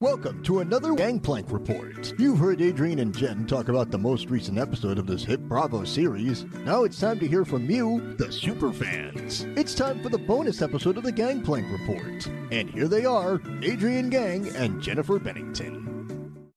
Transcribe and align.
Welcome 0.00 0.44
to 0.44 0.60
another 0.60 0.94
Gangplank 0.94 1.50
Report. 1.50 2.14
You've 2.20 2.38
heard 2.38 2.62
Adrienne 2.62 3.00
and 3.00 3.12
Jen 3.12 3.48
talk 3.48 3.68
about 3.68 3.90
the 3.90 3.98
most 3.98 4.30
recent 4.30 4.56
episode 4.56 4.96
of 4.96 5.08
this 5.08 5.24
hit 5.24 5.48
Bravo 5.48 5.82
series. 5.82 6.44
Now 6.64 6.84
it's 6.84 7.00
time 7.00 7.18
to 7.18 7.26
hear 7.26 7.44
from 7.44 7.68
you, 7.68 8.14
the 8.16 8.26
superfans. 8.26 9.58
It's 9.58 9.74
time 9.74 10.00
for 10.00 10.08
the 10.08 10.16
bonus 10.16 10.62
episode 10.62 10.98
of 10.98 11.02
the 11.02 11.10
Gangplank 11.10 11.66
Report. 11.72 12.24
And 12.52 12.70
here 12.70 12.86
they 12.86 13.06
are, 13.06 13.40
Adrienne 13.64 14.08
Gang 14.08 14.48
and 14.50 14.80
Jennifer 14.80 15.18
Bennington. 15.18 15.97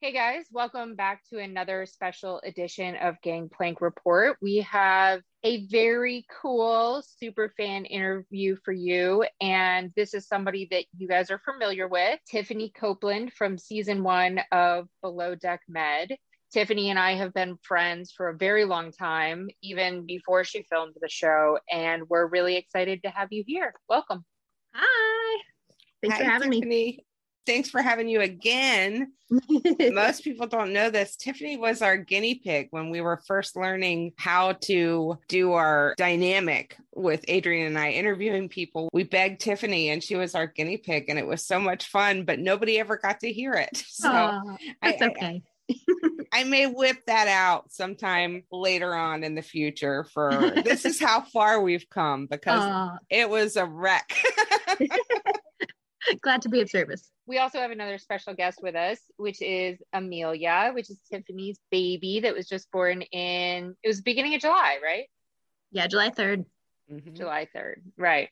Hey 0.04 0.14
guys, 0.14 0.46
welcome 0.52 0.96
back 0.96 1.22
to 1.30 1.38
another 1.38 1.86
special 1.86 2.42
edition 2.44 2.96
of 2.96 3.22
Gangplank 3.22 3.82
Report. 3.82 4.36
We 4.42 4.62
have 4.62 5.22
a 5.44 5.68
very 5.68 6.26
cool 6.42 7.04
super 7.06 7.54
fan 7.56 7.86
interview 7.86 8.56
for 8.66 8.72
you. 8.72 9.24
And 9.40 9.92
this 9.96 10.16
is 10.16 10.28
somebody 10.28 10.68
that 10.72 10.86
you 10.98 11.08
guys 11.08 11.30
are 11.30 11.38
familiar 11.38 11.88
with 11.88 12.20
Tiffany 12.28 12.72
Copeland 12.76 13.34
from 13.34 13.60
season 13.60 14.02
one 14.02 14.40
of 14.52 14.88
Below 15.04 15.36
Deck 15.36 15.62
Med. 15.70 16.16
Tiffany 16.52 16.90
and 16.90 16.98
I 16.98 17.14
have 17.14 17.36
been 17.36 17.60
friends 17.62 18.12
for 18.12 18.30
a 18.30 18.36
very 18.36 18.66
long 18.66 18.92
time, 18.92 19.50
even 19.62 20.08
before 20.08 20.44
she 20.44 20.64
filmed 20.64 20.96
the 21.00 21.10
show. 21.10 21.60
And 21.70 22.10
we're 22.10 22.26
really 22.26 22.56
excited 22.56 23.04
to 23.04 23.12
have 23.12 23.28
you 23.30 23.44
here. 23.46 23.76
Welcome. 23.88 24.26
Hi. 24.74 25.42
Thanks 26.02 26.18
Hi, 26.18 26.24
for 26.24 26.32
having 26.32 26.50
Tiffany. 26.54 26.68
me. 26.68 27.06
Thanks 27.46 27.70
for 27.70 27.82
having 27.82 28.08
you 28.08 28.22
again. 28.22 29.14
Most 29.80 30.24
people 30.24 30.46
don't 30.48 30.74
know 30.74 30.90
this. 30.90 31.16
Tiffany 31.16 31.58
was 31.58 31.82
our 31.82 31.98
guinea 31.98 32.36
pig 32.36 32.68
when 32.72 32.90
we 32.90 33.02
were 33.02 33.22
first 33.28 33.56
learning 33.56 34.14
how 34.18 34.54
to 34.54 35.18
do 35.28 35.54
our 35.54 35.96
dynamic 35.98 36.78
with 36.94 37.24
Adrienne 37.30 37.68
and 37.68 37.80
I 37.80 37.92
interviewing 37.92 38.50
people. 38.50 38.90
We 38.94 39.04
begged 39.04 39.42
Tiffany 39.42 39.90
and 39.90 40.04
she 40.04 40.16
was 40.16 40.36
our 40.36 40.48
guinea 40.48 40.78
pig 40.78 41.06
and 41.10 41.18
it 41.18 41.26
was 41.26 41.46
so 41.46 41.60
much 41.60 41.88
fun, 41.88 42.26
but 42.26 42.40
nobody 42.40 42.80
ever 42.80 42.98
got 42.98 43.22
to 43.22 43.32
hear 43.32 43.54
it. 43.54 43.84
So 43.88 44.10
Aw, 44.12 44.42
that's 44.82 45.02
I- 45.02 45.06
I- 45.06 45.10
okay. 45.10 45.44
I 46.34 46.44
may 46.44 46.66
whip 46.68 46.98
that 47.08 47.28
out 47.30 47.72
sometime 47.72 48.44
later 48.52 48.94
on 48.94 49.24
in 49.24 49.36
the 49.36 49.42
future 49.42 50.04
for 50.14 50.52
this 50.66 50.84
is 50.86 51.00
how 51.00 51.22
far 51.22 51.62
we've 51.62 51.90
come 51.90 52.26
because 52.26 52.62
Aw, 52.62 52.98
it 53.10 53.30
was 53.30 53.56
a 53.56 53.66
wreck. 53.66 54.12
glad 56.22 56.42
to 56.44 56.50
be 56.50 56.62
of 56.62 56.70
service. 56.70 57.12
We 57.26 57.38
also 57.38 57.60
have 57.60 57.72
another 57.72 57.98
special 57.98 58.34
guest 58.34 58.60
with 58.62 58.76
us, 58.76 59.00
which 59.18 59.42
is 59.42 59.80
Amelia, 59.94 60.72
which 60.74 60.90
is 60.90 61.00
Tiffany's 61.10 61.60
baby 61.70 62.22
that 62.22 62.36
was 62.36 62.48
just 62.48 62.72
born 62.72 63.02
in, 63.02 63.76
it 63.84 63.88
was 63.88 64.02
beginning 64.02 64.36
of 64.36 64.42
July, 64.42 64.80
right? 64.84 65.06
Yeah, 65.72 65.88
July 65.88 66.10
3rd. 66.10 66.46
Mhm. 66.92 67.16
July 67.16 67.48
3rd. 67.56 67.82
Right. 67.98 68.30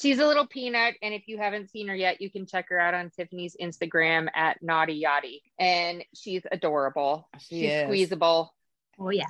She's 0.00 0.18
a 0.20 0.26
little 0.26 0.46
peanut. 0.46 0.94
And 1.02 1.12
if 1.12 1.26
you 1.26 1.38
haven't 1.38 1.70
seen 1.70 1.88
her 1.88 1.94
yet, 1.94 2.20
you 2.20 2.30
can 2.30 2.46
check 2.46 2.68
her 2.68 2.78
out 2.78 2.94
on 2.94 3.10
Tiffany's 3.10 3.56
Instagram 3.60 4.28
at 4.34 4.62
Naughty 4.62 5.02
Yachty. 5.02 5.40
And 5.58 6.04
she's 6.14 6.42
adorable. 6.50 7.28
She 7.38 7.62
she's 7.62 7.70
is. 7.72 7.82
squeezable. 7.84 8.54
Oh, 8.98 9.10
yeah. 9.10 9.26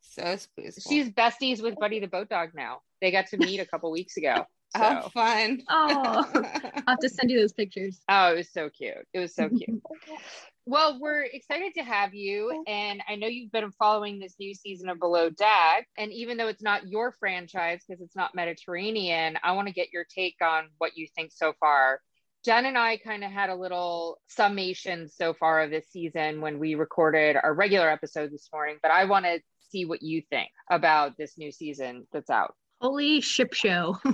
So 0.00 0.36
squeezable. 0.36 0.88
She's 0.88 1.10
besties 1.10 1.60
with 1.62 1.76
Buddy 1.78 1.98
the 1.98 2.06
Boat 2.06 2.28
Dog 2.28 2.50
now. 2.54 2.80
They 3.00 3.10
got 3.10 3.26
to 3.28 3.36
meet 3.36 3.58
a 3.58 3.66
couple 3.66 3.90
weeks 3.90 4.16
ago. 4.16 4.46
Oh, 4.74 4.80
so. 4.80 5.02
Oh, 5.04 5.08
fun. 5.10 5.62
Oh, 5.68 6.24
I'll 6.34 6.82
have 6.88 6.98
to 6.98 7.08
send 7.08 7.30
you 7.30 7.38
those 7.38 7.52
pictures. 7.52 8.00
Oh, 8.08 8.32
it 8.32 8.36
was 8.36 8.52
so 8.52 8.68
cute. 8.68 9.06
It 9.12 9.18
was 9.18 9.34
so 9.34 9.48
cute. 9.48 9.82
well, 10.66 10.98
we're 11.00 11.22
excited 11.22 11.74
to 11.74 11.84
have 11.84 12.14
you. 12.14 12.64
And 12.66 13.02
I 13.08 13.16
know 13.16 13.26
you've 13.26 13.52
been 13.52 13.70
following 13.72 14.18
this 14.18 14.34
new 14.38 14.54
season 14.54 14.88
of 14.88 14.98
Below 14.98 15.30
Deck. 15.30 15.88
And 15.96 16.12
even 16.12 16.36
though 16.36 16.48
it's 16.48 16.62
not 16.62 16.88
your 16.88 17.12
franchise 17.12 17.82
because 17.86 18.02
it's 18.02 18.16
not 18.16 18.34
Mediterranean, 18.34 19.38
I 19.42 19.52
want 19.52 19.68
to 19.68 19.74
get 19.74 19.92
your 19.92 20.04
take 20.04 20.36
on 20.42 20.68
what 20.78 20.96
you 20.96 21.06
think 21.14 21.32
so 21.32 21.52
far. 21.60 22.00
Jen 22.44 22.66
and 22.66 22.76
I 22.76 22.98
kind 22.98 23.24
of 23.24 23.30
had 23.30 23.48
a 23.48 23.54
little 23.54 24.18
summation 24.28 25.08
so 25.08 25.32
far 25.32 25.62
of 25.62 25.70
this 25.70 25.88
season 25.90 26.42
when 26.42 26.58
we 26.58 26.74
recorded 26.74 27.36
our 27.42 27.54
regular 27.54 27.88
episode 27.88 28.30
this 28.30 28.50
morning, 28.52 28.76
but 28.82 28.90
I 28.90 29.06
want 29.06 29.24
to 29.24 29.40
see 29.70 29.86
what 29.86 30.02
you 30.02 30.22
think 30.28 30.50
about 30.70 31.16
this 31.16 31.38
new 31.38 31.50
season 31.50 32.06
that's 32.12 32.28
out. 32.28 32.54
Holy 32.84 33.22
ship 33.22 33.54
show. 33.54 33.96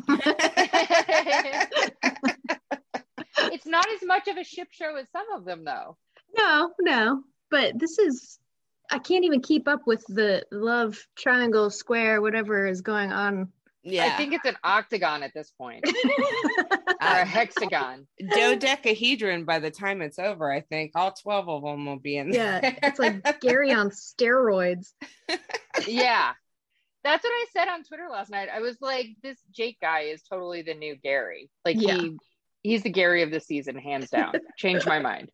It's 3.52 3.66
not 3.66 3.86
as 3.90 4.00
much 4.04 4.28
of 4.28 4.36
a 4.36 4.44
ship 4.44 4.68
show 4.70 4.94
as 4.96 5.08
some 5.10 5.26
of 5.34 5.44
them, 5.44 5.64
though. 5.64 5.96
no, 6.36 6.70
no. 6.80 7.22
But 7.50 7.78
this 7.78 7.98
is, 7.98 8.38
I 8.90 8.98
can't 8.98 9.24
even 9.24 9.40
keep 9.40 9.66
up 9.66 9.86
with 9.86 10.04
the 10.08 10.44
love 10.52 11.04
triangle, 11.16 11.70
square, 11.70 12.20
whatever 12.20 12.66
is 12.66 12.82
going 12.82 13.12
on. 13.12 13.48
yeah. 13.82 14.04
I 14.04 14.10
think 14.10 14.34
it's 14.34 14.44
an 14.44 14.56
octagon 14.62 15.22
at 15.24 15.32
this 15.34 15.50
point, 15.58 15.84
or 15.88 16.92
a 17.00 17.24
hexagon. 17.24 18.06
dodecahedron 18.34 19.46
by 19.46 19.58
the 19.58 19.70
time 19.70 20.00
it's 20.02 20.18
over. 20.18 20.52
I 20.52 20.60
think 20.60 20.92
all 20.94 21.12
12 21.12 21.48
of 21.48 21.62
them 21.62 21.86
will 21.86 21.98
be 21.98 22.18
in 22.18 22.32
yeah, 22.32 22.60
it's 22.82 23.00
like 23.00 23.40
Gary 23.40 23.72
on 23.72 23.90
steroids. 23.90 24.92
yeah. 25.88 26.34
That's 27.02 27.24
what 27.24 27.30
I 27.30 27.46
said 27.52 27.68
on 27.68 27.82
Twitter 27.84 28.08
last 28.10 28.30
night. 28.30 28.48
I 28.54 28.60
was 28.60 28.76
like, 28.80 29.08
this 29.22 29.38
Jake 29.50 29.78
guy 29.80 30.00
is 30.02 30.22
totally 30.22 30.62
the 30.62 30.74
new 30.74 30.96
Gary. 30.96 31.50
Like 31.64 31.76
Yeah. 31.80 31.96
he 31.96 32.16
he's 32.62 32.82
the 32.82 32.90
Gary 32.90 33.22
of 33.22 33.30
the 33.30 33.40
season, 33.40 33.76
hands 33.76 34.10
down. 34.10 34.34
Changed 34.56 34.86
my 34.86 34.98
mind. 34.98 35.30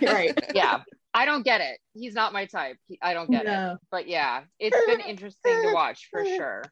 Right. 0.00 0.38
Yeah. 0.54 0.82
I 1.12 1.24
don't 1.24 1.42
get 1.42 1.60
it. 1.60 1.78
He's 1.94 2.14
not 2.14 2.32
my 2.32 2.46
type. 2.46 2.76
I 3.02 3.14
don't 3.14 3.28
get 3.30 3.46
it. 3.46 3.78
But 3.90 4.06
yeah, 4.06 4.42
it's 4.60 4.76
been 4.86 5.00
interesting 5.00 5.62
to 5.62 5.72
watch 5.74 6.06
for 6.10 6.24
sure. 6.24 6.62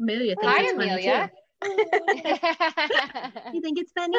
Amelia 0.00 0.36
Hi, 0.42 0.62
it's 0.62 0.72
funny, 0.72 0.88
Amelia. 0.88 1.30
You 3.54 3.60
think 3.62 3.78
it's 3.78 3.92
funny? 3.92 4.18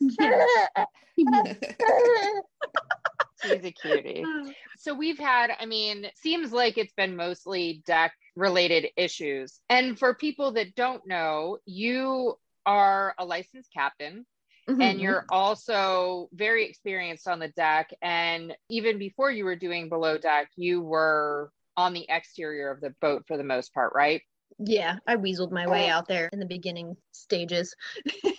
Yeah. 0.00 0.84
She's 3.52 3.64
a 3.64 3.70
cutie. 3.72 4.26
So 4.78 4.94
we've 4.94 5.18
had, 5.18 5.50
I 5.58 5.64
mean, 5.64 6.06
seems 6.16 6.52
like 6.52 6.76
it's 6.76 6.92
been 6.92 7.16
mostly 7.16 7.82
deck 7.86 8.12
related 8.36 8.88
issues. 8.96 9.58
And 9.70 9.98
for 9.98 10.14
people 10.14 10.52
that 10.52 10.74
don't 10.74 11.04
know, 11.06 11.58
you 11.64 12.38
are 12.66 13.14
a 13.18 13.24
licensed 13.24 13.72
captain 13.72 14.26
and 14.68 14.98
Mhm. 14.98 15.00
you're 15.00 15.24
also 15.30 16.28
very 16.32 16.66
experienced 16.68 17.26
on 17.26 17.38
the 17.38 17.48
deck. 17.48 17.92
And 18.02 18.54
even 18.68 18.98
before 18.98 19.30
you 19.30 19.44
were 19.44 19.56
doing 19.56 19.88
below 19.88 20.18
deck, 20.18 20.50
you 20.56 20.82
were 20.82 21.50
on 21.76 21.94
the 21.94 22.06
exterior 22.08 22.70
of 22.70 22.80
the 22.80 22.90
boat 23.00 23.24
for 23.26 23.36
the 23.36 23.44
most 23.44 23.72
part, 23.72 23.92
right? 23.94 24.22
Yeah, 24.58 24.98
I 25.06 25.16
weaseled 25.16 25.52
my 25.52 25.66
way 25.66 25.88
out 25.88 26.06
there 26.08 26.28
in 26.32 26.38
the 26.38 26.46
beginning 26.46 26.96
stages. 27.12 27.74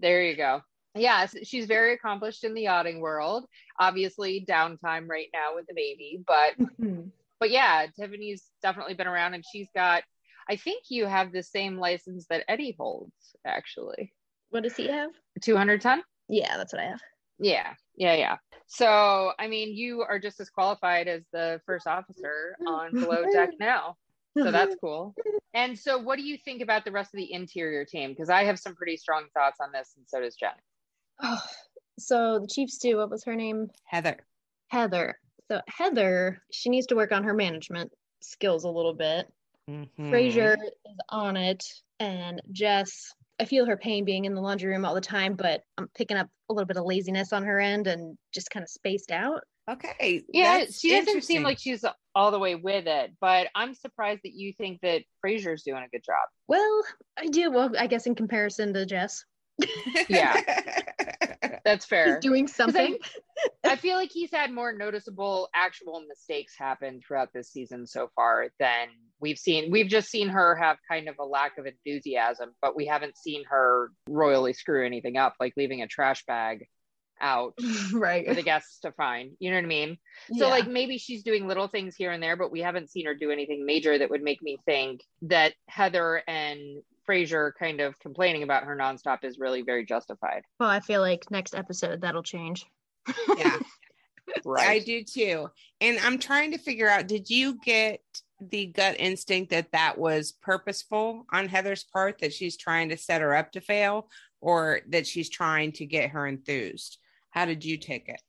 There 0.00 0.22
you 0.22 0.36
go. 0.36 0.60
Yes, 0.94 1.34
she's 1.42 1.66
very 1.66 1.94
accomplished 1.94 2.44
in 2.44 2.54
the 2.54 2.62
yachting 2.62 3.00
world. 3.00 3.46
Obviously, 3.78 4.44
downtime 4.48 5.08
right 5.08 5.28
now 5.32 5.54
with 5.54 5.66
the 5.66 5.74
baby, 5.74 6.22
but 6.26 6.58
mm-hmm. 6.58 7.08
but 7.40 7.50
yeah, 7.50 7.86
Tiffany's 7.98 8.44
definitely 8.62 8.94
been 8.94 9.08
around 9.08 9.34
and 9.34 9.44
she's 9.50 9.68
got 9.74 10.04
I 10.48 10.56
think 10.56 10.84
you 10.88 11.06
have 11.06 11.32
the 11.32 11.42
same 11.42 11.78
license 11.78 12.26
that 12.28 12.44
Eddie 12.48 12.76
holds, 12.78 13.12
actually. 13.46 14.12
What 14.50 14.62
does 14.62 14.76
he 14.76 14.88
have? 14.88 15.10
200 15.40 15.80
ton? 15.80 16.02
Yeah, 16.28 16.56
that's 16.56 16.72
what 16.72 16.82
I 16.82 16.86
have. 16.86 17.00
Yeah, 17.38 17.74
yeah, 17.96 18.14
yeah. 18.14 18.36
So, 18.66 19.32
I 19.38 19.48
mean, 19.48 19.74
you 19.74 20.02
are 20.02 20.18
just 20.18 20.40
as 20.40 20.50
qualified 20.50 21.08
as 21.08 21.22
the 21.32 21.60
first 21.66 21.86
officer 21.86 22.56
on 22.66 22.92
below 22.92 23.24
deck 23.32 23.50
now. 23.60 23.96
So 24.36 24.50
that's 24.50 24.74
cool. 24.80 25.14
And 25.52 25.78
so, 25.78 25.98
what 25.98 26.16
do 26.16 26.24
you 26.24 26.36
think 26.36 26.60
about 26.60 26.84
the 26.84 26.90
rest 26.90 27.14
of 27.14 27.18
the 27.18 27.32
interior 27.32 27.84
team? 27.84 28.10
Because 28.10 28.30
I 28.30 28.44
have 28.44 28.58
some 28.58 28.74
pretty 28.74 28.96
strong 28.96 29.26
thoughts 29.32 29.58
on 29.60 29.70
this, 29.72 29.92
and 29.96 30.04
so 30.08 30.20
does 30.20 30.34
Jen. 30.34 30.50
Oh, 31.22 31.42
so 31.98 32.38
the 32.40 32.46
Chiefs 32.46 32.74
stew, 32.74 32.98
what 32.98 33.10
was 33.10 33.24
her 33.24 33.36
name? 33.36 33.70
Heather. 33.84 34.18
Heather. 34.68 35.18
So 35.50 35.60
Heather, 35.68 36.42
she 36.50 36.70
needs 36.70 36.86
to 36.88 36.96
work 36.96 37.12
on 37.12 37.24
her 37.24 37.34
management 37.34 37.92
skills 38.20 38.64
a 38.64 38.70
little 38.70 38.94
bit. 38.94 39.26
Mhm. 39.68 40.10
Fraser 40.10 40.56
is 40.62 40.96
on 41.08 41.36
it, 41.36 41.64
and 42.00 42.40
Jess. 42.52 43.12
I 43.40 43.46
feel 43.46 43.66
her 43.66 43.76
pain 43.76 44.04
being 44.04 44.26
in 44.26 44.34
the 44.34 44.40
laundry 44.40 44.70
room 44.70 44.84
all 44.84 44.94
the 44.94 45.00
time, 45.00 45.34
but 45.34 45.62
I'm 45.76 45.88
picking 45.96 46.16
up 46.16 46.28
a 46.48 46.52
little 46.52 46.66
bit 46.66 46.76
of 46.76 46.84
laziness 46.84 47.32
on 47.32 47.42
her 47.42 47.58
end 47.58 47.88
and 47.88 48.16
just 48.32 48.48
kind 48.50 48.62
of 48.62 48.68
spaced 48.68 49.10
out. 49.10 49.40
Okay. 49.68 50.22
Yeah, 50.28 50.66
she 50.70 50.90
doesn't 50.90 51.24
seem 51.24 51.42
like 51.42 51.58
she's 51.58 51.84
all 52.14 52.30
the 52.30 52.38
way 52.38 52.54
with 52.54 52.86
it, 52.86 53.12
but 53.20 53.48
I'm 53.54 53.74
surprised 53.74 54.20
that 54.24 54.34
you 54.34 54.52
think 54.52 54.80
that 54.82 55.02
Fraser's 55.20 55.62
doing 55.62 55.82
a 55.82 55.88
good 55.88 56.04
job. 56.04 56.28
Well, 56.46 56.84
I 57.16 57.26
do. 57.26 57.50
Well, 57.50 57.72
I 57.78 57.86
guess 57.86 58.06
in 58.06 58.14
comparison 58.14 58.72
to 58.74 58.86
Jess, 58.86 59.24
That's 61.64 61.84
he's 61.84 61.88
fair. 61.88 62.20
doing 62.20 62.48
something. 62.60 62.98
I 63.64 63.76
feel 63.84 63.96
like 63.96 64.10
he's 64.12 64.30
had 64.32 64.50
more 64.52 64.72
noticeable 64.72 65.48
actual 65.54 66.04
mistakes 66.08 66.54
happen 66.58 67.00
throughout 67.06 67.32
this 67.32 67.50
season 67.50 67.86
so 67.86 68.10
far 68.14 68.48
than 68.58 68.88
we've 69.20 69.38
seen. 69.38 69.70
We've 69.70 69.88
just 69.88 70.08
seen 70.10 70.28
her 70.28 70.54
have 70.56 70.76
kind 70.90 71.08
of 71.08 71.16
a 71.18 71.24
lack 71.24 71.58
of 71.58 71.66
enthusiasm, 71.66 72.50
but 72.60 72.76
we 72.76 72.86
haven't 72.86 73.16
seen 73.16 73.44
her 73.48 73.90
royally 74.08 74.52
screw 74.52 74.84
anything 74.84 75.16
up, 75.16 75.34
like 75.40 75.54
leaving 75.56 75.82
a 75.82 75.86
trash 75.86 76.24
bag 76.26 76.66
out 77.20 77.54
right. 77.92 78.26
for 78.26 78.34
the 78.34 78.42
guests 78.42 78.80
to 78.80 78.92
find. 78.92 79.32
You 79.38 79.50
know 79.50 79.56
what 79.56 79.64
I 79.64 79.68
mean? 79.68 79.98
So 80.36 80.46
Yeah. 80.46 80.50
like 80.50 80.66
maybe 80.66 80.98
she's 80.98 81.22
doing 81.22 81.46
little 81.46 81.68
things 81.68 81.94
here 81.96 82.10
and 82.10 82.22
there, 82.22 82.36
but 82.36 82.50
we 82.50 82.60
haven't 82.60 82.90
seen 82.90 83.06
her 83.06 83.14
do 83.14 83.30
anything 83.30 83.64
major 83.64 83.96
that 83.96 84.10
would 84.10 84.22
make 84.22 84.42
me 84.42 84.58
think 84.66 85.00
that 85.22 85.54
Heather 85.68 86.22
and 86.26 86.82
Fraser 87.04 87.54
kind 87.58 87.80
of 87.80 87.98
complaining 87.98 88.42
about 88.42 88.64
her 88.64 88.76
nonstop 88.76 89.24
is 89.24 89.38
really 89.38 89.62
very 89.62 89.84
justified. 89.84 90.42
well, 90.58 90.68
I 90.68 90.80
feel 90.80 91.00
like 91.00 91.30
next 91.30 91.54
episode 91.54 92.00
that'll 92.00 92.22
change. 92.22 92.66
yeah. 93.36 93.56
Right. 94.44 94.68
I 94.68 94.78
do 94.78 95.04
too. 95.04 95.50
And 95.82 95.98
I'm 96.02 96.18
trying 96.18 96.52
to 96.52 96.58
figure 96.58 96.88
out 96.88 97.06
did 97.06 97.28
you 97.28 97.58
get 97.62 98.00
the 98.40 98.66
gut 98.66 98.96
instinct 98.98 99.50
that 99.50 99.70
that 99.72 99.98
was 99.98 100.32
purposeful 100.32 101.26
on 101.30 101.46
Heather's 101.46 101.84
part, 101.84 102.18
that 102.20 102.32
she's 102.32 102.56
trying 102.56 102.88
to 102.88 102.96
set 102.96 103.20
her 103.20 103.34
up 103.34 103.52
to 103.52 103.60
fail, 103.60 104.08
or 104.40 104.80
that 104.88 105.06
she's 105.06 105.28
trying 105.28 105.72
to 105.72 105.86
get 105.86 106.10
her 106.10 106.26
enthused? 106.26 106.98
How 107.30 107.44
did 107.44 107.64
you 107.64 107.76
take 107.76 108.08
it? 108.08 108.20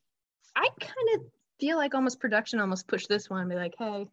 I 0.56 0.68
kind 0.80 1.10
of 1.16 1.22
feel 1.60 1.78
like 1.78 1.96
almost 1.96 2.20
production 2.20 2.60
almost 2.60 2.88
pushed 2.88 3.08
this 3.08 3.30
one 3.30 3.42
and 3.42 3.50
be 3.50 3.56
like, 3.56 3.76
hey. 3.78 4.08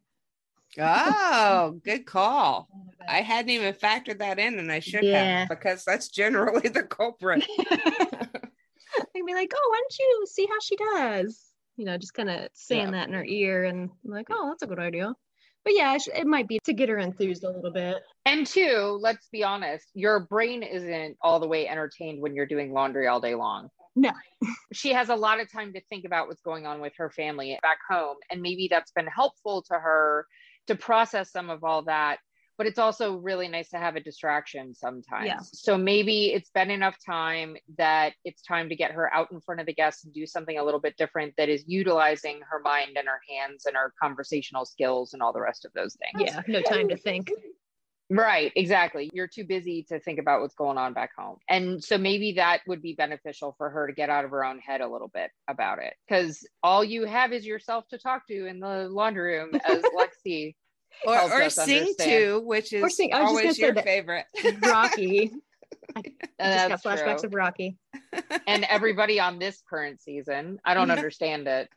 Oh, 0.79 1.79
good 1.85 2.07
call. 2.07 2.69
I 3.09 3.21
hadn't 3.21 3.51
even 3.51 3.75
factored 3.75 4.19
that 4.19 4.39
in, 4.39 4.59
and 4.59 4.71
I 4.71 4.79
should 4.81 5.05
Yeah. 5.05 5.41
have 5.41 5.49
because 5.49 5.85
that's 5.85 6.09
generally 6.09 6.69
the 6.69 6.83
culprit. 6.83 7.45
They'd 9.15 9.27
be 9.27 9.35
like, 9.35 9.53
oh, 9.55 9.69
why 9.71 9.81
don't 9.81 9.99
you 9.99 10.27
see 10.27 10.47
how 10.47 10.59
she 10.63 10.77
does? 10.77 11.45
You 11.77 11.87
know, 11.87 11.97
just 11.99 12.15
kind 12.15 12.31
of 12.31 12.49
saying 12.53 12.87
Yeah. 12.87 12.91
that 12.93 13.09
in 13.09 13.15
her 13.15 13.25
ear 13.25 13.65
and 13.65 13.91
I'm 14.05 14.11
like, 14.11 14.27
oh, 14.31 14.49
that's 14.49 14.63
a 14.63 14.67
good 14.67 14.79
idea. 14.79 15.15
But 15.65 15.75
yeah, 15.75 15.95
it 15.95 16.03
it 16.15 16.27
might 16.27 16.49
be 16.49 16.59
to 16.65 16.73
get 16.73 16.89
her 16.89 16.99
enthused 16.99 17.45
a 17.45 17.51
little 17.51 17.73
bit. 17.73 17.99
And 18.27 18.47
two, 18.47 18.99
let's 19.01 19.29
be 19.29 19.45
honest, 19.45 19.87
your 19.95 20.21
brain 20.21 20.63
isn't 20.63 21.17
all 21.23 21.41
the 21.41 21.47
way 21.47 21.69
entertained 21.69 22.21
when 22.21 22.35
you're 22.35 22.47
doing 22.47 22.73
laundry 22.73 23.07
all 23.07 23.21
day 23.21 23.35
long. 23.35 23.69
No. 23.95 24.11
she 24.73 24.93
has 24.93 25.09
a 25.09 25.17
lot 25.17 25.41
of 25.41 25.51
time 25.51 25.73
to 25.75 25.81
think 25.89 26.05
about 26.05 26.29
what's 26.29 26.43
going 26.43 26.67
on 26.67 26.81
with 26.81 26.93
her 26.97 27.11
family 27.11 27.59
back 27.63 27.79
home. 27.89 28.17
And 28.31 28.43
maybe 28.43 28.69
that's 28.71 28.91
been 28.93 29.07
helpful 29.07 29.63
to 29.71 29.75
her 29.75 30.27
to 30.67 30.75
process 30.75 31.33
some 31.33 31.51
of 31.51 31.65
all 31.65 31.83
that. 31.83 32.19
But 32.59 32.67
it's 32.67 32.79
also 32.79 33.17
really 33.17 33.49
nice 33.49 33.71
to 33.71 33.79
have 33.79 33.97
a 33.97 34.01
distraction 34.01 34.75
sometimes. 34.75 35.27
Yeah. 35.27 35.39
So 35.41 35.79
maybe 35.79 36.33
it's 36.33 36.51
been 36.51 36.71
enough 36.71 36.97
time 37.05 37.57
that 37.79 38.13
it's 38.25 38.43
time 38.43 38.69
to 38.69 38.77
get 38.77 38.93
her 38.93 39.13
out 39.13 39.33
in 39.33 39.41
front 39.41 39.61
of 39.61 39.67
the 39.67 39.73
guests 39.73 40.05
and 40.05 40.13
do 40.13 40.27
something 40.27 40.59
a 40.59 40.63
little 40.63 40.79
bit 40.79 40.97
different 40.99 41.33
that 41.39 41.49
is 41.49 41.65
utilizing 41.67 42.41
her 42.49 42.61
mind 42.61 42.97
and 42.97 43.09
her 43.09 43.21
hands 43.29 43.65
and 43.65 43.75
her 43.75 43.95
conversational 44.01 44.67
skills 44.67 45.15
and 45.15 45.23
all 45.23 45.33
the 45.33 45.41
rest 45.41 45.65
of 45.65 45.73
those 45.73 45.97
things. 45.97 46.31
Yeah, 46.31 46.43
no 46.47 46.61
time 46.61 46.89
to 46.91 46.97
think. 46.97 47.31
Right, 48.15 48.53
exactly. 48.57 49.11
You're 49.15 49.27
too 49.27 49.45
busy 49.45 49.85
to 49.89 49.99
think 49.99 50.19
about 50.19 50.43
what's 50.43 50.55
going 50.55 50.77
on 50.77 50.93
back 50.93 51.13
home. 51.17 51.39
And 51.49 51.83
so 51.83 51.97
maybe 51.97 52.33
that 52.33 52.61
would 52.67 52.83
be 52.83 52.93
beneficial 52.95 53.55
for 53.57 53.71
her 53.71 53.87
to 53.87 53.93
get 53.95 54.11
out 54.11 54.27
of 54.27 54.31
her 54.33 54.45
own 54.45 54.59
head 54.59 54.83
a 54.83 54.87
little 54.89 55.09
bit 55.09 55.31
about 55.49 55.79
it. 55.79 55.95
Because 56.07 56.47
all 56.63 56.85
you 56.85 57.07
have 57.07 57.33
is 57.33 57.47
yourself 57.47 57.89
to 57.89 57.97
talk 57.99 58.27
to 58.27 58.47
in 58.47 58.61
the 58.61 58.87
laundry 58.91 59.39
room, 59.39 59.53
as 59.67 59.83
Lexi. 60.27 60.55
or 61.07 61.15
or 61.19 61.49
sing 61.49 61.81
understand. 61.81 62.11
to, 62.11 62.41
which 62.41 62.75
is 62.75 62.95
sing- 62.97 63.15
I 63.15 63.23
was 63.23 63.31
just 63.31 63.39
always 63.41 63.59
your 63.59 63.75
favorite. 63.77 64.27
Rocky. 64.63 65.33
I 65.97 66.03
And 66.39 66.71
just 66.71 66.85
got 66.85 66.99
flashbacks 66.99 67.21
true. 67.21 67.29
of 67.29 67.35
Rocky. 67.35 67.79
and 68.47 68.65
everybody 68.69 69.21
on 69.21 69.39
this 69.39 69.63
current 69.69 70.03
season. 70.03 70.59
I 70.65 70.75
don't 70.75 70.91
understand 70.91 71.49
it. 71.49 71.69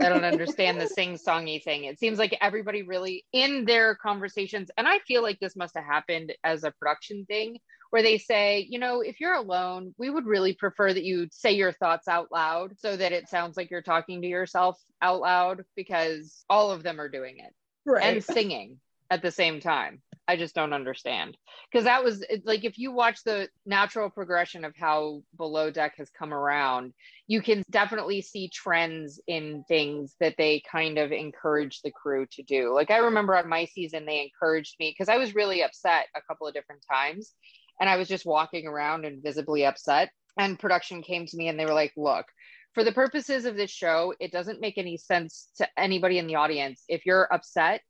I 0.00 0.08
don't 0.08 0.24
understand 0.24 0.80
the 0.80 0.86
sing 0.86 1.14
songy 1.14 1.62
thing. 1.62 1.84
It 1.84 1.98
seems 1.98 2.18
like 2.18 2.36
everybody 2.40 2.82
really 2.82 3.24
in 3.32 3.64
their 3.64 3.94
conversations, 3.94 4.70
and 4.76 4.86
I 4.88 4.98
feel 5.00 5.22
like 5.22 5.40
this 5.40 5.56
must 5.56 5.74
have 5.76 5.84
happened 5.84 6.32
as 6.44 6.64
a 6.64 6.70
production 6.70 7.24
thing 7.26 7.58
where 7.90 8.02
they 8.02 8.16
say, 8.16 8.66
you 8.70 8.78
know, 8.78 9.02
if 9.02 9.20
you're 9.20 9.34
alone, 9.34 9.94
we 9.98 10.08
would 10.08 10.24
really 10.24 10.54
prefer 10.54 10.92
that 10.92 11.04
you 11.04 11.28
say 11.30 11.52
your 11.52 11.72
thoughts 11.72 12.08
out 12.08 12.28
loud 12.32 12.72
so 12.78 12.96
that 12.96 13.12
it 13.12 13.28
sounds 13.28 13.54
like 13.54 13.70
you're 13.70 13.82
talking 13.82 14.22
to 14.22 14.28
yourself 14.28 14.80
out 15.02 15.20
loud 15.20 15.62
because 15.76 16.42
all 16.48 16.70
of 16.70 16.82
them 16.82 16.98
are 16.98 17.10
doing 17.10 17.36
it 17.38 17.52
and 18.00 18.24
singing 18.24 18.78
at 19.10 19.20
the 19.20 19.30
same 19.30 19.60
time. 19.60 20.00
I 20.28 20.36
just 20.36 20.54
don't 20.54 20.72
understand 20.72 21.36
because 21.70 21.84
that 21.84 22.04
was 22.04 22.24
like 22.44 22.64
if 22.64 22.78
you 22.78 22.92
watch 22.92 23.24
the 23.24 23.48
natural 23.66 24.08
progression 24.08 24.64
of 24.64 24.74
how 24.76 25.22
Below 25.36 25.70
Deck 25.70 25.94
has 25.98 26.10
come 26.10 26.32
around, 26.32 26.92
you 27.26 27.42
can 27.42 27.64
definitely 27.70 28.22
see 28.22 28.48
trends 28.48 29.20
in 29.26 29.64
things 29.66 30.14
that 30.20 30.36
they 30.38 30.62
kind 30.70 30.98
of 30.98 31.10
encourage 31.10 31.80
the 31.82 31.90
crew 31.90 32.26
to 32.32 32.42
do. 32.42 32.72
Like 32.72 32.90
I 32.90 32.98
remember 32.98 33.36
on 33.36 33.48
my 33.48 33.64
season, 33.64 34.06
they 34.06 34.22
encouraged 34.22 34.76
me 34.78 34.90
because 34.90 35.08
I 35.08 35.18
was 35.18 35.34
really 35.34 35.62
upset 35.62 36.06
a 36.16 36.22
couple 36.22 36.46
of 36.46 36.54
different 36.54 36.84
times, 36.90 37.32
and 37.80 37.90
I 37.90 37.96
was 37.96 38.08
just 38.08 38.24
walking 38.24 38.66
around 38.66 39.04
and 39.04 39.22
visibly 39.22 39.66
upset. 39.66 40.10
And 40.38 40.58
production 40.58 41.02
came 41.02 41.26
to 41.26 41.36
me 41.36 41.48
and 41.48 41.58
they 41.58 41.66
were 41.66 41.74
like, 41.74 41.92
"Look." 41.96 42.26
For 42.74 42.84
the 42.84 42.92
purposes 42.92 43.44
of 43.44 43.54
this 43.54 43.70
show, 43.70 44.14
it 44.18 44.32
doesn't 44.32 44.62
make 44.62 44.78
any 44.78 44.96
sense 44.96 45.50
to 45.56 45.68
anybody 45.78 46.16
in 46.16 46.26
the 46.26 46.36
audience 46.36 46.84
if 46.88 47.04
you're 47.04 47.30
upset 47.30 47.82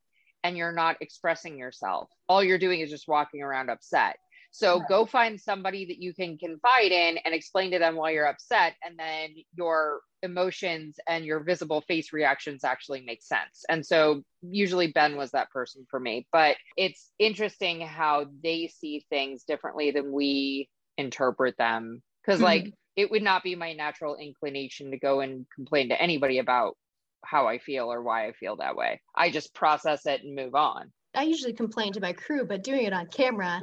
and 0.43 0.57
you're 0.57 0.73
not 0.73 0.97
expressing 1.01 1.57
yourself. 1.57 2.09
All 2.27 2.43
you're 2.43 2.57
doing 2.59 2.81
is 2.81 2.89
just 2.89 3.07
walking 3.07 3.41
around 3.41 3.69
upset. 3.69 4.17
So 4.51 4.77
Right. 4.77 4.87
go 4.87 5.05
find 5.07 5.41
somebody 5.41 5.85
that 5.85 5.99
you 5.99 6.13
can 6.13 6.37
confide 6.37 6.91
in 6.91 7.17
and 7.17 7.33
explain 7.33 7.71
to 7.71 7.79
them 7.79 7.95
why 7.95 8.11
you're 8.11 8.27
upset. 8.27 8.75
And 8.83 8.99
then 8.99 9.33
your 9.57 10.01
emotions 10.21 10.99
and 11.07 11.25
your 11.25 11.39
visible 11.39 11.81
face 11.81 12.13
reactions 12.13 12.63
actually 12.63 13.01
make 13.01 13.23
sense. 13.23 13.65
And 13.67 13.83
so 13.83 14.23
usually 14.43 14.91
Ben 14.91 15.17
was 15.17 15.31
that 15.31 15.49
person 15.49 15.87
for 15.89 15.99
me. 15.99 16.27
But 16.31 16.57
it's 16.77 17.09
interesting 17.17 17.81
how 17.81 18.27
they 18.43 18.67
see 18.67 19.05
things 19.09 19.43
differently 19.43 19.89
than 19.89 20.11
we 20.11 20.69
interpret 20.99 21.57
them. 21.57 22.03
Because, 22.23 22.37
mm-hmm. 22.37 22.45
like, 22.45 22.73
it 22.95 23.09
would 23.09 23.23
not 23.23 23.41
be 23.41 23.55
my 23.55 23.73
natural 23.73 24.15
inclination 24.17 24.91
to 24.91 24.99
go 24.99 25.21
and 25.21 25.47
complain 25.55 25.89
to 25.89 25.99
anybody 25.99 26.37
about 26.37 26.77
how 27.23 27.47
I 27.47 27.57
feel 27.59 27.91
or 27.91 28.01
why 28.01 28.27
I 28.27 28.33
feel 28.33 28.55
that 28.57 28.75
way. 28.75 29.01
I 29.15 29.29
just 29.31 29.53
process 29.53 30.05
it 30.05 30.23
and 30.23 30.35
move 30.35 30.55
on. 30.55 30.91
I 31.15 31.23
usually 31.23 31.53
complain 31.53 31.93
to 31.93 31.99
my 32.01 32.13
crew, 32.13 32.45
but 32.45 32.63
doing 32.63 32.85
it 32.85 32.93
on 32.93 33.07
camera, 33.07 33.61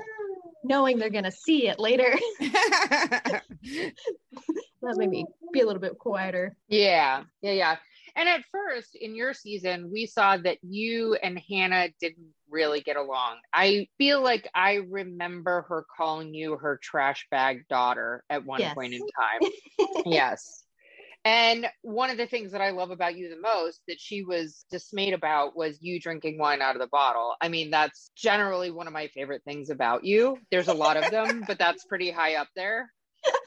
knowing 0.64 0.98
they're 0.98 1.10
gonna 1.10 1.32
see 1.32 1.68
it 1.68 1.78
later, 1.80 2.14
that 2.40 3.42
made 4.82 5.10
me 5.10 5.26
be 5.52 5.60
a 5.60 5.66
little 5.66 5.80
bit 5.80 5.98
quieter. 5.98 6.56
Yeah, 6.68 7.24
yeah, 7.42 7.52
yeah. 7.52 7.76
And 8.16 8.28
at 8.28 8.42
first 8.50 8.96
in 8.96 9.14
your 9.14 9.32
season, 9.32 9.90
we 9.92 10.06
saw 10.06 10.36
that 10.38 10.58
you 10.62 11.14
and 11.22 11.40
Hannah 11.48 11.88
didn't 12.00 12.34
really 12.48 12.80
get 12.80 12.96
along. 12.96 13.36
I 13.52 13.86
feel 13.98 14.20
like 14.22 14.48
I 14.54 14.80
remember 14.88 15.62
her 15.68 15.86
calling 15.96 16.34
you 16.34 16.56
her 16.56 16.78
trash 16.82 17.26
bag 17.30 17.66
daughter 17.68 18.24
at 18.28 18.44
one 18.44 18.60
Yes. 18.60 18.74
point 18.74 18.94
in 18.94 19.00
time. 19.00 19.50
yes. 20.06 20.64
And 21.24 21.66
one 21.82 22.08
of 22.08 22.16
the 22.16 22.26
things 22.26 22.52
that 22.52 22.62
I 22.62 22.70
love 22.70 22.90
about 22.90 23.16
you 23.16 23.28
the 23.28 23.40
most 23.40 23.82
that 23.88 24.00
she 24.00 24.24
was 24.24 24.64
dismayed 24.70 25.12
about 25.12 25.54
was 25.54 25.78
you 25.80 26.00
drinking 26.00 26.38
wine 26.38 26.62
out 26.62 26.76
of 26.76 26.80
the 26.80 26.88
bottle. 26.88 27.34
I 27.40 27.48
mean, 27.48 27.70
that's 27.70 28.10
generally 28.16 28.70
one 28.70 28.86
of 28.86 28.92
my 28.92 29.08
favorite 29.08 29.42
things 29.44 29.68
about 29.68 30.04
you. 30.04 30.38
There's 30.50 30.68
a 30.68 30.74
lot 30.74 30.96
of 30.96 31.10
them, 31.10 31.44
but 31.46 31.58
that's 31.58 31.84
pretty 31.84 32.10
high 32.10 32.36
up 32.36 32.48
there. 32.56 32.90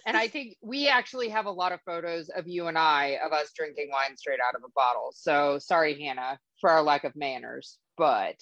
And 0.05 0.15
I 0.15 0.27
think 0.27 0.55
we 0.61 0.87
actually 0.87 1.29
have 1.29 1.47
a 1.47 1.51
lot 1.51 1.71
of 1.71 1.81
photos 1.81 2.29
of 2.29 2.47
you 2.47 2.67
and 2.67 2.77
I 2.77 3.17
of 3.25 3.31
us 3.31 3.51
drinking 3.55 3.89
wine 3.91 4.17
straight 4.17 4.39
out 4.45 4.55
of 4.55 4.61
a 4.63 4.71
bottle. 4.75 5.11
So 5.15 5.57
sorry, 5.59 5.99
Hannah, 5.99 6.37
for 6.61 6.69
our 6.69 6.83
lack 6.83 7.05
of 7.05 7.15
manners, 7.15 7.79
but 7.97 8.35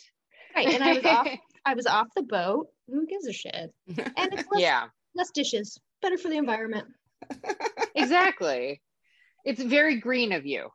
Right, 0.56 0.68
and 0.68 0.84
I 0.84 0.94
was 0.94 1.06
off. 1.06 1.28
I 1.66 1.76
was 1.76 1.86
off 1.86 2.08
the 2.16 2.24
boat. 2.24 2.68
Who 2.88 3.06
gives 3.06 3.28
a 3.28 3.34
shit? 3.34 3.72
And 3.88 4.34
it's 4.34 4.48
less, 4.52 4.62
yeah, 4.62 4.88
less 5.16 5.30
dishes, 5.32 5.78
better 6.02 6.18
for 6.18 6.30
the 6.30 6.38
environment. 6.38 6.88
exactly. 7.96 8.82
It's 9.46 9.62
very 9.62 10.00
green 10.00 10.32
of 10.32 10.46
you. 10.46 10.70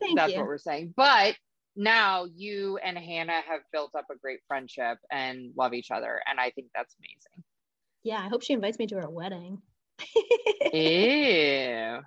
Thank 0.00 0.16
That's 0.16 0.32
you. 0.32 0.38
what 0.38 0.46
we're 0.46 0.58
saying. 0.58 0.94
But 0.96 1.34
now 1.76 2.26
you 2.34 2.78
and 2.78 2.96
Hannah 2.96 3.40
have 3.48 3.60
built 3.72 3.90
up 3.96 4.06
a 4.10 4.16
great 4.16 4.40
friendship 4.46 4.98
and 5.10 5.52
love 5.56 5.74
each 5.74 5.90
other. 5.90 6.20
And 6.28 6.38
I 6.38 6.50
think 6.50 6.68
that's 6.74 6.94
amazing. 7.00 7.44
Yeah, 8.04 8.20
I 8.20 8.28
hope 8.28 8.42
she 8.42 8.52
invites 8.52 8.78
me 8.78 8.86
to 8.88 8.96
her 8.96 9.10
wedding. 9.10 9.62
Ew. 10.72 12.00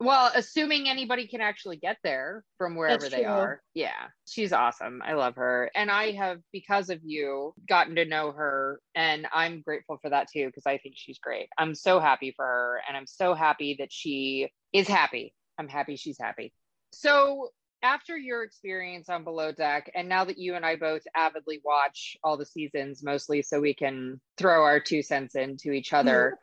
Well, 0.00 0.32
assuming 0.34 0.88
anybody 0.88 1.28
can 1.28 1.40
actually 1.40 1.76
get 1.76 1.98
there 2.02 2.42
from 2.58 2.74
wherever 2.74 3.08
they 3.08 3.24
are. 3.24 3.62
Yeah, 3.72 4.08
she's 4.26 4.52
awesome. 4.52 5.00
I 5.04 5.12
love 5.12 5.36
her. 5.36 5.70
And 5.76 5.92
I 5.92 6.10
have, 6.12 6.38
because 6.52 6.90
of 6.90 6.98
you, 7.04 7.54
gotten 7.68 7.94
to 7.94 8.04
know 8.04 8.32
her. 8.32 8.80
And 8.96 9.28
I'm 9.32 9.62
grateful 9.62 9.98
for 10.02 10.10
that 10.10 10.26
too, 10.32 10.46
because 10.46 10.66
I 10.66 10.78
think 10.78 10.96
she's 10.98 11.20
great. 11.20 11.48
I'm 11.56 11.76
so 11.76 12.00
happy 12.00 12.32
for 12.34 12.44
her. 12.44 12.80
And 12.88 12.96
I'm 12.96 13.06
so 13.06 13.34
happy 13.34 13.76
that 13.78 13.92
she 13.92 14.50
is 14.72 14.88
happy. 14.88 15.34
I'm 15.62 15.68
happy 15.68 15.94
she's 15.96 16.18
happy. 16.20 16.52
So, 16.92 17.50
after 17.84 18.16
your 18.16 18.42
experience 18.42 19.08
on 19.08 19.24
Below 19.24 19.52
Deck, 19.52 19.90
and 19.94 20.08
now 20.08 20.24
that 20.24 20.38
you 20.38 20.54
and 20.54 20.64
I 20.66 20.76
both 20.76 21.02
avidly 21.16 21.60
watch 21.64 22.16
all 22.22 22.36
the 22.36 22.44
seasons, 22.46 23.02
mostly 23.02 23.42
so 23.42 23.60
we 23.60 23.74
can 23.74 24.20
throw 24.36 24.62
our 24.64 24.78
two 24.80 25.02
cents 25.02 25.34
into 25.36 25.70
each 25.72 25.92
other, 25.92 26.38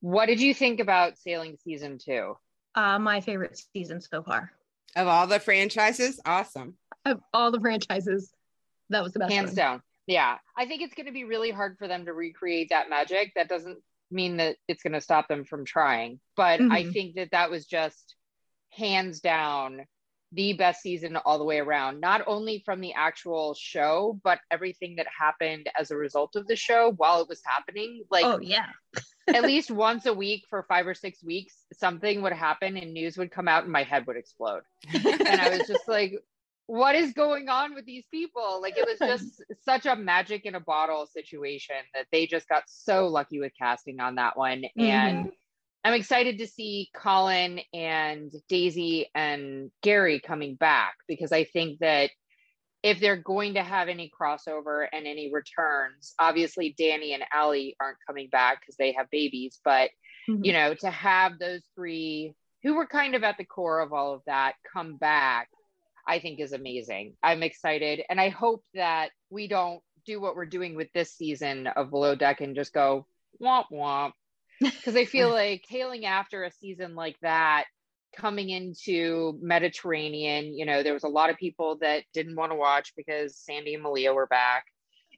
what 0.00 0.26
did 0.26 0.40
you 0.40 0.54
think 0.54 0.80
about 0.80 1.18
Sailing 1.18 1.56
Season 1.64 1.98
2? 1.98 2.34
Uh, 2.76 2.98
my 2.98 3.20
favorite 3.20 3.60
season 3.72 4.00
so 4.00 4.22
far 4.22 4.50
Of 4.96 5.06
all 5.06 5.26
the 5.28 5.38
franchises, 5.40 6.20
awesome. 6.26 6.74
of 7.04 7.20
all 7.32 7.50
the 7.52 7.60
franchises. 7.60 8.32
That 8.90 9.02
was 9.02 9.12
the 9.12 9.20
best. 9.20 9.32
hands 9.32 9.48
one. 9.50 9.56
down 9.56 9.82
yeah 10.06 10.36
i 10.58 10.66
think 10.66 10.82
it's 10.82 10.92
going 10.94 11.06
to 11.06 11.12
be 11.12 11.24
really 11.24 11.50
hard 11.50 11.78
for 11.78 11.88
them 11.88 12.04
to 12.04 12.12
recreate 12.12 12.68
that 12.68 12.90
magic 12.90 13.32
that 13.34 13.48
doesn't 13.48 13.78
mean 14.10 14.36
that 14.36 14.56
it's 14.68 14.82
going 14.82 14.92
to 14.92 15.00
stop 15.00 15.26
them 15.28 15.44
from 15.46 15.64
trying 15.64 16.20
but 16.36 16.60
i 16.60 16.82
Mhm. 16.82 16.92
think 16.92 17.14
that 17.14 17.30
that 17.30 17.50
was 17.50 17.64
just 17.64 18.14
hands 18.76 19.20
down 19.20 19.82
the 20.32 20.52
best 20.54 20.82
season 20.82 21.16
all 21.16 21.38
the 21.38 21.44
way 21.44 21.60
around 21.60 22.00
not 22.00 22.20
only 22.26 22.60
from 22.64 22.80
the 22.80 22.92
actual 22.94 23.54
show 23.54 24.18
but 24.24 24.40
everything 24.50 24.96
that 24.96 25.06
happened 25.16 25.68
as 25.78 25.92
a 25.92 25.96
result 25.96 26.34
of 26.34 26.46
the 26.48 26.56
show 26.56 26.92
while 26.96 27.20
it 27.20 27.28
was 27.28 27.40
happening 27.44 28.02
like 28.10 28.24
oh 28.24 28.40
yeah. 28.40 28.66
at 29.28 29.42
least 29.44 29.70
once 29.70 30.06
a 30.06 30.12
week 30.12 30.42
for 30.50 30.64
five 30.68 30.88
or 30.88 30.94
six 30.94 31.22
weeks 31.22 31.54
something 31.72 32.20
would 32.20 32.32
happen 32.32 32.76
and 32.76 32.92
news 32.92 33.16
would 33.16 33.30
come 33.30 33.46
out 33.46 33.62
and 33.62 33.72
my 33.72 33.84
head 33.84 34.06
would 34.08 34.16
explode 34.16 34.62
and 34.92 35.40
I 35.40 35.50
was 35.50 35.66
just 35.66 35.88
like, 35.88 36.14
what 36.66 36.94
is 36.94 37.12
going 37.12 37.48
on 37.48 37.74
with 37.74 37.84
these 37.84 38.04
people? 38.10 38.60
Like 38.62 38.76
it 38.76 38.86
was 38.86 38.98
just 38.98 39.42
such 39.64 39.86
a 39.86 39.96
magic 39.96 40.46
in 40.46 40.54
a 40.54 40.60
bottle 40.60 41.06
situation 41.06 41.76
that 41.94 42.06
they 42.10 42.26
just 42.26 42.48
got 42.48 42.64
so 42.66 43.06
lucky 43.06 43.38
with 43.38 43.52
casting 43.58 44.00
on 44.00 44.14
that 44.14 44.36
one. 44.36 44.64
And 44.78 45.18
mm-hmm. 45.18 45.28
I'm 45.84 45.94
excited 45.94 46.38
to 46.38 46.46
see 46.46 46.88
Colin 46.94 47.60
and 47.74 48.32
Daisy 48.48 49.10
and 49.14 49.70
Gary 49.82 50.18
coming 50.18 50.54
back 50.54 50.94
because 51.06 51.30
I 51.30 51.44
think 51.44 51.80
that 51.80 52.10
if 52.82 53.00
they're 53.00 53.16
going 53.16 53.54
to 53.54 53.62
have 53.62 53.88
any 53.88 54.10
crossover 54.18 54.86
and 54.92 55.06
any 55.06 55.30
returns, 55.32 56.14
obviously 56.18 56.74
Dani 56.78 57.12
and 57.12 57.24
Alli 57.32 57.76
aren't 57.80 57.98
coming 58.06 58.28
back 58.28 58.60
because 58.60 58.76
they 58.76 58.92
have 58.92 59.10
babies, 59.10 59.60
but 59.64 59.90
Mhm. 60.28 60.44
you 60.44 60.52
know, 60.54 60.74
to 60.74 60.90
have 60.90 61.38
those 61.38 61.62
three 61.74 62.32
who 62.62 62.74
were 62.74 62.86
kind 62.86 63.14
of 63.14 63.22
at 63.22 63.36
the 63.36 63.44
core 63.44 63.80
of 63.80 63.92
all 63.92 64.14
of 64.14 64.22
that 64.24 64.54
come 64.72 64.96
back, 64.96 65.50
I 66.06 66.18
think 66.18 66.40
is 66.40 66.52
amazing. 66.54 67.16
I'm 67.22 67.42
excited. 67.42 68.02
And 68.08 68.18
I 68.18 68.30
hope 68.30 68.64
that 68.72 69.10
we 69.28 69.48
don't 69.48 69.82
do 70.06 70.20
what 70.20 70.34
we're 70.34 70.46
doing 70.46 70.74
with 70.74 70.90
this 70.92 71.12
season 71.12 71.66
of 71.66 71.90
Below 71.90 72.14
Deck 72.14 72.40
and 72.40 72.54
just 72.54 72.72
go 72.72 73.06
womp 73.40 73.66
womp. 73.70 74.12
Because 74.60 74.96
I 74.96 75.04
feel 75.04 75.30
like 75.32 75.64
tailing 75.68 76.04
after 76.04 76.44
a 76.44 76.50
season 76.50 76.94
like 76.94 77.16
that, 77.22 77.64
coming 78.16 78.50
into 78.50 79.38
Mediterranean, 79.40 80.56
you 80.56 80.64
know, 80.64 80.82
there 80.82 80.94
was 80.94 81.04
a 81.04 81.08
lot 81.08 81.30
of 81.30 81.36
people 81.36 81.78
that 81.80 82.04
didn't 82.12 82.36
want 82.36 82.52
to 82.52 82.56
watch 82.56 82.92
because 82.96 83.36
Sandy 83.36 83.74
and 83.74 83.82
Malia 83.82 84.12
were 84.12 84.26
back. 84.26 84.64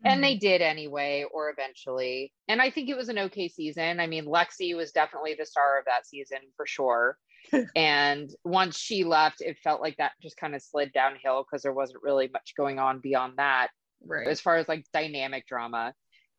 And 0.05 0.23
they 0.23 0.35
mm-hmm. 0.35 0.41
did 0.41 0.63
anyway 0.63 1.25
or 1.33 1.51
eventually. 1.51 2.33
And 2.49 2.61
i 2.61 2.71
think 2.71 2.91
it 2.91 2.97
was 2.97 3.09
an 3.09 3.19
okay 3.19 3.49
season. 3.49 3.99
I 3.99 4.07
mean 4.07 4.27
lexi 4.27 4.77
was 4.77 4.93
definitely 4.93 5.37
the 5.39 5.47
star 5.47 5.79
of 5.79 5.87
that 5.87 6.07
season 6.07 6.39
for 6.57 6.67
sure. 6.67 7.17
And 7.77 8.29
once 8.45 8.77
she 8.77 9.05
left 9.05 9.41
it 9.41 9.57
felt 9.63 9.81
like 9.81 9.97
that 9.97 10.13
just 10.21 10.37
kind 10.37 10.55
of 10.55 10.63
slid 10.63 10.93
downhill 10.93 11.45
because 11.45 11.63
there 11.63 11.73
wasn't 11.73 12.03
really 12.03 12.29
much 12.33 12.55
going 12.57 12.79
on 12.79 13.01
beyond 13.01 13.35
that 13.37 13.69
right. 14.05 14.27
as 14.27 14.41
far 14.41 14.57
as 14.57 14.69
like 14.69 14.85
dynamic 14.93 15.47
drama. 15.47 15.95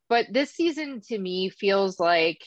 But 0.08 0.26
this 0.30 0.52
season 0.52 1.00
to 1.08 1.18
me 1.18 1.50
feels 1.50 1.98
like 1.98 2.38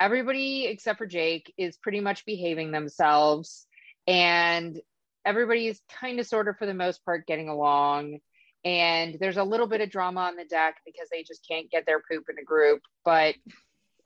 everybody 0.00 0.66
except 0.66 0.98
for 0.98 1.06
jake 1.06 1.52
is 1.58 1.76
pretty 1.76 2.00
much 2.00 2.24
behaving 2.24 2.72
themselves 2.72 3.66
and 4.06 4.80
everybody's 5.26 5.80
kind 6.00 6.18
of 6.18 6.26
sort 6.26 6.48
of 6.48 6.56
for 6.56 6.66
the 6.66 6.74
most 6.74 7.04
part 7.04 7.26
getting 7.26 7.48
along 7.48 8.18
and 8.64 9.16
there's 9.20 9.36
a 9.36 9.44
little 9.44 9.66
bit 9.66 9.80
of 9.80 9.90
drama 9.90 10.20
on 10.20 10.36
the 10.36 10.44
deck 10.44 10.76
because 10.86 11.08
they 11.12 11.22
just 11.22 11.46
can't 11.48 11.70
get 11.70 11.84
their 11.86 12.00
poop 12.10 12.24
in 12.30 12.38
a 12.38 12.44
group 12.44 12.80
but 13.04 13.34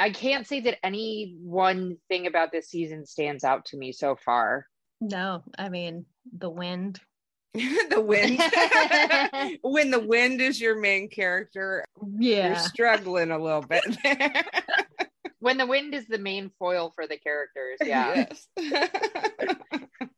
i 0.01 0.11
can't 0.11 0.47
say 0.47 0.61
that 0.61 0.85
any 0.85 1.37
one 1.41 1.97
thing 2.09 2.27
about 2.27 2.51
this 2.53 2.69
season 2.69 3.07
stands 3.07 3.45
out 3.45 3.65
to 3.67 3.77
me 3.77 3.93
so 3.93 4.17
far 4.17 4.67
No, 5.01 5.43
I 5.59 5.69
mean 5.69 6.07
the 6.37 6.51
wind. 6.51 7.01
the 7.55 8.01
wind. 8.01 8.41
when 9.63 9.91
the 9.93 10.01
wind 10.01 10.41
is 10.41 10.61
your 10.61 10.81
main 10.81 11.09
character, 11.09 11.85
yeah 12.19 12.47
you're 12.47 12.53
Yeah. 12.55 12.59
struggling 12.59 13.31
a 13.31 13.39
little 13.39 13.63
bit 13.63 13.85
there. 14.03 14.45
when 15.45 15.59
the 15.59 15.67
wind 15.67 15.95
is 15.95 16.07
the 16.07 16.19
main 16.19 16.51
foil 16.59 16.91
for 16.95 17.07
the 17.07 17.19
characters 17.19 17.77
yeah 17.85 18.27
Yes. 18.27 18.49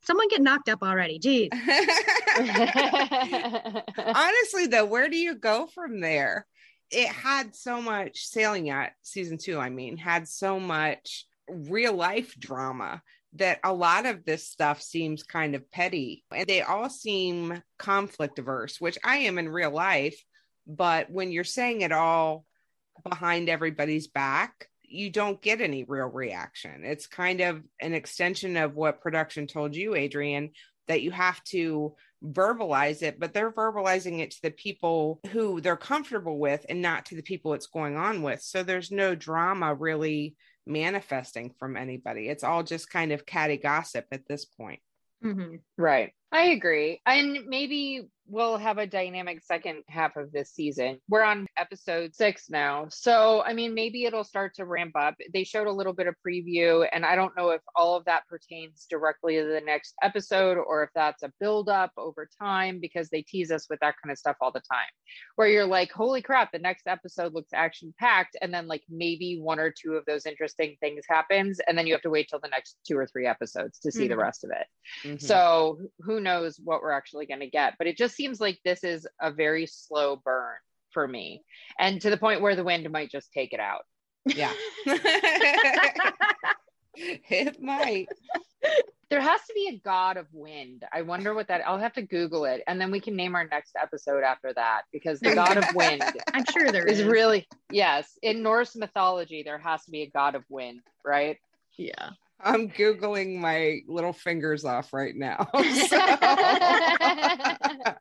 Someone 0.03 0.29
get 0.29 0.41
knocked 0.41 0.69
up 0.69 0.83
already. 0.83 1.19
Jeez. 1.19 1.49
Honestly, 4.15 4.67
though, 4.67 4.85
where 4.85 5.09
do 5.09 5.17
you 5.17 5.35
go 5.35 5.67
from 5.67 5.99
there? 5.99 6.45
It 6.89 7.09
had 7.09 7.57
so 7.57 7.81
much 7.81 8.25
sailing 8.25 8.69
at 8.69 8.93
season 9.01 9.37
two, 9.37 9.59
I 9.59 9.69
mean, 9.69 9.97
had 9.97 10.29
so 10.29 10.61
much 10.61 11.25
real 11.49 11.93
life 11.93 12.39
drama 12.39 13.01
that 13.33 13.59
a 13.65 13.73
lot 13.73 14.05
of 14.05 14.23
this 14.23 14.47
stuff 14.47 14.81
seems 14.81 15.23
kind 15.23 15.55
of 15.55 15.69
petty 15.71 16.23
and 16.33 16.47
they 16.47 16.61
all 16.61 16.89
seem 16.89 17.61
conflict 17.77 18.39
averse, 18.39 18.79
which 18.79 18.97
I 19.03 19.17
am 19.17 19.37
in 19.37 19.49
real 19.49 19.71
life. 19.71 20.23
But 20.65 21.09
when 21.09 21.33
you're 21.33 21.43
saying 21.43 21.81
it 21.81 21.91
all 21.91 22.45
behind 23.03 23.49
everybody's 23.49 24.07
back, 24.07 24.69
you 24.87 25.09
don't 25.09 25.41
get 25.41 25.61
any 25.61 25.83
real 25.83 26.07
reaction. 26.07 26.83
It's 26.83 27.07
kind 27.07 27.41
of 27.41 27.61
an 27.81 27.93
extension 27.93 28.57
of 28.57 28.75
what 28.75 29.01
production 29.01 29.47
told 29.47 29.75
you, 29.75 29.95
Adrienne, 29.95 30.51
that 30.87 31.01
you 31.01 31.11
have 31.11 31.43
to 31.45 31.95
verbalize 32.23 33.03
it, 33.03 33.19
but 33.19 33.33
they're 33.33 33.51
verbalizing 33.51 34.19
it 34.19 34.31
to 34.31 34.41
the 34.41 34.51
people 34.51 35.19
who 35.31 35.61
they're 35.61 35.77
comfortable 35.77 36.39
with 36.39 36.65
and 36.69 36.81
not 36.81 37.05
to 37.07 37.15
the 37.15 37.21
people 37.21 37.53
it's 37.53 37.67
going 37.67 37.97
on 37.97 38.21
with. 38.21 38.41
So 38.41 38.63
there's 38.63 38.91
no 38.91 39.13
drama 39.13 39.75
really 39.75 40.35
manifesting 40.65 41.53
from 41.59 41.77
anybody. 41.77 42.29
It's 42.29 42.43
all 42.43 42.63
just 42.63 42.89
kind 42.89 43.11
of 43.11 43.25
catty 43.25 43.57
gossip 43.57 44.05
at 44.11 44.27
this 44.27 44.45
point. 44.45 44.79
Mhm. 45.23 45.61
Right. 45.77 46.13
I 46.31 46.47
agree. 46.47 47.01
And 47.05 47.45
maybe 47.47 48.09
we'll 48.29 48.57
have 48.57 48.77
a 48.77 48.85
dynamic 48.85 49.41
second 49.41 49.81
half 49.87 50.17
of 50.17 50.33
this 50.33 50.51
season. 50.51 50.99
We're 51.07 51.23
on 51.23 51.47
episode 51.55 52.13
six 52.13 52.49
now. 52.49 52.87
So, 52.89 53.41
I 53.41 53.53
mean, 53.53 53.73
maybe 53.73 54.03
it'll 54.03 54.25
start 54.25 54.53
to 54.55 54.65
ramp 54.65 54.97
up. 54.97 55.15
They 55.33 55.45
showed 55.45 55.67
a 55.67 55.71
little 55.71 55.93
bit 55.93 56.07
of 56.07 56.15
preview, 56.27 56.85
and 56.91 57.05
I 57.05 57.15
don't 57.15 57.37
know 57.37 57.51
if 57.51 57.61
all 57.73 57.95
of 57.95 58.03
that 58.03 58.27
pertains 58.27 58.85
directly 58.89 59.37
to 59.37 59.45
the 59.45 59.61
next 59.61 59.93
episode 60.01 60.57
or 60.57 60.83
if 60.83 60.89
that's 60.93 61.23
a 61.23 61.31
build-up 61.39 61.93
over 61.95 62.27
time 62.37 62.79
because 62.81 63.07
they 63.07 63.21
tease 63.21 63.49
us 63.49 63.67
with 63.69 63.79
that 63.79 63.95
kind 64.03 64.11
of 64.11 64.17
stuff 64.17 64.35
all 64.41 64.51
the 64.51 64.59
time. 64.59 64.89
Where 65.37 65.47
you're 65.47 65.65
like, 65.65 65.93
holy 65.93 66.21
crap, 66.21 66.51
the 66.51 66.59
next 66.59 66.85
episode 66.85 67.33
looks 67.33 67.53
action 67.53 67.93
packed. 67.97 68.35
And 68.41 68.53
then, 68.53 68.67
like, 68.67 68.83
maybe 68.89 69.39
one 69.39 69.59
or 69.59 69.71
two 69.71 69.93
of 69.93 70.03
those 70.03 70.25
interesting 70.25 70.75
things 70.81 71.05
happens. 71.07 71.61
And 71.65 71.77
then 71.77 71.87
you 71.87 71.93
have 71.93 72.01
to 72.01 72.09
wait 72.09 72.27
till 72.29 72.41
the 72.41 72.49
next 72.49 72.75
two 72.85 72.97
or 72.97 73.07
three 73.07 73.25
episodes 73.25 73.79
to 73.79 73.91
see 73.93 74.09
the 74.09 74.15
Mhm. 74.15 74.21
rest 74.21 74.43
of 74.43 74.51
it. 74.51 74.67
Mhm. 75.07 75.21
So 75.21 75.79
who 75.99 76.16
knows 76.19 76.59
what 76.63 76.81
we're 76.81 76.91
actually 76.91 77.25
going 77.25 77.39
to 77.39 77.49
get? 77.49 77.75
But 77.77 77.87
it 77.87 77.97
just 77.97 78.15
seems 78.15 78.39
like 78.39 78.59
this 78.63 78.83
is 78.83 79.07
a 79.21 79.31
very 79.31 79.65
slow 79.65 80.15
burn 80.15 80.55
for 80.91 81.07
me, 81.07 81.43
and 81.79 82.01
to 82.01 82.09
the 82.09 82.17
point 82.17 82.41
where 82.41 82.55
the 82.55 82.63
wind 82.63 82.89
might 82.91 83.11
just 83.11 83.31
take 83.31 83.53
it 83.53 83.59
out. 83.59 83.85
yeah. 84.25 84.53
it 86.95 87.61
might. 87.61 88.07
There 89.09 89.21
has 89.21 89.39
to 89.47 89.53
be 89.53 89.69
a 89.69 89.79
god 89.85 90.17
of 90.17 90.27
wind. 90.33 90.83
I 90.91 91.01
wonder 91.01 91.33
what 91.33 91.47
that. 91.47 91.61
I'll 91.65 91.77
have 91.77 91.93
to 91.93 92.01
Google 92.01 92.43
it, 92.45 92.61
and 92.67 92.79
then 92.79 92.91
we 92.91 92.99
can 92.99 93.15
name 93.15 93.35
our 93.35 93.47
next 93.47 93.75
episode 93.81 94.23
after 94.23 94.51
that 94.53 94.81
because 94.91 95.19
the 95.19 95.33
god 95.33 95.57
of 95.57 95.63
wind 95.75 96.03
I'm 96.33 96.43
sure 96.45 96.71
there 96.71 96.85
is 96.85 96.99
is. 96.99 97.05
really 97.05 97.47
yes. 97.71 98.17
In 98.21 98.43
Norse 98.43 98.75
mythology, 98.75 99.43
there 99.43 99.59
has 99.59 99.85
to 99.85 99.91
be 99.91 100.01
a 100.01 100.09
god 100.09 100.35
of 100.35 100.43
wind, 100.49 100.81
right? 101.05 101.37
Yeah. 101.77 102.09
I'm 102.39 102.69
Googling 102.69 103.39
my 103.39 103.79
little 103.87 104.13
fingers 104.13 104.63
off 104.63 104.93
right 104.93 105.15
now. 105.15 105.49
So- 105.87 105.97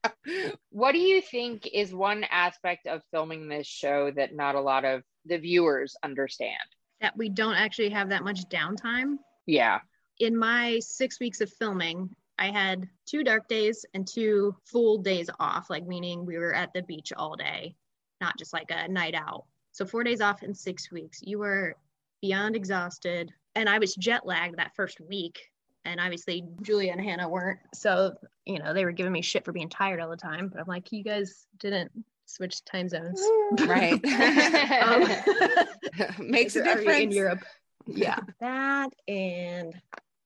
what 0.71 0.93
do 0.93 0.99
you 0.99 1.21
think 1.21 1.69
is 1.73 1.95
one 1.95 2.25
aspect 2.31 2.87
of 2.87 3.03
filming 3.11 3.49
this 3.49 3.67
show 3.67 4.11
that 4.13 4.35
not 4.35 4.55
a 4.55 4.61
lot 4.61 4.85
of 4.85 5.03
the 5.25 5.39
viewers 5.39 5.97
understand? 6.03 6.59
That 7.01 7.17
we 7.17 7.29
don't 7.29 7.55
actually 7.55 7.91
have 7.91 8.11
that 8.11 8.25
much 8.25 8.49
downtime. 8.49 9.17
Yeah. 9.47 9.81
In 10.19 10.37
my 10.37 10.79
six 10.81 11.21
weeks 11.21 11.41
of 11.41 11.53
filming, 11.53 12.11
I 12.39 12.51
had 12.51 12.89
two 13.07 13.25
dark 13.25 13.49
days 13.49 13.85
and 13.95 14.07
two 14.07 14.55
full 14.65 14.99
days 14.99 15.31
off, 15.41 15.71
like 15.71 15.87
meaning 15.87 16.27
we 16.27 16.39
were 16.39 16.55
at 16.55 16.73
the 16.75 16.83
beach 16.83 17.13
all 17.17 17.37
day, 17.37 17.75
not 18.21 18.39
just 18.39 18.53
like 18.53 18.71
a 18.71 18.89
night 18.89 19.15
out. 19.15 19.45
So 19.73 19.87
four 19.87 20.05
days 20.05 20.21
off 20.21 20.43
in 20.43 20.55
six 20.55 20.91
weeks. 20.91 21.21
You 21.23 21.39
were 21.39 21.77
beyond 22.23 22.57
exhausted. 22.57 23.31
And 23.57 23.69
I 23.69 23.79
was 23.79 23.97
jet 23.97 24.27
lagged 24.27 24.59
that 24.59 24.75
first 24.77 25.01
week. 25.01 25.41
And 25.87 25.99
obviously, 25.99 26.45
Julia 26.63 26.93
and 26.93 27.01
Hannah 27.01 27.29
weren't. 27.29 27.59
So, 27.75 28.15
you 28.45 28.59
know, 28.59 28.75
they 28.75 28.85
were 28.85 28.93
giving 28.93 29.13
me 29.13 29.23
shit 29.23 29.45
for 29.45 29.53
being 29.53 29.71
tired 29.71 29.99
all 30.01 30.11
the 30.11 30.17
time. 30.17 30.49
But 30.49 30.61
I'm 30.61 30.67
like, 30.67 30.93
you 30.93 31.03
guys 31.03 31.47
didn't 31.59 31.91
switch 32.27 32.65
time 32.65 32.89
zones. 32.89 33.21
Right. 33.67 34.05
um, 34.83 35.09
Makes 36.29 36.57
a 36.57 36.65
difference. 36.65 37.05
in 37.05 37.11
Europe. 37.13 37.45
Yeah. 37.87 38.19
that 38.41 38.91
and 39.07 39.73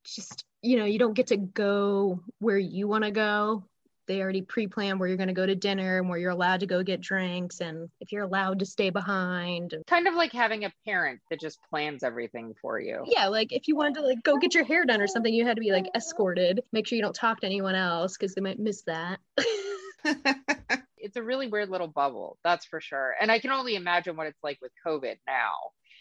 just, 0.04 0.44
you 0.62 0.78
know, 0.78 0.86
you 0.86 0.98
don't 0.98 1.12
get 1.12 1.28
to 1.28 1.36
go 1.36 2.20
where 2.38 2.58
you 2.58 2.88
want 2.88 3.04
to 3.04 3.10
go. 3.10 3.64
They 4.10 4.20
already 4.22 4.42
pre 4.42 4.66
plan 4.66 4.98
where 4.98 5.06
you're 5.06 5.16
going 5.16 5.28
to 5.28 5.34
go 5.34 5.46
to 5.46 5.54
dinner 5.54 5.98
and 5.98 6.08
where 6.08 6.18
you're 6.18 6.32
allowed 6.32 6.58
to 6.60 6.66
go 6.66 6.82
get 6.82 7.00
drinks 7.00 7.60
and 7.60 7.88
if 8.00 8.10
you're 8.10 8.24
allowed 8.24 8.58
to 8.58 8.66
stay 8.66 8.90
behind. 8.90 9.72
kind 9.86 10.08
of 10.08 10.14
like 10.14 10.32
having 10.32 10.64
a 10.64 10.72
parent 10.84 11.20
that 11.30 11.38
just 11.38 11.60
plans 11.70 12.02
everything 12.02 12.52
for 12.60 12.80
you. 12.80 13.04
Yeah, 13.06 13.28
like 13.28 13.52
if 13.52 13.68
you 13.68 13.76
wanted 13.76 14.00
to 14.00 14.06
like 14.08 14.24
go 14.24 14.36
get 14.36 14.52
your 14.52 14.64
hair 14.64 14.84
done 14.84 15.00
or 15.00 15.06
something, 15.06 15.32
you 15.32 15.46
had 15.46 15.58
to 15.58 15.60
be 15.60 15.70
like 15.70 15.86
escorted. 15.94 16.60
Make 16.72 16.88
sure 16.88 16.96
you 16.96 17.02
don't 17.02 17.14
talk 17.14 17.38
to 17.42 17.46
anyone 17.46 17.76
else 17.76 18.16
because 18.16 18.34
they 18.34 18.40
might 18.40 18.58
miss 18.58 18.82
that. 18.82 19.20
It's 21.02 21.16
a 21.16 21.22
really 21.22 21.46
weird 21.46 21.70
little 21.70 21.88
bubble, 21.88 22.38
that's 22.44 22.66
for 22.66 22.80
sure. 22.80 23.14
And 23.20 23.32
I 23.32 23.38
can 23.38 23.50
only 23.50 23.74
imagine 23.74 24.16
what 24.16 24.26
it's 24.26 24.42
like 24.42 24.58
with 24.60 24.70
COVID 24.86 25.16
now. 25.26 25.52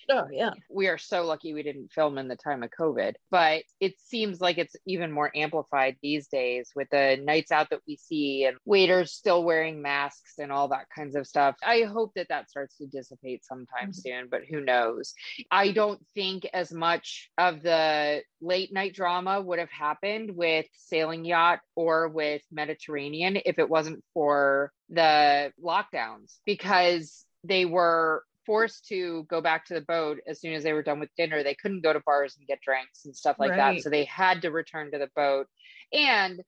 Oh 0.10 0.28
yeah. 0.32 0.52
we 0.70 0.88
are 0.88 0.98
so 0.98 1.24
lucky 1.26 1.54
we 1.54 1.64
didn't 1.64 1.92
film 1.92 2.18
in 2.18 2.28
the 2.28 2.36
time 2.36 2.64
of 2.64 2.70
COVID, 2.72 3.14
but 3.32 3.64
it 3.80 4.00
seems 4.00 4.42
like 4.42 4.58
it's 4.58 4.76
even 4.86 5.12
more 5.12 5.32
amplified 5.36 5.98
these 6.02 6.28
days 6.28 6.72
with 6.76 6.90
the 6.92 7.20
nights 7.24 7.52
out 7.52 7.70
that 7.70 7.82
we 7.88 7.96
see 7.96 8.46
and 8.46 8.58
waiters 8.66 9.14
still 9.14 9.44
wearing 9.44 9.82
masks 9.82 10.34
and 10.40 10.52
all 10.52 10.68
that 10.70 10.88
kinds 10.94 11.16
of 11.16 11.28
stuff. 11.28 11.56
I 11.64 11.84
hope 11.84 12.12
that 12.16 12.28
that 12.30 12.50
starts 12.50 12.78
to 12.78 12.88
dissipate 12.88 13.46
sometime 13.46 13.90
mm-hmm. 13.90 13.92
soon, 13.92 14.28
but 14.30 14.42
who 14.50 14.62
knows? 14.62 15.14
I 15.52 15.72
don't 15.72 16.04
think 16.14 16.48
as 16.54 16.72
much 16.72 17.30
of 17.38 17.62
the 17.62 18.22
late 18.42 18.74
night 18.74 18.94
drama 18.94 19.42
would 19.42 19.60
have 19.60 19.72
happened 19.72 20.36
with 20.36 20.66
Sailing 20.74 21.26
Yacht 21.26 21.60
or 21.76 22.08
with 22.08 22.42
Mediterranean 22.52 23.38
if 23.46 23.60
it 23.60 23.70
wasn't 23.70 24.04
for 24.14 24.72
the 24.90 25.52
lockdowns 25.64 26.38
because 26.46 27.26
they 27.44 27.66
were 27.66 28.24
forced 28.50 28.88
to 28.88 29.28
go 29.30 29.42
back 29.42 29.64
to 29.64 29.76
the 29.76 29.82
boat 29.82 30.18
as 30.28 30.42
soon 30.42 30.56
as 30.56 30.64
they 30.64 30.74
were 30.74 30.82
done 30.82 31.00
with 31.00 31.14
dinner. 31.16 31.44
They 31.44 31.54
couldn't 31.54 31.82
go 31.84 31.94
to 31.94 32.00
bars 32.00 32.36
and 32.36 32.48
get 32.48 32.60
drinks 32.62 33.06
and 33.06 33.16
stuff 33.16 33.36
like 33.38 33.52
Right. 33.52 33.76
that. 33.76 33.84
So 33.84 33.92
they 33.92 34.06
had 34.06 34.42
to 34.42 34.50
return 34.50 34.90
to 34.92 34.98
the 34.98 35.12
boat. 35.16 35.46
And 35.94 36.42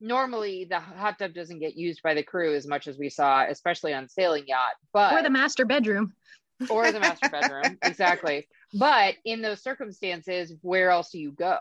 normally 0.00 0.64
the 0.64 0.80
hot 0.80 1.18
tub 1.18 1.34
doesn't 1.34 1.58
get 1.58 1.76
used 1.76 2.00
by 2.02 2.14
the 2.14 2.22
crew 2.22 2.54
as 2.54 2.66
much 2.66 2.88
as 2.88 2.96
we 2.96 3.10
saw, 3.10 3.44
especially 3.46 3.92
on 3.92 4.08
sailing 4.08 4.44
yacht, 4.46 4.76
but 4.94 5.12
Or 5.12 5.22
the 5.22 5.28
master 5.28 5.66
bedroom. 5.66 6.14
or 6.70 6.90
the 6.90 7.00
master 7.00 7.28
bedroom. 7.28 7.76
exactly. 7.82 8.48
But 8.72 9.16
in 9.26 9.42
those 9.42 9.62
circumstances, 9.62 10.54
where 10.62 10.88
else 10.88 11.10
do 11.10 11.18
you 11.18 11.32
go? 11.32 11.58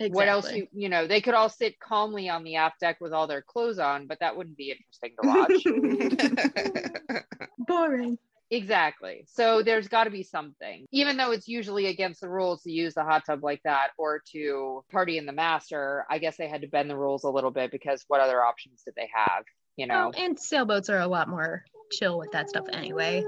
What 0.00 0.26
else 0.26 0.52
you 0.52 0.66
you 0.72 0.88
know, 0.88 1.06
they 1.06 1.20
could 1.20 1.34
all 1.34 1.48
sit 1.48 1.78
calmly 1.78 2.28
on 2.28 2.42
the 2.42 2.56
aft 2.56 2.80
deck 2.80 3.00
with 3.00 3.12
all 3.12 3.28
their 3.28 3.42
clothes 3.42 3.78
on, 3.78 4.08
but 4.08 4.18
that 4.18 4.36
wouldn't 4.36 4.56
be 4.56 4.72
interesting 4.72 5.14
to 5.22 5.28
watch. 7.08 7.22
boring. 7.58 8.18
Exactly. 8.50 9.24
So 9.28 9.62
there's 9.62 9.88
got 9.88 10.04
to 10.04 10.10
be 10.10 10.22
something, 10.22 10.86
even 10.90 11.16
though 11.18 11.32
it's 11.32 11.48
usually 11.48 11.86
against 11.86 12.20
the 12.22 12.28
rules 12.30 12.62
to 12.62 12.72
use 12.72 12.94
the 12.94 13.04
hot 13.04 13.24
tub 13.26 13.44
like 13.44 13.60
that 13.64 13.88
or 13.98 14.22
to 14.32 14.84
party 14.90 15.18
in 15.18 15.26
the 15.26 15.32
master. 15.32 16.06
I 16.08 16.18
guess 16.18 16.36
they 16.36 16.48
had 16.48 16.62
to 16.62 16.66
bend 16.68 16.88
the 16.88 16.96
rules 16.96 17.24
a 17.24 17.30
little 17.30 17.50
bit 17.50 17.70
because 17.70 18.04
what 18.08 18.20
other 18.20 18.42
options 18.42 18.82
did 18.84 18.94
they 18.96 19.10
have? 19.14 19.44
You 19.76 19.86
know, 19.86 20.12
Oh, 20.14 20.20
and 20.22 20.38
sailboats 20.38 20.88
are 20.88 20.98
a 20.98 21.06
lot 21.06 21.28
more 21.28 21.64
chill 21.92 22.18
with 22.18 22.32
that 22.32 22.48
stuff 22.48 22.66
anyway. 22.72 23.22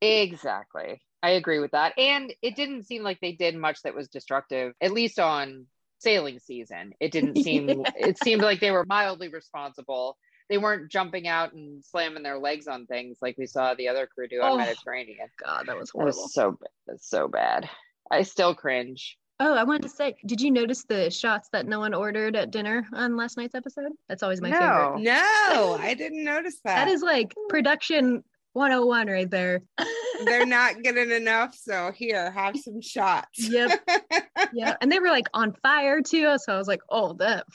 exactly. 0.00 1.00
I 1.22 1.30
agree 1.30 1.58
with 1.58 1.72
that. 1.72 1.98
And 1.98 2.32
it 2.42 2.54
didn't 2.54 2.84
seem 2.84 3.02
like 3.02 3.18
they 3.20 3.32
did 3.32 3.56
much 3.56 3.82
that 3.82 3.94
was 3.94 4.08
destructive, 4.08 4.74
at 4.80 4.92
least 4.92 5.18
on 5.18 5.66
sailing 5.98 6.38
season. 6.38 6.92
It 7.00 7.12
didn't 7.12 7.36
seem, 7.38 7.68
Yeah. 7.80 7.84
it 7.96 8.18
seemed 8.18 8.42
like 8.42 8.60
they 8.60 8.70
were 8.70 8.84
mildly 8.86 9.28
responsible. 9.28 10.16
They 10.50 10.58
weren't 10.58 10.90
jumping 10.90 11.26
out 11.26 11.52
and 11.54 11.82
slamming 11.84 12.22
their 12.22 12.38
legs 12.38 12.66
on 12.68 12.86
things 12.86 13.18
like 13.22 13.36
we 13.38 13.46
saw 13.46 13.74
the 13.74 13.88
other 13.88 14.06
crew 14.06 14.28
do 14.28 14.40
on 14.42 14.52
Oh. 14.52 14.56
Mediterranean. 14.58 15.28
God, 15.42 15.66
that 15.66 15.76
was 15.78 15.90
horrible. 15.90 16.12
That 16.12 16.22
was 16.22 16.34
so 16.34 16.50
ba- 16.52 16.66
that's 16.86 17.08
so 17.08 17.28
bad. 17.28 17.68
I 18.10 18.22
still 18.22 18.54
cringe. 18.54 19.16
Oh, 19.40 19.54
I 19.54 19.64
wanted 19.64 19.82
to 19.82 19.88
say, 19.88 20.14
did 20.26 20.40
you 20.40 20.50
notice 20.52 20.84
the 20.84 21.10
shots 21.10 21.48
that 21.52 21.66
no 21.66 21.80
one 21.80 21.92
ordered 21.94 22.36
at 22.36 22.50
dinner 22.52 22.86
on 22.92 23.16
last 23.16 23.36
night's 23.36 23.54
episode? 23.56 23.90
That's 24.08 24.22
always 24.22 24.40
my 24.40 24.50
No. 24.50 24.58
favorite. 24.96 25.02
no, 25.02 25.76
I 25.80 25.94
didn't 25.94 26.22
notice 26.24 26.60
that. 26.64 26.84
That 26.84 26.88
is 26.88 27.02
like 27.02 27.34
production 27.48 28.22
101 28.52 29.08
right 29.08 29.28
there. 29.30 29.62
They're 30.24 30.46
not 30.46 30.82
getting 30.82 31.10
enough, 31.10 31.56
so 31.56 31.90
here, 31.92 32.30
have 32.30 32.56
some 32.56 32.80
shots. 32.80 33.48
Yep. 33.50 33.80
yeah. 34.52 34.76
And 34.80 34.92
they 34.92 35.00
were 35.00 35.08
like 35.08 35.26
on 35.34 35.52
fire 35.62 36.00
too. 36.02 36.36
So 36.38 36.54
I 36.54 36.58
was 36.58 36.68
like, 36.68 36.80
oh, 36.88 37.14
that. 37.14 37.46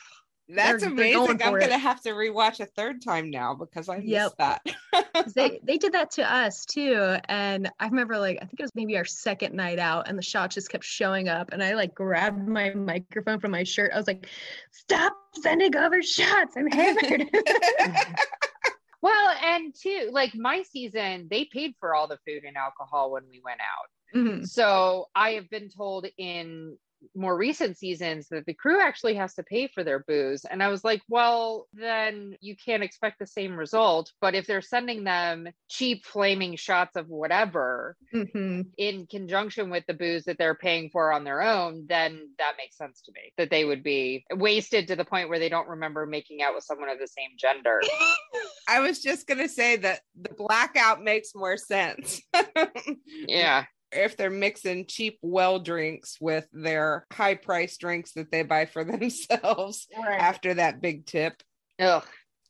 That's 0.51 0.81
They're- 0.83 0.95
they're 0.95 1.13
going 1.13 1.29
amazing. 1.31 1.41
I'm 1.47 1.59
gonna 1.59 1.77
have 1.77 2.01
to 2.01 2.09
rewatch 2.09 2.59
a 2.59 2.65
third 2.65 3.03
time 3.03 3.29
now 3.29 3.53
because 3.53 3.87
I 3.87 3.97
missed 3.97 4.07
Yep. 4.07 4.31
that. 4.39 4.61
'cause 5.13 5.33
They, 5.35 5.59
they 5.63 5.77
did 5.77 5.91
that 5.93 6.09
to 6.11 6.23
us 6.33 6.65
too. 6.65 7.15
And 7.25 7.69
I 7.79 7.85
remember 7.85 8.17
like, 8.17 8.37
I 8.41 8.45
think 8.45 8.59
it 8.59 8.63
was 8.63 8.73
maybe 8.73 8.97
our 8.97 9.05
second 9.05 9.53
night 9.55 9.77
out 9.77 10.07
and 10.07 10.17
the 10.17 10.23
shots 10.23 10.55
just 10.55 10.71
kept 10.71 10.83
showing 10.83 11.29
up. 11.29 11.51
And 11.51 11.61
I 11.63 11.75
like 11.75 11.93
grabbed 11.93 12.47
my 12.47 12.71
microphone 12.73 13.39
from 13.39 13.51
my 13.51 13.63
shirt. 13.63 13.91
I 13.93 13.97
was 13.97 14.07
like, 14.07 14.27
stop 14.71 15.15
sending 15.41 15.75
over 15.75 16.01
shots. 16.01 16.55
I'm 16.57 16.67
hammered. 16.67 17.29
Well, 19.01 19.33
and 19.41 19.73
too, 19.73 20.09
like 20.11 20.35
my 20.35 20.61
season, 20.63 21.27
they 21.31 21.45
paid 21.45 21.71
for 21.79 21.95
all 21.95 22.07
the 22.09 22.17
food 22.27 22.43
and 22.45 22.57
alcohol 22.57 23.11
when 23.11 23.23
we 23.29 23.41
went 23.45 23.61
out. 23.61 24.19
Mhm. 24.19 24.45
So 24.45 25.05
I 25.15 25.31
have 25.31 25.49
been 25.49 25.69
told 25.69 26.05
in 26.17 26.77
more 27.15 27.37
recent 27.37 27.77
seasons 27.77 28.27
that 28.29 28.45
the 28.45 28.53
crew 28.53 28.79
actually 28.81 29.15
has 29.15 29.33
to 29.35 29.43
pay 29.43 29.67
for 29.67 29.83
their 29.83 29.99
booze. 29.99 30.45
And 30.45 30.61
I 30.61 30.67
was 30.67 30.83
like, 30.83 31.01
well, 31.07 31.67
then 31.73 32.35
you 32.41 32.55
can't 32.55 32.83
expect 32.83 33.19
the 33.19 33.27
same 33.27 33.55
result. 33.55 34.11
But 34.21 34.35
if 34.35 34.47
they're 34.47 34.61
sending 34.61 35.03
them 35.03 35.47
cheap 35.69 36.05
flaming 36.05 36.55
shots 36.55 36.95
of 36.95 37.07
whatever 37.07 37.95
Mhm. 38.13 38.65
in 38.77 39.07
conjunction 39.07 39.69
with 39.69 39.85
the 39.87 39.93
booze 39.93 40.25
that 40.25 40.37
they're 40.37 40.55
paying 40.55 40.89
for 40.89 41.11
on 41.11 41.23
their 41.23 41.41
own, 41.41 41.85
then 41.87 42.33
that 42.37 42.53
makes 42.57 42.77
sense 42.77 43.01
to 43.01 43.11
me 43.13 43.33
that 43.37 43.49
they 43.49 43.65
would 43.65 43.83
be 43.83 44.25
wasted 44.31 44.87
to 44.87 44.95
the 44.95 45.05
point 45.05 45.29
where 45.29 45.39
they 45.39 45.49
don't 45.49 45.67
remember 45.69 46.05
making 46.05 46.41
out 46.41 46.55
with 46.55 46.63
someone 46.63 46.89
of 46.89 46.99
the 46.99 47.07
same 47.07 47.31
gender. 47.37 47.81
I 48.67 48.79
was 48.81 49.01
just 49.01 49.27
gonna 49.27 49.49
say 49.49 49.77
that 49.77 50.01
the 50.19 50.33
blackout 50.33 51.03
makes 51.03 51.33
more 51.33 51.57
sense. 51.57 52.21
yeah. 53.27 53.65
If 53.91 54.17
they're 54.17 54.29
mixing 54.29 54.85
cheap 54.85 55.17
well 55.21 55.59
drinks 55.59 56.17
with 56.19 56.47
their 56.53 57.05
high 57.11 57.35
price 57.35 57.77
drinks 57.77 58.13
that 58.13 58.31
they 58.31 58.43
buy 58.43 58.65
for 58.65 58.83
themselves 58.85 59.87
after 59.97 60.53
that 60.55 60.81
big 60.81 61.05
tip. 61.05 61.41
Ugh. 61.79 62.03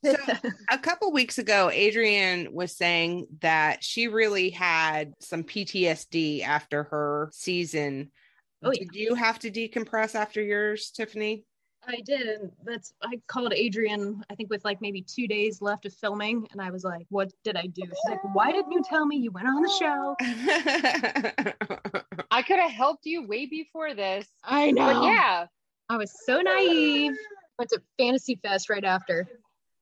So 0.03 0.15
a 0.71 0.77
couple 0.77 1.11
weeks 1.11 1.37
ago, 1.37 1.69
Adrienne 1.69 2.53
was 2.53 2.77
saying 2.77 3.27
that 3.41 3.83
she 3.83 4.07
really 4.07 4.49
had 4.49 5.13
some 5.19 5.43
PTSD 5.43 6.43
after 6.43 6.83
her 6.83 7.29
season. 7.33 8.11
Oh, 8.63 8.71
yeah. 8.71 8.79
Did 8.79 8.95
you 8.95 9.15
have 9.15 9.39
to 9.39 9.51
decompress 9.51 10.15
after 10.15 10.41
yours, 10.41 10.91
Tiffany? 10.91 11.45
I 11.87 12.01
did. 12.01 12.27
and 12.27 12.51
That's 12.63 12.93
I 13.01 13.19
called 13.27 13.53
Adrienne, 13.53 14.23
I 14.29 14.35
think 14.35 14.49
with 14.49 14.65
like 14.65 14.81
maybe 14.81 15.01
two 15.01 15.27
days 15.27 15.61
left 15.61 15.85
of 15.85 15.93
filming, 15.93 16.47
and 16.51 16.61
I 16.61 16.71
was 16.71 16.83
like, 16.83 17.05
"What 17.09 17.31
did 17.43 17.55
I 17.55 17.67
do?" 17.67 17.83
She's 17.83 18.09
like, 18.09 18.35
"Why 18.35 18.51
didn't 18.51 18.71
you 18.71 18.83
tell 18.83 19.05
me 19.05 19.17
you 19.17 19.31
went 19.31 19.47
on 19.47 19.61
the 19.61 19.69
show?" 19.69 20.15
I 22.31 22.41
could 22.41 22.59
have 22.59 22.71
helped 22.71 23.05
you 23.05 23.27
way 23.27 23.45
before 23.45 23.93
this. 23.93 24.27
I 24.43 24.73
But 24.73 25.03
yeah, 25.03 25.45
I 25.89 25.97
was 25.97 26.13
so 26.25 26.41
naive. 26.41 27.13
Went 27.57 27.69
to 27.71 27.81
Fantasy 27.97 28.35
Fest 28.35 28.69
right 28.69 28.85
after. 28.85 29.27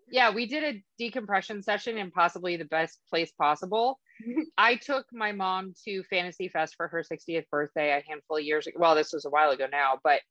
yeah, 0.10 0.32
we 0.32 0.46
did 0.46 0.64
a 0.64 0.84
decompression 0.98 1.62
session 1.62 1.98
in 1.98 2.12
possibly 2.12 2.58
the 2.58 2.66
best 2.66 3.00
place 3.10 3.32
possible. 3.32 4.00
I 4.58 4.76
took 4.76 5.06
my 5.12 5.32
mom 5.32 5.74
to 5.86 6.04
Fantasy 6.04 6.48
Fest 6.48 6.76
for 6.76 6.88
her 6.88 7.04
60th 7.04 7.48
birthday 7.52 7.92
a 7.92 8.02
handful 8.10 8.38
of 8.38 8.44
years 8.44 8.66
ago. 8.66 8.78
Well, 8.80 8.96
this 8.96 9.14
was 9.14 9.26
a 9.26 9.30
while 9.30 9.52
ago 9.52 9.68
now, 9.72 10.00
but 10.04 10.22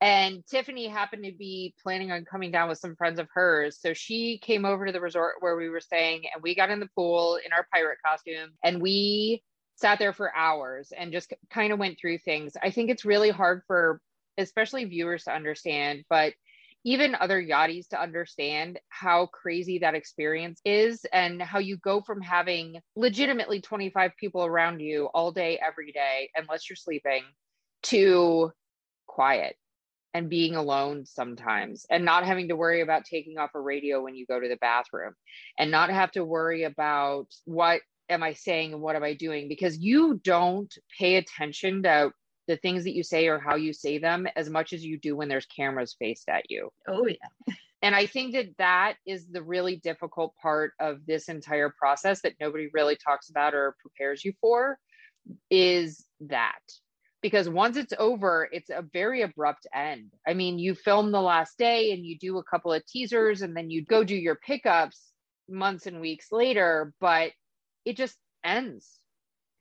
and 0.00 0.44
Tiffany 0.46 0.88
happened 0.88 1.24
to 1.24 1.32
be 1.32 1.74
planning 1.82 2.10
on 2.10 2.24
coming 2.24 2.50
down 2.50 2.68
with 2.68 2.78
some 2.78 2.96
friends 2.96 3.18
of 3.18 3.28
hers. 3.34 3.78
So 3.80 3.92
she 3.92 4.38
came 4.38 4.64
over 4.64 4.86
to 4.86 4.92
the 4.92 5.00
resort 5.00 5.36
where 5.40 5.56
we 5.56 5.68
were 5.68 5.80
staying 5.80 6.22
and 6.32 6.42
we 6.42 6.54
got 6.54 6.70
in 6.70 6.80
the 6.80 6.88
pool 6.94 7.38
in 7.44 7.52
our 7.52 7.66
pirate 7.72 7.98
costume 8.04 8.50
and 8.64 8.80
we 8.80 9.42
sat 9.76 9.98
there 9.98 10.14
for 10.14 10.34
hours 10.34 10.92
and 10.96 11.12
just 11.12 11.32
kind 11.50 11.72
of 11.72 11.78
went 11.78 11.98
through 12.00 12.18
things. 12.18 12.54
I 12.62 12.70
think 12.70 12.90
it's 12.90 13.04
really 13.04 13.30
hard 13.30 13.62
for 13.66 14.00
especially 14.38 14.84
viewers 14.86 15.24
to 15.24 15.34
understand, 15.34 16.04
but 16.08 16.32
even 16.82 17.14
other 17.14 17.42
yachties 17.42 17.88
to 17.88 18.00
understand 18.00 18.78
how 18.88 19.26
crazy 19.26 19.80
that 19.80 19.94
experience 19.94 20.62
is 20.64 21.04
and 21.12 21.42
how 21.42 21.58
you 21.58 21.76
go 21.76 22.00
from 22.00 22.22
having 22.22 22.80
legitimately 22.96 23.60
25 23.60 24.12
people 24.18 24.46
around 24.46 24.80
you 24.80 25.10
all 25.12 25.30
day, 25.30 25.60
every 25.62 25.92
day, 25.92 26.30
unless 26.34 26.70
you're 26.70 26.76
sleeping, 26.76 27.22
to 27.82 28.50
quiet 29.06 29.56
and 30.14 30.28
being 30.28 30.56
alone 30.56 31.04
sometimes 31.06 31.86
and 31.90 32.04
not 32.04 32.24
having 32.24 32.48
to 32.48 32.56
worry 32.56 32.80
about 32.80 33.04
taking 33.04 33.38
off 33.38 33.50
a 33.54 33.60
radio 33.60 34.02
when 34.02 34.14
you 34.14 34.26
go 34.26 34.40
to 34.40 34.48
the 34.48 34.56
bathroom 34.56 35.14
and 35.58 35.70
not 35.70 35.90
have 35.90 36.10
to 36.12 36.24
worry 36.24 36.64
about 36.64 37.26
what 37.44 37.80
am 38.08 38.22
I 38.22 38.32
saying 38.32 38.72
and 38.72 38.82
what 38.82 38.96
am 38.96 39.04
I 39.04 39.14
doing 39.14 39.48
because 39.48 39.78
you 39.78 40.20
don't 40.24 40.72
pay 40.98 41.16
attention 41.16 41.84
to 41.84 42.12
the 42.48 42.56
things 42.56 42.84
that 42.84 42.94
you 42.94 43.04
say 43.04 43.28
or 43.28 43.38
how 43.38 43.54
you 43.54 43.72
say 43.72 43.98
them 43.98 44.26
as 44.34 44.50
much 44.50 44.72
as 44.72 44.84
you 44.84 44.98
do 44.98 45.14
when 45.14 45.28
there's 45.28 45.46
cameras 45.46 45.94
faced 45.98 46.28
at 46.28 46.50
you. 46.50 46.70
Oh 46.88 47.06
yeah. 47.06 47.54
And 47.82 47.94
I 47.94 48.06
think 48.06 48.34
that 48.34 48.48
that 48.58 48.96
is 49.06 49.26
the 49.26 49.42
really 49.42 49.76
difficult 49.76 50.34
part 50.42 50.72
of 50.80 51.06
this 51.06 51.28
entire 51.28 51.70
process 51.70 52.20
that 52.22 52.34
nobody 52.40 52.68
really 52.74 52.96
talks 52.96 53.30
about 53.30 53.54
or 53.54 53.76
prepares 53.80 54.24
you 54.24 54.34
for 54.40 54.78
is 55.50 56.04
that 56.20 56.58
because 57.22 57.48
once 57.48 57.76
it's 57.76 57.92
over, 57.98 58.48
it's 58.50 58.70
a 58.70 58.82
very 58.92 59.22
abrupt 59.22 59.66
end. 59.74 60.10
I 60.26 60.34
mean, 60.34 60.58
you 60.58 60.74
film 60.74 61.12
the 61.12 61.20
last 61.20 61.58
day 61.58 61.92
and 61.92 62.04
you 62.04 62.18
do 62.18 62.38
a 62.38 62.44
couple 62.44 62.72
of 62.72 62.84
teasers 62.86 63.42
and 63.42 63.56
then 63.56 63.70
you 63.70 63.84
go 63.84 64.04
do 64.04 64.16
your 64.16 64.36
pickups 64.36 65.12
months 65.48 65.86
and 65.86 66.00
weeks 66.00 66.28
later, 66.32 66.92
but 67.00 67.32
it 67.84 67.96
just 67.96 68.16
ends 68.44 68.98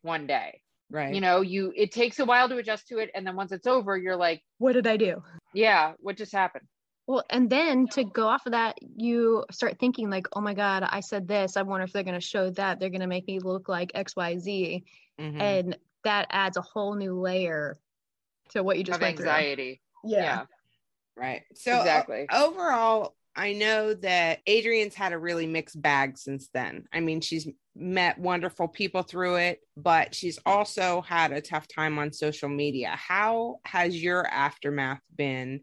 one 0.02 0.28
day. 0.28 0.62
Right. 0.91 1.13
You 1.13 1.22
know, 1.22 1.41
you 1.41 1.72
it 1.76 1.91
takes 1.91 2.19
a 2.19 2.26
while 2.26 2.50
to 2.50 2.58
adjust 2.58 2.88
to 2.88 2.98
it 3.00 3.12
and 3.13 3.26
then 3.28 3.36
once 3.36 3.52
it's 3.52 3.67
over, 3.67 3.98
you're 3.98 4.15
like, 4.15 4.41
What 4.58 4.74
did 4.74 4.88
I 4.88 4.98
do? 4.98 5.22
yeah, 5.54 5.93
what 6.00 6.17
just 6.17 6.32
happened? 6.32 6.65
Well, 7.08 7.24
and 7.32 7.50
then 7.50 7.88
to 7.93 8.04
go 8.04 8.28
off 8.28 8.45
of 8.45 8.52
that, 8.52 8.78
you 8.95 9.43
start 9.52 9.80
thinking 9.80 10.12
like, 10.12 10.28
oh 10.34 10.41
my 10.41 10.54
God, 10.54 10.84
I 10.88 11.00
said 11.00 11.28
this. 11.28 11.58
I 11.58 11.63
wonder 11.63 11.84
if 11.84 11.91
they're 11.91 12.04
going 12.04 12.13
to 12.19 12.22
show 12.22 12.52
that. 12.52 12.80
They're 12.80 12.91
going 12.91 13.02
to 13.02 13.08
make 13.08 13.26
me 13.28 13.39
look 13.39 13.67
like 13.67 13.91
XYZ. 13.93 14.84
Mhm. 15.19 15.41
And 15.41 15.78
that 16.04 16.28
adds 16.30 16.58
a 16.58 16.62
whole 16.62 16.96
new 16.96 17.20
layer 17.20 17.80
to 18.52 18.64
what 18.64 18.78
you 18.78 18.84
just 18.84 18.98
of 18.98 19.02
went 19.02 19.20
anxiety. 19.20 19.82
through. 20.02 20.12
Yeah. 20.12 20.46
Right. 21.16 21.44
So 21.56 21.74
o- 21.74 21.80
Exactly. 21.80 22.28
overall, 22.32 23.16
I 23.36 23.54
know 23.54 23.94
that 23.94 24.40
Adrienne's 24.48 24.96
had 24.96 25.14
a 25.14 25.18
really 25.18 25.46
mixed 25.46 25.82
bag 25.82 26.18
since 26.18 26.50
then. 26.54 26.86
I 26.92 27.00
mean, 27.00 27.22
she's 27.22 27.48
met 27.76 28.18
wonderful 28.18 28.68
people 28.68 29.04
through 29.04 29.36
it, 29.36 29.60
but 29.78 30.14
she's 30.16 30.40
also 30.46 31.02
had 31.02 31.32
a 31.32 31.42
tough 31.42 31.68
time 31.68 32.00
on 32.00 32.12
social 32.12 32.50
media. 32.50 32.90
How 32.96 33.60
has 33.66 34.02
your 34.02 34.26
aftermath 34.28 35.02
been? 35.16 35.62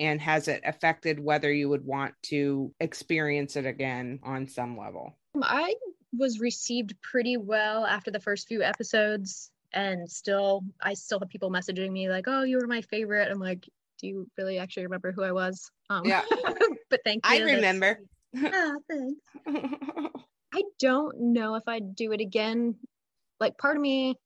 And 0.00 0.20
has 0.20 0.46
it 0.46 0.62
affected 0.64 1.18
whether 1.18 1.52
you 1.52 1.68
would 1.68 1.84
want 1.84 2.14
to 2.26 2.72
experience 2.78 3.56
it 3.56 3.66
again 3.66 4.20
on 4.22 4.46
some 4.46 4.78
level? 4.78 5.18
I 5.42 5.74
was 6.16 6.38
received 6.38 6.94
pretty 7.02 7.36
well 7.36 7.84
after 7.84 8.10
the 8.10 8.20
first 8.20 8.46
few 8.46 8.62
episodes. 8.62 9.50
And 9.72 10.10
still, 10.10 10.62
I 10.82 10.94
still 10.94 11.20
have 11.20 11.28
people 11.28 11.50
messaging 11.50 11.90
me 11.92 12.08
like, 12.08 12.24
oh, 12.26 12.42
you 12.42 12.58
were 12.58 12.66
my 12.66 12.80
favorite. 12.82 13.30
I'm 13.30 13.38
like, 13.38 13.68
do 13.98 14.06
you 14.06 14.30
really 14.38 14.58
actually 14.58 14.84
remember 14.84 15.12
who 15.12 15.22
I 15.22 15.32
was? 15.32 15.70
Um, 15.90 16.04
Yeah. 16.06 16.22
but 16.90 17.00
thank 17.04 17.28
you. 17.28 17.34
I 17.36 17.42
remember. 17.42 18.00
Ah, 18.36 18.74
thanks. 18.88 19.20
I 20.54 20.62
don't 20.78 21.20
know 21.32 21.56
if 21.56 21.64
I'd 21.66 21.94
do 21.94 22.12
it 22.12 22.20
again. 22.20 22.76
Like, 23.40 23.58
part 23.58 23.76
of 23.76 23.82
me 23.82 24.16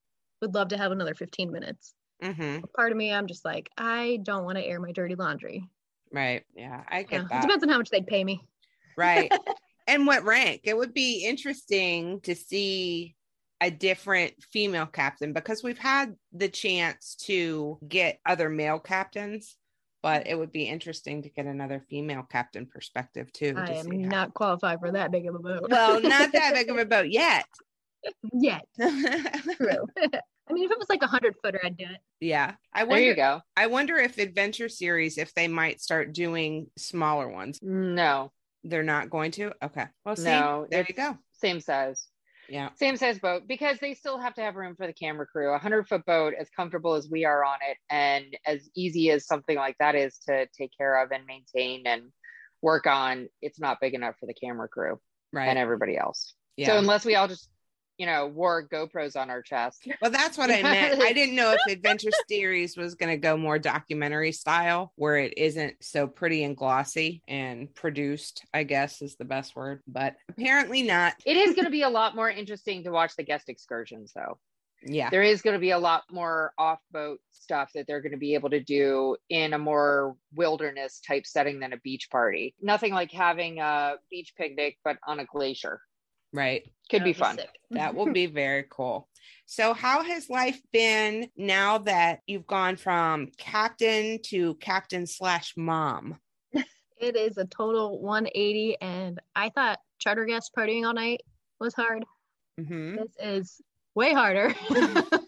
would 0.41 0.55
love 0.55 0.69
to 0.69 0.79
have 0.79 0.93
another 0.93 1.15
15 1.15 1.51
minutes. 1.51 1.95
hmm 2.23 2.59
Part 2.77 2.93
of 2.93 2.99
me, 2.99 3.13
I'm 3.13 3.27
just 3.27 3.45
like, 3.45 3.71
I 3.77 4.21
don't 4.23 4.45
want 4.45 4.59
to 4.59 4.65
air 4.65 4.81
my 4.81 4.93
dirty 4.93 5.15
laundry. 5.15 5.65
Right. 6.13 6.45
Yeah, 6.55 6.83
I 6.89 7.01
Yeah, 7.11 7.25
get 7.29 7.39
It 7.39 7.41
depends 7.41 7.65
on 7.65 7.69
how 7.71 7.79
much 7.79 7.91
they'd 7.91 8.07
pay 8.07 8.23
me. 8.23 8.47
right 8.97 9.33
and 9.87 10.07
what 10.07 10.25
rank 10.25 10.61
it 10.65 10.77
would 10.77 10.95
be 10.95 11.25
interesting 11.25 12.21
to 12.21 12.35
see 12.35 13.17
a 13.63 13.71
different 13.71 14.35
female 14.53 14.87
captain 14.87 15.33
because 15.33 15.63
we've 15.63 15.79
had 15.79 16.15
the 16.33 16.49
chance 16.49 17.15
to 17.15 17.79
get 17.87 18.19
other 18.27 18.49
male 18.51 18.79
captains 18.81 19.57
but 20.03 20.27
it 20.27 20.37
would 20.37 20.51
be 20.51 20.65
interesting 20.65 21.23
to 21.23 21.29
get 21.31 21.47
another 21.47 21.81
female 21.89 22.25
captain 22.29 22.67
perspective 22.67 23.33
too 23.33 23.55
I 23.57 23.67
to 23.67 23.73
am 23.75 23.85
see 23.85 24.03
how- 24.03 24.09
not 24.09 24.35
qualified 24.35 24.81
for 24.81 24.91
that 24.93 25.13
big 25.13 25.27
of 25.29 25.37
a 25.37 25.39
boat. 25.39 25.69
well 25.71 26.01
not 26.01 26.33
that 26.33 26.55
big 26.55 26.69
of 26.71 26.77
a 26.77 26.85
boat 26.95 27.09
yet 27.09 27.45
yet. 28.33 28.67
True. 28.81 28.91
I 30.51 30.53
mean, 30.53 30.65
if 30.65 30.73
it 30.73 30.79
was 30.79 30.89
like 30.91 31.03
a 31.03 31.07
hundred 31.07 31.37
footer, 31.43 31.61
I'd 31.65 31.77
do 31.77 31.85
it. 31.85 31.99
yeah 32.21 32.55
i 32.75 32.81
There 32.81 32.89
wonder 32.89 33.05
you 33.05 33.15
go. 33.15 33.41
i 33.57 33.69
wonder 33.69 33.97
if 33.97 34.19
adventure 34.19 34.69
series 34.69 35.19
if 35.19 35.33
they 35.35 35.47
might 35.47 35.81
start 35.81 36.13
doing 36.13 36.67
smaller 36.77 37.29
ones 37.29 37.61
No, 37.63 38.33
they're 38.65 38.83
not 38.83 39.09
going 39.09 39.31
to 39.33 39.53
okay 39.65 39.87
well 40.05 40.17
see 40.17 40.25
No, 40.25 40.67
there 40.69 40.85
you 40.89 40.95
go 40.97 41.17
same 41.33 41.61
size. 41.61 42.09
Yeah 42.49 42.71
Same 42.75 42.97
size 42.97 43.19
boat 43.19 43.43
because 43.47 43.79
they 43.79 43.95
still 43.95 44.19
have 44.19 44.35
to 44.35 44.41
have 44.41 44.57
room 44.57 44.75
for 44.77 44.87
the 44.87 44.93
camera 44.93 45.27
crew. 45.27 45.53
A 45.53 45.59
hundred 45.59 45.89
foot 45.89 46.05
boat, 46.05 46.35
as 46.39 46.49
comfortable 46.51 46.95
as 46.95 47.09
we 47.11 47.25
are 47.25 47.45
on 47.45 47.59
it, 47.69 47.77
and 47.91 48.25
as 48.47 48.69
easy 48.75 49.11
as 49.11 49.27
something 49.27 49.57
like 49.57 49.77
that 49.79 49.95
is 49.95 50.19
to 50.29 50.47
take 50.59 50.71
care 50.77 51.03
of 51.03 51.11
and 51.13 51.25
maintain 51.27 51.83
and 51.87 52.03
work 52.61 52.87
on, 52.87 53.29
it's 53.41 53.61
not 53.61 53.79
big 53.81 53.95
enough 53.95 54.17
for 54.19 54.27
the 54.27 54.35
camera 54.35 54.69
crew 54.69 54.99
right 55.33 55.49
and 55.49 55.59
everybody 55.59 55.97
else. 55.97 56.35
yeah 56.57 56.69
So 56.69 56.79
unless 56.79 57.05
we 57.05 57.15
all 57.15 57.29
just, 57.29 57.49
you 57.99 58.07
know, 58.07 58.27
wore 58.27 58.67
GoPros 58.67 59.17
on 59.17 59.31
our 59.31 59.43
chest, 59.43 59.87
Well, 60.01 60.11
that's 60.11 60.39
what 60.39 60.51
I 60.51 60.63
meant. 60.63 61.01
I 61.03 61.13
didn't 61.13 61.37
know 61.37 61.53
if 61.53 61.61
Adventure 61.73 62.11
Series 62.29 62.77
was 62.77 62.95
going 62.95 63.11
to 63.11 63.17
go 63.17 63.37
more 63.37 63.59
documentary 63.59 64.33
style, 64.33 64.93
where 64.97 65.19
it 65.19 65.35
isn't 65.37 65.77
so 65.81 66.07
pretty 66.07 66.45
and 66.45 66.57
glossy 66.57 67.23
and 67.29 67.73
produced, 67.75 68.45
I 68.53 68.65
guess 68.65 69.03
is 69.03 69.17
the 69.17 69.25
best 69.25 69.55
word, 69.55 69.83
but 69.87 70.17
apparently 70.29 70.83
not. 70.83 71.15
it 71.27 71.37
is 71.37 71.55
going 71.55 71.65
to 71.67 71.71
be 71.71 71.83
a 71.83 71.91
lot 71.91 72.17
more 72.17 72.31
interesting 72.31 72.85
to 72.85 72.91
watch 72.91 73.15
the 73.17 73.23
guest 73.23 73.49
excursions, 73.49 74.13
though. 74.15 74.39
Yeah. 74.85 75.11
there 75.11 75.23
is 75.23 75.43
going 75.43 75.55
to 75.55 75.61
be 75.61 75.71
a 75.71 75.79
lot 75.79 76.03
more 76.11 76.53
off 76.59 76.81
boat 76.91 77.21
stuff 77.31 77.71
that 77.75 77.87
they're 77.87 78.01
going 78.01 78.13
to 78.13 78.19
be 78.19 78.35
able 78.35 78.51
to 78.51 78.59
do 78.59 79.17
in 79.29 79.53
a 79.53 79.59
more 79.59 80.17
wilderness 80.35 81.01
type 81.07 81.25
setting 81.25 81.61
than 81.61 81.73
a 81.73 81.77
beach 81.79 82.09
party. 82.11 82.57
Nothing 82.61 82.93
like 82.93 83.13
having 83.13 83.61
a 83.61 83.95
beach 84.11 84.33
picnic, 84.37 84.79
but 84.83 84.97
on 85.07 85.21
a 85.21 85.25
glacier. 85.25 85.81
Right. 86.33 86.69
Could 86.93 87.05
be 87.05 87.13
That'd 87.13 87.39
fun. 87.39 87.47
That 87.73 87.95
will 87.95 88.13
be 88.13 88.27
very 88.27 88.65
cool. 88.71 89.09
So, 89.47 89.73
how 89.75 90.03
has 90.03 90.29
life 90.31 90.61
been 90.73 91.29
now 91.37 91.79
that 91.79 92.21
you've 92.27 92.47
gone 92.47 92.77
from 92.77 93.29
captain 93.39 94.19
to 94.27 94.55
captain 94.57 95.07
slash 95.07 95.55
mom? 95.57 96.19
It 96.99 97.17
is 97.17 97.37
a 97.37 97.45
total 97.47 98.01
180, 98.01 98.77
and 98.81 99.19
I 99.35 99.49
thought 99.49 99.81
charter 99.99 100.25
guest 100.25 100.53
partying 100.57 100.87
all 100.87 100.95
night 100.95 101.23
was 101.59 101.75
hard. 101.75 102.05
Mhm. 102.61 102.99
This 102.99 103.13
is 103.21 103.61
way 103.95 104.13
harder. 104.13 104.55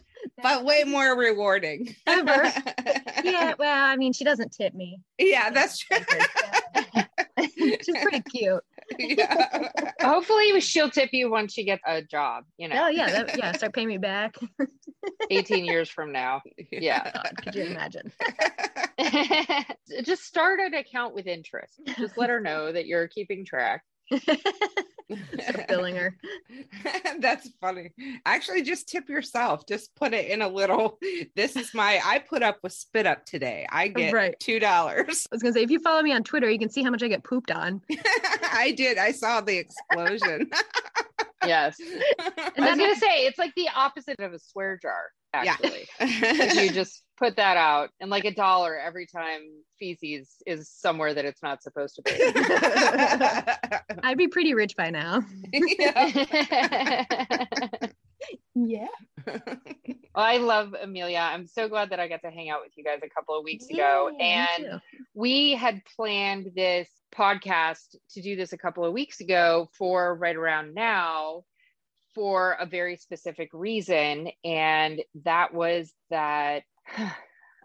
But 0.42 0.64
way 0.64 0.84
more 0.84 1.16
rewarding. 1.16 1.94
Ever. 2.06 2.50
yeah, 3.24 3.54
well, 3.58 3.84
I 3.86 3.96
mean, 3.96 4.12
she 4.12 4.24
doesn't 4.24 4.52
tip 4.52 4.74
me. 4.74 4.98
yeah, 5.18 5.48
that's 5.50 5.78
true. 5.78 5.96
She's 7.82 7.96
pretty 8.02 8.20
cute. 8.22 8.62
Yeah. 8.98 9.68
Hopefully, 10.02 10.60
she'll 10.60 10.90
tip 10.90 11.10
you 11.12 11.30
once 11.30 11.52
she 11.52 11.64
gets 11.64 11.82
a 11.86 12.02
job, 12.02 12.44
you 12.58 12.68
know, 12.68 12.84
Oh 12.84 12.88
yeah, 12.88 13.10
that, 13.10 13.38
yeah. 13.38 13.52
Start 13.52 13.74
paying 13.74 13.88
me 13.88 13.98
back. 13.98 14.34
18 15.30 15.64
years 15.64 15.88
from 15.88 16.12
now. 16.12 16.42
Yeah. 16.70 17.10
God, 17.14 17.32
could 17.42 17.54
you 17.54 17.64
imagine? 17.64 18.12
Just 20.02 20.24
start 20.24 20.60
an 20.60 20.74
account 20.74 21.14
with 21.14 21.26
interest. 21.26 21.80
Just 21.98 22.16
let 22.16 22.30
her 22.30 22.40
know 22.40 22.72
that 22.72 22.86
you're 22.86 23.08
keeping 23.08 23.44
track. 23.44 23.82
Start 24.12 25.68
billing 25.68 25.96
her. 25.96 26.16
That's 27.20 27.50
funny. 27.60 27.90
Actually, 28.24 28.62
just 28.62 28.88
tip 28.88 29.08
yourself. 29.08 29.66
Just 29.66 29.94
put 29.96 30.14
it 30.14 30.30
in 30.30 30.42
a 30.42 30.48
little. 30.48 30.98
This 31.36 31.56
is 31.56 31.74
my. 31.74 32.00
I 32.04 32.18
put 32.20 32.42
up 32.42 32.58
with 32.62 32.72
spit 32.72 33.06
up 33.06 33.24
today. 33.26 33.66
I 33.70 33.88
get 33.88 34.12
Right. 34.12 34.38
two 34.40 34.58
dollars. 34.58 35.26
I 35.30 35.34
was 35.34 35.42
gonna 35.42 35.52
say, 35.52 35.62
if 35.62 35.70
you 35.70 35.78
follow 35.80 36.02
me 36.02 36.12
on 36.12 36.22
Twitter, 36.22 36.48
you 36.50 36.58
can 36.58 36.68
see 36.70 36.82
how 36.82 36.90
much 36.90 37.02
I 37.02 37.08
get 37.08 37.24
pooped 37.24 37.50
on. 37.50 37.80
I 38.52 38.72
did. 38.76 38.98
I 38.98 39.10
saw 39.12 39.40
the 39.40 39.56
explosion. 39.58 40.50
Yes. 41.46 41.76
And 42.56 42.64
I 42.64 42.70
was 42.70 42.78
going 42.78 42.94
to 42.94 43.00
say, 43.00 43.26
it's 43.26 43.38
like 43.38 43.52
the 43.56 43.68
opposite 43.74 44.20
of 44.20 44.32
a 44.32 44.38
swear 44.38 44.78
jar, 44.80 45.10
actually. 45.32 45.88
if 46.00 46.54
you 46.62 46.70
just 46.70 47.02
put 47.16 47.36
that 47.36 47.56
out 47.56 47.90
and 48.00 48.10
like 48.10 48.24
a 48.24 48.32
dollar 48.32 48.78
every 48.78 49.06
time 49.06 49.40
feces 49.78 50.36
is 50.46 50.70
somewhere 50.70 51.14
that 51.14 51.24
it's 51.24 51.42
not 51.42 51.62
supposed 51.62 51.96
to 51.96 52.02
be. 52.02 52.12
I'd 54.04 54.18
be 54.18 54.28
pretty 54.28 54.54
rich 54.54 54.76
by 54.76 54.90
now. 54.90 55.22
Yeah. 55.52 56.10
Yeah. 58.54 58.86
Well, 60.14 60.24
I 60.24 60.38
love 60.38 60.74
Amelia. 60.80 61.18
I'm 61.18 61.46
so 61.46 61.68
glad 61.68 61.90
that 61.90 61.98
I 61.98 62.06
got 62.06 62.22
to 62.22 62.30
hang 62.30 62.48
out 62.48 62.60
with 62.62 62.72
you 62.76 62.84
guys 62.84 63.00
a 63.02 63.08
couple 63.08 63.36
of 63.36 63.44
weeks 63.44 63.66
ago. 63.68 64.10
And 64.20 64.80
we 65.12 65.54
had 65.54 65.82
planned 65.96 66.52
this 66.54 66.88
podcast 67.12 67.96
to 68.12 68.22
do 68.22 68.36
this 68.36 68.52
a 68.52 68.58
couple 68.58 68.84
of 68.84 68.92
weeks 68.92 69.20
ago 69.20 69.68
for 69.76 70.14
right 70.14 70.36
around 70.36 70.74
now 70.74 71.42
for 72.14 72.56
a 72.60 72.66
very 72.66 72.96
specific 72.96 73.50
reason. 73.52 74.30
And 74.44 75.02
that 75.24 75.52
was 75.52 75.92
that 76.10 76.62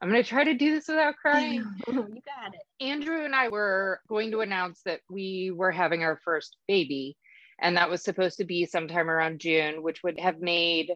I'm 0.01 0.09
going 0.09 0.23
to 0.23 0.27
try 0.27 0.45
to 0.45 0.53
do 0.53 0.73
this 0.73 0.87
without 0.87 1.17
crying. 1.17 1.65
you 1.87 1.93
got 1.93 2.53
it. 2.53 2.61
Andrew 2.83 3.25
and 3.25 3.35
I 3.35 3.49
were 3.49 3.99
going 4.07 4.31
to 4.31 4.39
announce 4.39 4.81
that 4.85 5.01
we 5.09 5.51
were 5.53 5.71
having 5.71 6.03
our 6.03 6.19
first 6.23 6.55
baby, 6.69 7.17
and 7.59 7.75
that 7.75 7.89
was 7.89 8.01
supposed 8.01 8.37
to 8.37 8.45
be 8.45 8.65
sometime 8.65 9.09
around 9.09 9.39
June, 9.41 9.83
which 9.83 10.01
would 10.01 10.17
have 10.17 10.39
made 10.39 10.93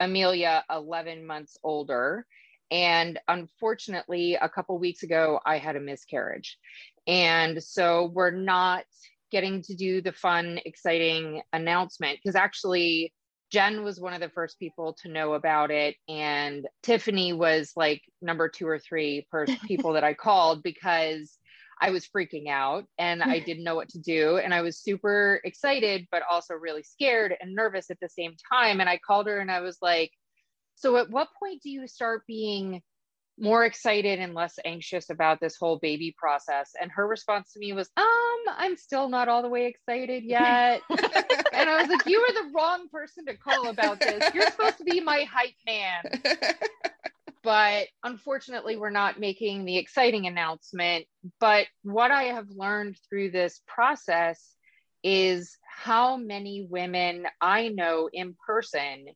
Amelia 0.00 0.64
11 0.70 1.26
months 1.26 1.56
older. 1.62 2.26
And 2.70 3.18
unfortunately, 3.28 4.34
a 4.34 4.48
couple 4.48 4.78
weeks 4.78 5.02
ago, 5.02 5.40
I 5.44 5.58
had 5.58 5.76
a 5.76 5.80
miscarriage. 5.80 6.58
And 7.06 7.62
so 7.62 8.10
we're 8.12 8.30
not 8.30 8.84
getting 9.30 9.62
to 9.62 9.74
do 9.74 10.00
the 10.00 10.12
fun, 10.12 10.60
exciting 10.64 11.42
announcement 11.52 12.18
because 12.22 12.36
actually, 12.36 13.12
Jen 13.50 13.84
was 13.84 14.00
one 14.00 14.14
of 14.14 14.20
the 14.20 14.30
first 14.30 14.58
people 14.58 14.96
to 15.02 15.08
know 15.08 15.34
about 15.34 15.70
it. 15.70 15.94
And 16.08 16.66
Tiffany 16.82 17.32
was 17.32 17.72
like 17.76 18.02
number 18.20 18.48
two 18.48 18.66
or 18.66 18.78
three 18.78 19.26
per 19.30 19.46
people 19.66 19.92
that 19.92 20.02
I 20.02 20.14
called 20.14 20.62
because 20.62 21.38
I 21.80 21.90
was 21.90 22.06
freaking 22.06 22.48
out 22.48 22.84
and 22.98 23.22
I 23.22 23.38
didn't 23.46 23.64
know 23.64 23.74
what 23.74 23.88
to 23.90 23.98
do. 23.98 24.38
And 24.38 24.54
I 24.54 24.62
was 24.62 24.78
super 24.78 25.40
excited, 25.44 26.06
but 26.10 26.22
also 26.30 26.54
really 26.54 26.82
scared 26.82 27.34
and 27.40 27.54
nervous 27.54 27.90
at 27.90 28.00
the 28.00 28.08
same 28.08 28.34
time. 28.52 28.80
And 28.80 28.88
I 28.88 28.98
called 28.98 29.26
her 29.26 29.38
and 29.38 29.50
I 29.50 29.60
was 29.60 29.78
like, 29.82 30.12
So 30.76 30.96
at 30.96 31.10
what 31.10 31.28
point 31.38 31.62
do 31.62 31.70
you 31.70 31.86
start 31.86 32.22
being 32.26 32.82
more 33.36 33.64
excited 33.64 34.20
and 34.20 34.32
less 34.32 34.60
anxious 34.64 35.10
about 35.10 35.40
this 35.40 35.56
whole 35.56 35.78
baby 35.78 36.14
process? 36.16 36.72
And 36.80 36.90
her 36.92 37.06
response 37.06 37.52
to 37.52 37.58
me 37.58 37.72
was, 37.72 37.90
Um, 37.96 38.54
I'm 38.56 38.76
still 38.76 39.08
not 39.08 39.28
all 39.28 39.42
the 39.42 39.48
way 39.48 39.66
excited 39.66 40.24
yet. 40.24 40.82
and 40.90 41.70
I 41.70 41.80
was 41.80 41.88
like, 41.88 42.06
You 42.06 42.20
are 42.20 42.44
the 42.44 42.52
wrong 42.54 42.88
person 42.90 43.26
to 43.26 43.36
call 43.36 43.68
about 43.68 44.00
this. 44.00 44.32
You're 44.34 44.50
supposed 44.50 44.78
to 44.78 44.84
be 44.84 45.00
my 45.00 45.26
hype 45.30 45.54
man 45.66 46.22
but 47.44 47.86
unfortunately 48.02 48.76
we're 48.76 48.90
not 48.90 49.20
making 49.20 49.64
the 49.64 49.76
exciting 49.76 50.26
announcement. 50.26 51.04
But 51.38 51.66
what 51.82 52.10
i 52.10 52.24
have 52.24 52.48
learned 52.50 52.96
through 53.08 53.30
this 53.30 53.60
process 53.68 54.54
is 55.02 55.58
how 55.62 56.16
many 56.16 56.66
women 56.68 57.26
i 57.40 57.68
know 57.68 58.08
in 58.12 58.34
person 58.46 59.06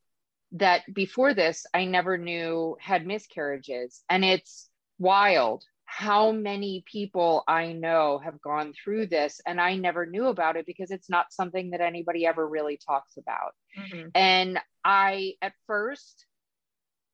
that 0.52 0.82
before 0.92 1.34
this 1.34 1.66
i 1.74 1.84
never 1.84 2.18
knew 2.18 2.76
had 2.80 3.06
miscarriages. 3.06 4.02
And 4.08 4.24
it's 4.24 4.68
wild 4.98 5.64
how 5.90 6.32
many 6.32 6.84
people 6.86 7.42
i 7.48 7.72
know 7.72 8.20
have 8.22 8.38
gone 8.42 8.74
through 8.74 9.06
this 9.06 9.40
and 9.46 9.58
i 9.58 9.74
never 9.74 10.04
knew 10.04 10.26
about 10.26 10.56
it 10.56 10.66
because 10.66 10.90
it's 10.90 11.08
not 11.08 11.32
something 11.32 11.70
that 11.70 11.80
anybody 11.80 12.26
ever 12.26 12.46
really 12.46 12.78
talks 12.86 13.16
about. 13.16 13.52
Mm-hmm. 13.78 14.08
and 14.14 14.60
i 14.84 15.32
at 15.40 15.54
first 15.66 16.26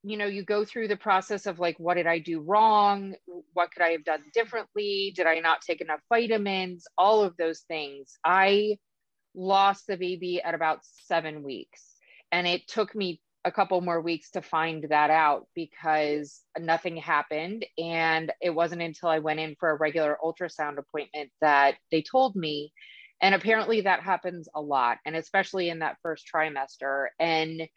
you 0.05 0.17
know 0.17 0.27
you 0.27 0.43
go 0.43 0.63
through 0.63 0.87
the 0.87 0.95
process 0.95 1.47
of 1.47 1.59
like 1.59 1.77
what 1.79 1.95
did 1.95 2.05
i 2.05 2.19
do 2.19 2.39
wrong? 2.39 3.15
What 3.53 3.71
could 3.71 3.83
i 3.83 3.89
have 3.89 4.03
done 4.03 4.23
differently? 4.33 5.13
Did 5.15 5.25
i 5.25 5.39
not 5.39 5.61
take 5.61 5.81
enough 5.81 6.01
vitamins? 6.09 6.85
All 6.97 7.23
of 7.23 7.35
those 7.37 7.61
things. 7.61 8.17
I 8.23 8.77
lost 9.33 9.87
the 9.87 9.97
baby 9.97 10.41
at 10.41 10.53
about 10.53 10.79
seven 11.07 11.43
weeks 11.43 11.95
and 12.31 12.47
it 12.47 12.67
took 12.67 12.95
me 12.95 13.19
a 13.43 13.51
couple 13.51 13.79
more 13.81 14.01
weeks 14.01 14.31
to 14.31 14.41
find 14.41 14.85
that 14.89 15.09
out 15.09 15.47
because 15.53 16.41
nothing 16.57 16.97
happened 16.97 17.65
and 17.77 18.31
it 18.41 18.49
wasn't 18.49 18.81
until 18.81 19.09
i 19.09 19.19
went 19.19 19.39
in 19.39 19.55
for 19.59 19.69
a 19.69 19.75
regular 19.75 20.17
ultrasound 20.23 20.77
appointment 20.77 21.29
that 21.41 21.75
they 21.91 22.01
told 22.01 22.35
me 22.35 22.71
and 23.21 23.35
apparently 23.35 23.81
that 23.81 24.01
happens 24.01 24.47
a 24.55 24.61
lot 24.61 24.97
and 25.05 25.15
especially 25.15 25.69
in 25.69 25.79
that 25.79 25.97
first 26.01 26.25
trimester 26.33 27.07
and 27.19 27.67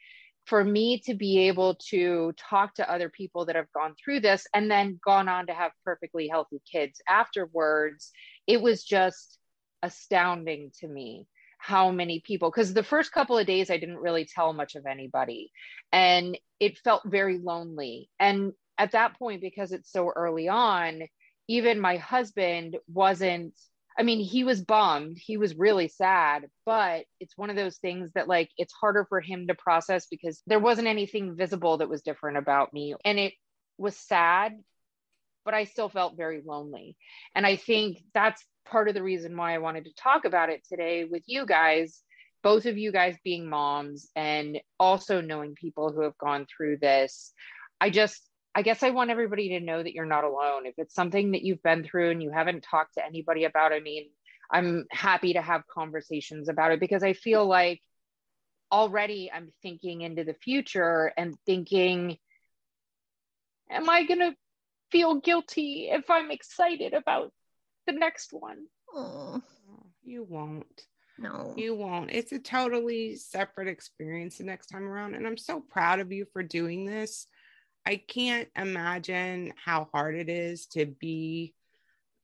for 0.49 0.65
me 0.65 0.99
to 1.01 1.15
be 1.15 1.49
able 1.49 1.75
to 1.91 2.33
talk 2.39 2.75
to 2.75 2.91
other 2.91 3.11
people 3.11 3.45
that 3.45 3.57
have 3.57 3.71
gone 3.73 3.95
through 4.03 4.21
this 4.21 4.47
and 4.55 4.71
then 4.71 4.99
gone 5.05 5.29
on 5.29 5.47
to 5.47 5.53
have 5.53 5.73
perfectly 5.85 6.27
healthy 6.27 6.61
kids 6.71 7.01
afterwards, 7.07 8.11
it 8.47 8.63
was 8.63 8.83
just 8.83 9.39
astounding 9.83 10.71
to 10.81 10.89
me 10.89 11.27
how 11.59 11.91
many 11.91 12.21
people 12.21 12.51
because 12.51 12.73
the 12.73 12.83
first 12.83 13.13
couple 13.13 13.37
of 13.37 13.47
days 13.47 13.71
I 13.71 13.77
didn't 13.77 13.99
really 13.99 14.25
tell 14.25 14.53
much 14.53 14.75
of 14.77 14.87
anybody 14.87 15.51
and 15.93 16.39
it 16.61 16.79
felt 16.79 17.03
very 17.05 17.39
lonely. 17.39 18.09
And 18.19 18.53
at 18.79 18.93
that 18.93 19.19
point, 19.19 19.41
because 19.41 19.73
it's 19.73 19.93
so 19.93 20.11
early 20.15 20.49
on, 20.49 21.03
even 21.49 21.81
my 21.81 21.97
husband 21.97 22.77
wasn't 22.87 23.55
I 23.99 24.05
mean, 24.05 24.21
he 24.21 24.45
was 24.45 24.63
bummed. 24.63 25.19
He 25.19 25.37
was 25.37 25.57
really 25.57 25.89
sad, 25.89 26.47
but 26.65 27.05
it's 27.19 27.37
one 27.37 27.51
of 27.51 27.57
those 27.57 27.79
things 27.79 28.13
that 28.15 28.29
like 28.29 28.49
it's 28.57 28.73
harder 28.73 29.05
for 29.09 29.21
him 29.21 29.49
to 29.49 29.55
process 29.57 30.07
because 30.09 30.41
there 30.47 30.61
wasn't 30.61 30.87
anything 30.87 31.35
visible 31.35 31.79
that 31.79 31.89
was 31.89 32.03
different 32.03 32.39
about 32.39 32.73
me. 32.73 32.95
And 33.05 33.19
it 33.19 33.35
was 33.77 33.97
sad, 33.97 34.53
but 35.45 35.53
I 35.53 35.65
still 35.65 35.89
felt 35.89 36.17
very 36.17 36.43
lonely. 36.47 36.97
And 37.35 37.45
I 37.45 37.57
think 37.57 37.99
that's 38.15 38.45
part 38.67 38.89
of 38.89 38.95
the 38.95 39.03
reason 39.03 39.37
why 39.37 39.55
I 39.55 39.59
wanted 39.59 39.87
to 39.87 39.95
talk 39.95 40.25
about 40.25 40.51
it 40.51 40.63
today 40.69 41.05
with 41.05 41.25
you 41.27 41.45
guys, 41.45 42.01
both 42.45 42.67
of 42.67 42.79
you 42.79 42.93
guys 42.93 43.17
being 43.25 43.49
moms 43.49 44.11
and 44.15 44.61
also 44.79 45.21
knowing 45.21 45.57
people 45.57 45.91
who 45.93 46.03
have 46.03 46.17
gone 46.19 46.47
through 46.47 46.79
this. 46.79 47.33
I 47.81 47.91
just 47.91 48.28
I 48.59 48.63
guess 48.63 48.83
I 48.83 48.91
want 48.91 49.11
everybody 49.11 49.51
to 49.51 49.61
know 49.61 49.81
that 49.81 49.95
you're 49.95 50.05
not 50.05 50.25
alone. 50.25 50.67
If 50.67 50.75
it's 50.79 50.93
something 50.93 51.31
that 51.31 51.45
you've 51.45 51.63
been 51.63 51.85
through 51.85 52.11
and 52.11 52.21
you 52.21 52.33
haven't 52.33 52.65
talked 52.65 52.95
to 52.95 53.07
anybody 53.07 53.45
about, 53.45 53.73
I 53.73 53.79
mean, 53.79 54.11
I'm 54.51 54.85
happy 54.91 55.35
to 55.35 55.41
have 55.41 55.63
conversations 55.73 56.49
about 56.49 56.73
it 56.73 56.81
because 56.81 57.05
I 57.05 57.13
feel 57.13 57.47
like 57.47 57.81
already 58.73 59.31
I'm 59.33 59.53
thinking 59.63 60.01
into 60.01 60.25
the 60.25 60.35
future 60.35 61.13
and 61.17 61.37
thinking, 61.47 62.17
am 63.71 63.89
I 63.89 64.03
going 64.03 64.19
to 64.19 64.35
feel 64.91 65.21
guilty 65.21 65.91
if 65.93 66.11
I'm 66.11 66.33
excited 66.33 66.95
about 66.95 67.33
the 67.87 67.93
next 67.93 68.33
one? 68.33 68.65
Oh, 68.93 69.41
you 70.03 70.27
won't. 70.29 70.83
No, 71.17 71.55
you 71.57 71.77
won't. 71.77 72.11
It's 72.11 72.33
a 72.33 72.41
totally 72.41 73.15
separate 73.15 73.69
experience 73.69 74.39
the 74.39 74.45
next 74.45 74.67
time 74.67 74.83
around. 74.83 75.15
And 75.15 75.29
I'm 75.29 75.37
so 75.37 75.61
proud 75.61 76.01
of 76.01 76.11
you 76.11 76.27
for 76.33 76.43
doing 76.43 76.87
this 76.87 77.29
I 77.89 77.97
can't 77.97 78.49
imagine 78.55 79.55
how 79.65 79.89
hard 79.95 80.15
it 80.15 80.29
is 80.29 80.67
to 80.73 80.85
be 80.85 81.55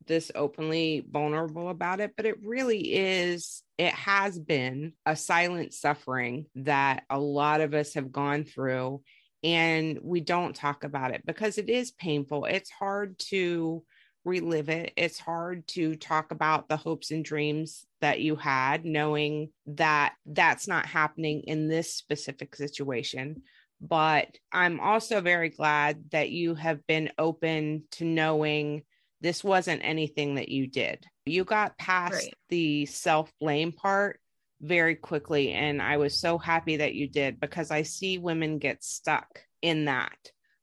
this 0.06 0.30
openly 0.34 1.06
vulnerable 1.10 1.70
about 1.70 2.00
it, 2.00 2.12
but 2.18 2.26
it 2.26 2.36
really 2.44 2.94
is, 2.94 3.62
it 3.78 3.94
has 3.94 4.38
been 4.38 4.92
a 5.06 5.16
silent 5.16 5.72
suffering 5.72 6.44
that 6.56 7.04
a 7.08 7.18
lot 7.18 7.62
of 7.62 7.72
us 7.72 7.94
have 7.94 8.12
gone 8.12 8.44
through. 8.44 9.00
And 9.42 9.98
we 10.02 10.20
don't 10.20 10.54
talk 10.54 10.84
about 10.84 11.12
it 11.12 11.22
because 11.24 11.56
it 11.56 11.70
is 11.70 11.92
painful. 11.92 12.44
It's 12.44 12.70
hard 12.70 13.18
to 13.30 13.82
relive 14.22 14.68
it. 14.68 14.92
It's 14.98 15.18
hard 15.18 15.66
to 15.68 15.96
talk 15.96 16.30
about 16.30 16.68
the 16.68 16.76
hopes 16.76 17.10
and 17.10 17.24
dreams 17.24 17.86
that 18.02 18.20
you 18.20 18.36
had, 18.36 18.84
knowing 18.84 19.48
that 19.64 20.12
that's 20.26 20.68
not 20.68 20.84
happening 20.84 21.44
in 21.46 21.68
this 21.68 21.94
specific 21.94 22.54
situation. 22.54 23.44
But 23.86 24.38
I'm 24.50 24.80
also 24.80 25.20
very 25.20 25.50
glad 25.50 26.10
that 26.10 26.30
you 26.30 26.54
have 26.54 26.86
been 26.86 27.10
open 27.18 27.84
to 27.92 28.04
knowing 28.04 28.82
this 29.20 29.44
wasn't 29.44 29.82
anything 29.84 30.36
that 30.36 30.48
you 30.48 30.66
did. 30.66 31.04
You 31.26 31.44
got 31.44 31.76
past 31.76 32.14
right. 32.14 32.34
the 32.48 32.86
self 32.86 33.30
blame 33.40 33.72
part 33.72 34.20
very 34.62 34.94
quickly. 34.94 35.52
And 35.52 35.82
I 35.82 35.98
was 35.98 36.18
so 36.18 36.38
happy 36.38 36.78
that 36.78 36.94
you 36.94 37.08
did 37.08 37.38
because 37.38 37.70
I 37.70 37.82
see 37.82 38.16
women 38.16 38.58
get 38.58 38.82
stuck 38.82 39.40
in 39.60 39.84
that, 39.84 40.16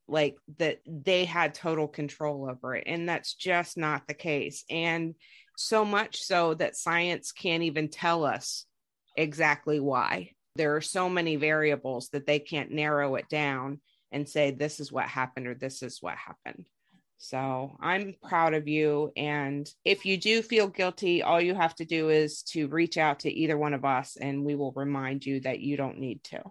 like 0.08 0.38
that 0.58 0.80
they 0.88 1.26
had 1.26 1.54
total 1.54 1.88
control 1.88 2.50
over 2.50 2.76
it. 2.76 2.86
And 2.88 3.08
that's 3.08 3.36
just 3.36 3.78
not 3.78 4.08
the 4.08 4.16
case. 4.16 4.66
And 4.68 5.14
so 5.58 5.86
much 5.86 6.24
so 6.24 6.56
that 6.56 6.76
science 6.76 7.32
can't 7.32 7.64
even 7.64 7.90
tell 7.90 8.26
us 8.26 8.66
exactly 9.16 9.80
why 9.80 10.32
there 10.56 10.76
are 10.76 10.82
so 10.82 11.10
many 11.10 11.36
variables 11.36 12.10
that 12.10 12.26
they 12.26 12.40
can't 12.40 12.72
narrow 12.72 13.16
it 13.16 13.28
down 13.30 13.80
and 14.12 14.28
say 14.28 14.52
this 14.52 14.80
is 14.80 14.92
what 14.92 15.06
happened 15.06 15.48
or 15.48 15.56
this 15.56 15.82
is 15.82 16.00
what 16.02 16.16
happened. 16.16 16.66
So 17.18 17.78
i'm 17.80 18.16
proud 18.28 18.54
of 18.54 18.68
you. 18.68 19.12
And 19.16 19.70
if 19.86 20.06
you 20.06 20.18
do 20.18 20.42
feel 20.42 20.68
guilty 20.68 21.24
all 21.24 21.40
you 21.40 21.54
have 21.54 21.76
to 21.76 21.86
do 21.86 22.10
is 22.10 22.42
to 22.44 22.68
reach 22.68 22.98
out 22.98 23.20
to 23.20 23.32
either 23.32 23.58
one 23.58 23.74
of 23.74 23.86
us 23.86 24.18
and 24.20 24.44
we 24.44 24.56
will 24.56 24.74
remind 24.74 25.26
you 25.26 25.40
that 25.42 25.60
you 25.60 25.78
don't 25.78 26.00
need 26.00 26.24
to. 26.26 26.42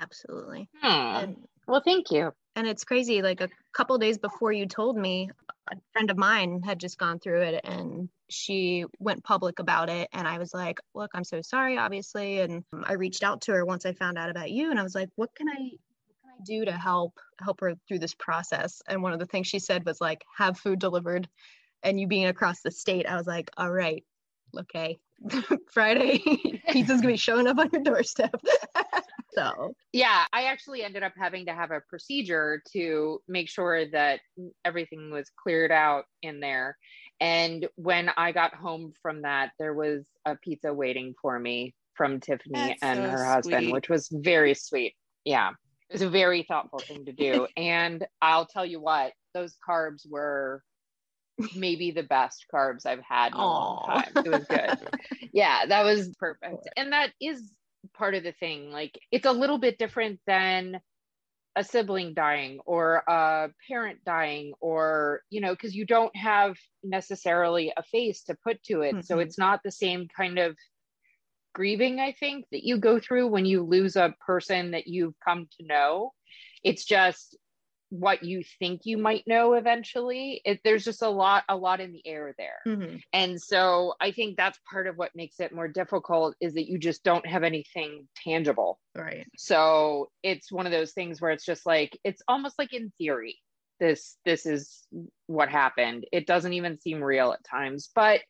Absolutely. 0.00 0.68
Hmm. 0.80 0.86
and, 0.86 1.36
well 1.66 1.82
thank 1.84 2.10
you. 2.10 2.32
and 2.54 2.66
it's 2.66 2.84
crazy 2.84 3.22
like 3.22 3.40
a 3.40 3.48
couple 3.72 3.96
days 3.98 4.18
before 4.18 4.52
you 4.52 4.66
told 4.66 4.96
me 4.96 5.30
a 5.70 5.76
friend 5.92 6.10
of 6.10 6.16
mine 6.16 6.62
had 6.62 6.78
just 6.78 6.98
gone 6.98 7.18
through 7.18 7.42
it 7.42 7.60
and 7.64 8.08
she 8.28 8.84
went 8.98 9.24
public 9.24 9.58
about 9.58 9.88
it. 9.88 10.08
And 10.12 10.26
i 10.26 10.38
was 10.38 10.52
like 10.52 10.78
look 10.94 11.10
i'm 11.14 11.24
so 11.24 11.40
sorry 11.42 11.78
obviously. 11.78 12.40
And 12.40 12.64
i 12.84 12.94
reached 12.94 13.22
out 13.22 13.42
to 13.42 13.52
her 13.52 13.64
once 13.64 13.86
i 13.86 13.92
found 13.92 14.18
out 14.18 14.30
about 14.30 14.50
you. 14.50 14.70
And 14.70 14.78
i 14.78 14.82
was 14.82 14.94
like 14.94 15.08
what 15.16 15.34
can 15.34 15.48
i 15.48 15.52
what 15.52 16.16
can 16.20 16.30
i 16.38 16.44
do 16.44 16.64
to 16.64 16.72
help 16.72 17.18
help 17.40 17.60
her 17.60 17.74
through 17.88 18.00
this 18.00 18.14
process? 18.14 18.82
And 18.88 19.02
one 19.02 19.12
of 19.12 19.18
the 19.18 19.26
things 19.26 19.46
she 19.46 19.58
said 19.58 19.84
was 19.84 20.00
like 20.00 20.24
have 20.36 20.58
food 20.58 20.78
delivered. 20.78 21.28
And 21.82 22.00
you 22.00 22.06
being 22.06 22.26
across 22.26 22.62
the 22.62 22.70
state 22.70 23.06
i 23.06 23.16
was 23.16 23.26
like 23.26 23.50
all 23.56 23.70
right 23.70 24.04
okay 24.58 24.98
friday 25.72 26.18
pizza's 26.70 27.00
gonna 27.00 27.12
be 27.12 27.16
showing 27.16 27.46
up 27.46 27.58
on 27.58 27.68
your 27.72 27.82
doorstep 27.82 28.34
so 29.34 29.74
yeah 29.92 30.24
i 30.32 30.44
actually 30.44 30.82
ended 30.82 31.02
up 31.02 31.12
having 31.16 31.46
to 31.46 31.54
have 31.54 31.70
a 31.70 31.80
procedure 31.88 32.62
to 32.72 33.20
make 33.28 33.48
sure 33.48 33.86
that 33.90 34.20
everything 34.64 35.10
was 35.10 35.30
cleared 35.42 35.72
out 35.72 36.04
in 36.22 36.40
there 36.40 36.76
and 37.20 37.68
when 37.76 38.10
i 38.16 38.32
got 38.32 38.54
home 38.54 38.92
from 39.02 39.22
that 39.22 39.50
there 39.58 39.74
was 39.74 40.04
a 40.26 40.36
pizza 40.36 40.72
waiting 40.72 41.14
for 41.20 41.38
me 41.38 41.74
from 41.94 42.20
tiffany 42.20 42.68
That's 42.68 42.82
and 42.82 43.04
so 43.04 43.10
her 43.10 43.24
husband 43.24 43.72
which 43.72 43.88
was 43.88 44.08
very 44.10 44.54
sweet 44.54 44.94
yeah 45.24 45.50
it 45.90 45.92
was 45.92 46.02
a 46.02 46.10
very 46.10 46.42
thoughtful 46.42 46.80
thing 46.80 47.04
to 47.06 47.12
do 47.12 47.46
and 47.56 48.06
i'll 48.22 48.46
tell 48.46 48.66
you 48.66 48.80
what 48.80 49.12
those 49.34 49.56
carbs 49.66 50.08
were 50.08 50.62
maybe 51.54 51.90
the 51.90 52.02
best 52.02 52.46
carbs 52.52 52.86
I've 52.86 53.02
had 53.02 53.32
in 53.32 53.34
a 53.34 53.42
Aww. 53.42 53.42
long 53.42 53.86
time. 53.86 54.24
It 54.24 54.28
was 54.28 54.44
good. 54.44 54.76
yeah, 55.32 55.66
that 55.66 55.82
was 55.82 56.14
perfect. 56.18 56.68
And 56.76 56.92
that 56.92 57.10
is 57.20 57.50
part 57.94 58.14
of 58.14 58.22
the 58.22 58.32
thing. 58.32 58.70
Like 58.70 58.98
it's 59.10 59.26
a 59.26 59.32
little 59.32 59.58
bit 59.58 59.78
different 59.78 60.20
than 60.26 60.80
a 61.56 61.64
sibling 61.64 62.14
dying 62.14 62.58
or 62.66 63.02
a 63.06 63.48
parent 63.68 64.04
dying 64.04 64.52
or 64.60 65.22
you 65.30 65.40
know 65.40 65.52
because 65.52 65.74
you 65.74 65.86
don't 65.86 66.14
have 66.16 66.56
necessarily 66.82 67.72
a 67.76 67.82
face 67.82 68.24
to 68.24 68.36
put 68.42 68.62
to 68.64 68.80
it 68.82 68.92
mm-hmm. 68.92 69.00
so 69.02 69.20
it's 69.20 69.38
not 69.38 69.60
the 69.62 69.70
same 69.70 70.08
kind 70.16 70.38
of 70.38 70.56
grieving 71.54 72.00
i 72.00 72.10
think 72.10 72.44
that 72.50 72.64
you 72.64 72.78
go 72.78 72.98
through 72.98 73.28
when 73.28 73.46
you 73.46 73.62
lose 73.62 73.94
a 73.94 74.14
person 74.26 74.72
that 74.72 74.88
you've 74.88 75.14
come 75.24 75.46
to 75.56 75.66
know 75.66 76.12
it's 76.64 76.84
just 76.84 77.36
what 77.90 78.24
you 78.24 78.42
think 78.58 78.82
you 78.84 78.98
might 78.98 79.22
know 79.26 79.54
eventually 79.54 80.40
it, 80.44 80.60
there's 80.64 80.84
just 80.84 81.02
a 81.02 81.08
lot 81.08 81.44
a 81.48 81.56
lot 81.56 81.80
in 81.80 81.92
the 81.92 82.06
air 82.06 82.34
there. 82.36 82.60
Mm-hmm. 82.66 82.96
and 83.12 83.40
so 83.40 83.94
i 84.00 84.10
think 84.10 84.36
that's 84.36 84.58
part 84.70 84.86
of 84.86 84.96
what 84.96 85.10
makes 85.14 85.38
it 85.40 85.54
more 85.54 85.68
difficult 85.68 86.34
is 86.40 86.54
that 86.54 86.68
you 86.68 86.78
just 86.78 87.04
don't 87.04 87.26
have 87.26 87.42
anything 87.42 88.08
tangible. 88.24 88.78
Right. 88.96 89.26
So 89.36 90.10
it's 90.22 90.50
one 90.50 90.66
of 90.66 90.72
those 90.72 90.92
things 90.92 91.20
where 91.20 91.30
it's 91.30 91.44
just 91.44 91.66
like 91.66 91.98
it's 92.04 92.22
almost 92.28 92.58
like 92.58 92.72
in 92.72 92.92
theory 92.98 93.36
this 93.80 94.16
this 94.24 94.46
is 94.46 94.86
what 95.26 95.48
happened. 95.48 96.06
It 96.12 96.26
doesn't 96.26 96.52
even 96.52 96.78
seem 96.78 97.02
real 97.02 97.32
at 97.32 97.44
times 97.44 97.90
but 97.94 98.20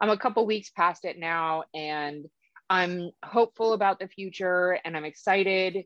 i'm 0.00 0.10
a 0.10 0.18
couple 0.18 0.46
weeks 0.46 0.70
past 0.70 1.04
it 1.04 1.18
now 1.18 1.64
and 1.74 2.26
i'm 2.70 3.10
hopeful 3.24 3.72
about 3.72 3.98
the 3.98 4.08
future 4.08 4.78
and 4.84 4.96
i'm 4.96 5.04
excited 5.04 5.84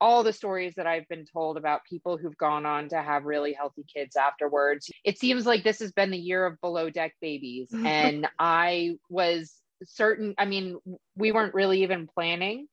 all 0.00 0.22
the 0.22 0.32
stories 0.32 0.74
that 0.76 0.86
I've 0.86 1.08
been 1.08 1.24
told 1.24 1.56
about 1.56 1.84
people 1.84 2.16
who've 2.16 2.36
gone 2.36 2.66
on 2.66 2.88
to 2.90 3.02
have 3.02 3.24
really 3.24 3.52
healthy 3.52 3.84
kids 3.92 4.16
afterwards. 4.16 4.90
It 5.04 5.18
seems 5.18 5.46
like 5.46 5.64
this 5.64 5.80
has 5.80 5.92
been 5.92 6.10
the 6.10 6.18
year 6.18 6.46
of 6.46 6.60
below 6.60 6.90
deck 6.90 7.14
babies. 7.20 7.68
and 7.84 8.28
I 8.38 8.96
was 9.08 9.54
certain, 9.84 10.34
I 10.38 10.44
mean, 10.44 10.78
we 11.16 11.32
weren't 11.32 11.54
really 11.54 11.82
even 11.82 12.06
planning 12.06 12.68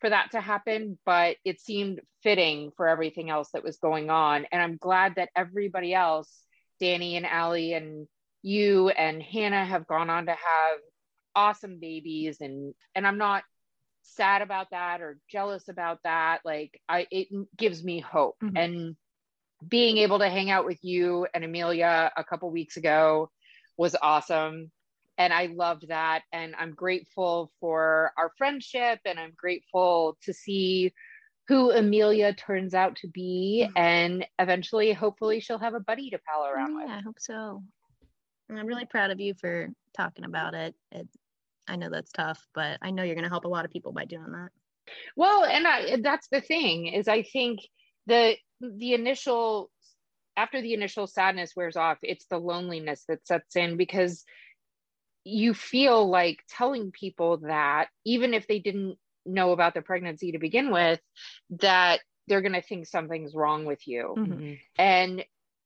for 0.00 0.08
that 0.08 0.30
to 0.32 0.40
happen, 0.40 0.98
but 1.04 1.36
it 1.44 1.60
seemed 1.60 2.00
fitting 2.22 2.70
for 2.76 2.88
everything 2.88 3.30
else 3.30 3.50
that 3.52 3.64
was 3.64 3.76
going 3.76 4.10
on. 4.10 4.46
And 4.50 4.62
I'm 4.62 4.76
glad 4.78 5.16
that 5.16 5.28
everybody 5.36 5.94
else, 5.94 6.30
Dani 6.82 7.16
and 7.16 7.26
Alli 7.26 7.74
and 7.74 8.06
you 8.42 8.88
and 8.88 9.22
Hannah 9.22 9.64
have 9.64 9.86
gone 9.86 10.08
on 10.08 10.26
to 10.26 10.32
have 10.32 10.78
awesome 11.36 11.78
babies 11.78 12.38
and 12.40 12.74
and 12.94 13.06
I'm 13.06 13.18
not 13.18 13.44
sad 14.02 14.42
about 14.42 14.68
that 14.70 15.00
or 15.00 15.18
jealous 15.30 15.68
about 15.68 15.98
that 16.04 16.40
like 16.44 16.80
i 16.88 17.06
it 17.10 17.28
gives 17.56 17.82
me 17.82 18.00
hope 18.00 18.36
mm-hmm. 18.42 18.56
and 18.56 18.96
being 19.66 19.98
able 19.98 20.18
to 20.18 20.28
hang 20.28 20.50
out 20.50 20.64
with 20.64 20.78
you 20.82 21.26
and 21.34 21.44
amelia 21.44 22.10
a 22.16 22.24
couple 22.24 22.50
weeks 22.50 22.76
ago 22.76 23.30
was 23.76 23.96
awesome 24.00 24.70
and 25.18 25.32
i 25.32 25.46
loved 25.46 25.88
that 25.88 26.22
and 26.32 26.54
i'm 26.58 26.72
grateful 26.72 27.52
for 27.60 28.12
our 28.16 28.30
friendship 28.38 28.98
and 29.04 29.18
i'm 29.18 29.32
grateful 29.36 30.16
to 30.22 30.32
see 30.32 30.92
who 31.48 31.70
amelia 31.70 32.32
turns 32.32 32.74
out 32.74 32.96
to 32.96 33.08
be 33.08 33.64
mm-hmm. 33.66 33.76
and 33.76 34.26
eventually 34.38 34.92
hopefully 34.92 35.40
she'll 35.40 35.58
have 35.58 35.74
a 35.74 35.80
buddy 35.80 36.10
to 36.10 36.18
pal 36.26 36.46
around 36.46 36.72
yeah, 36.72 36.84
with 36.84 36.90
i 36.90 37.00
hope 37.00 37.16
so 37.18 37.62
and 38.48 38.58
i'm 38.58 38.66
really 38.66 38.86
proud 38.86 39.10
of 39.10 39.20
you 39.20 39.34
for 39.34 39.68
talking 39.96 40.24
about 40.24 40.54
it. 40.54 40.74
it 40.92 41.08
I 41.70 41.76
know 41.76 41.88
that's 41.90 42.12
tough, 42.12 42.44
but 42.54 42.78
I 42.82 42.90
know 42.90 43.02
you're 43.02 43.14
going 43.14 43.24
to 43.24 43.30
help 43.30 43.44
a 43.44 43.48
lot 43.48 43.64
of 43.64 43.70
people 43.70 43.92
by 43.92 44.04
doing 44.04 44.32
that. 44.32 44.48
Well, 45.16 45.44
and 45.44 45.66
I, 45.66 45.96
that's 46.02 46.28
the 46.30 46.40
thing 46.40 46.86
is 46.86 47.06
I 47.08 47.22
think 47.22 47.60
the 48.06 48.36
the 48.60 48.94
initial 48.94 49.70
after 50.36 50.60
the 50.60 50.74
initial 50.74 51.06
sadness 51.06 51.52
wears 51.54 51.76
off, 51.76 51.98
it's 52.02 52.26
the 52.26 52.38
loneliness 52.38 53.04
that 53.08 53.26
sets 53.26 53.56
in 53.56 53.76
because 53.76 54.24
you 55.24 55.54
feel 55.54 56.08
like 56.08 56.38
telling 56.48 56.92
people 56.92 57.38
that 57.38 57.88
even 58.04 58.34
if 58.34 58.46
they 58.46 58.58
didn't 58.58 58.96
know 59.26 59.52
about 59.52 59.74
the 59.74 59.82
pregnancy 59.82 60.32
to 60.32 60.38
begin 60.38 60.72
with 60.72 60.98
that 61.60 62.00
they're 62.26 62.40
going 62.40 62.54
to 62.54 62.62
think 62.62 62.86
something's 62.86 63.34
wrong 63.34 63.64
with 63.64 63.86
you. 63.86 64.14
Mm-hmm. 64.16 64.52
And 64.78 65.24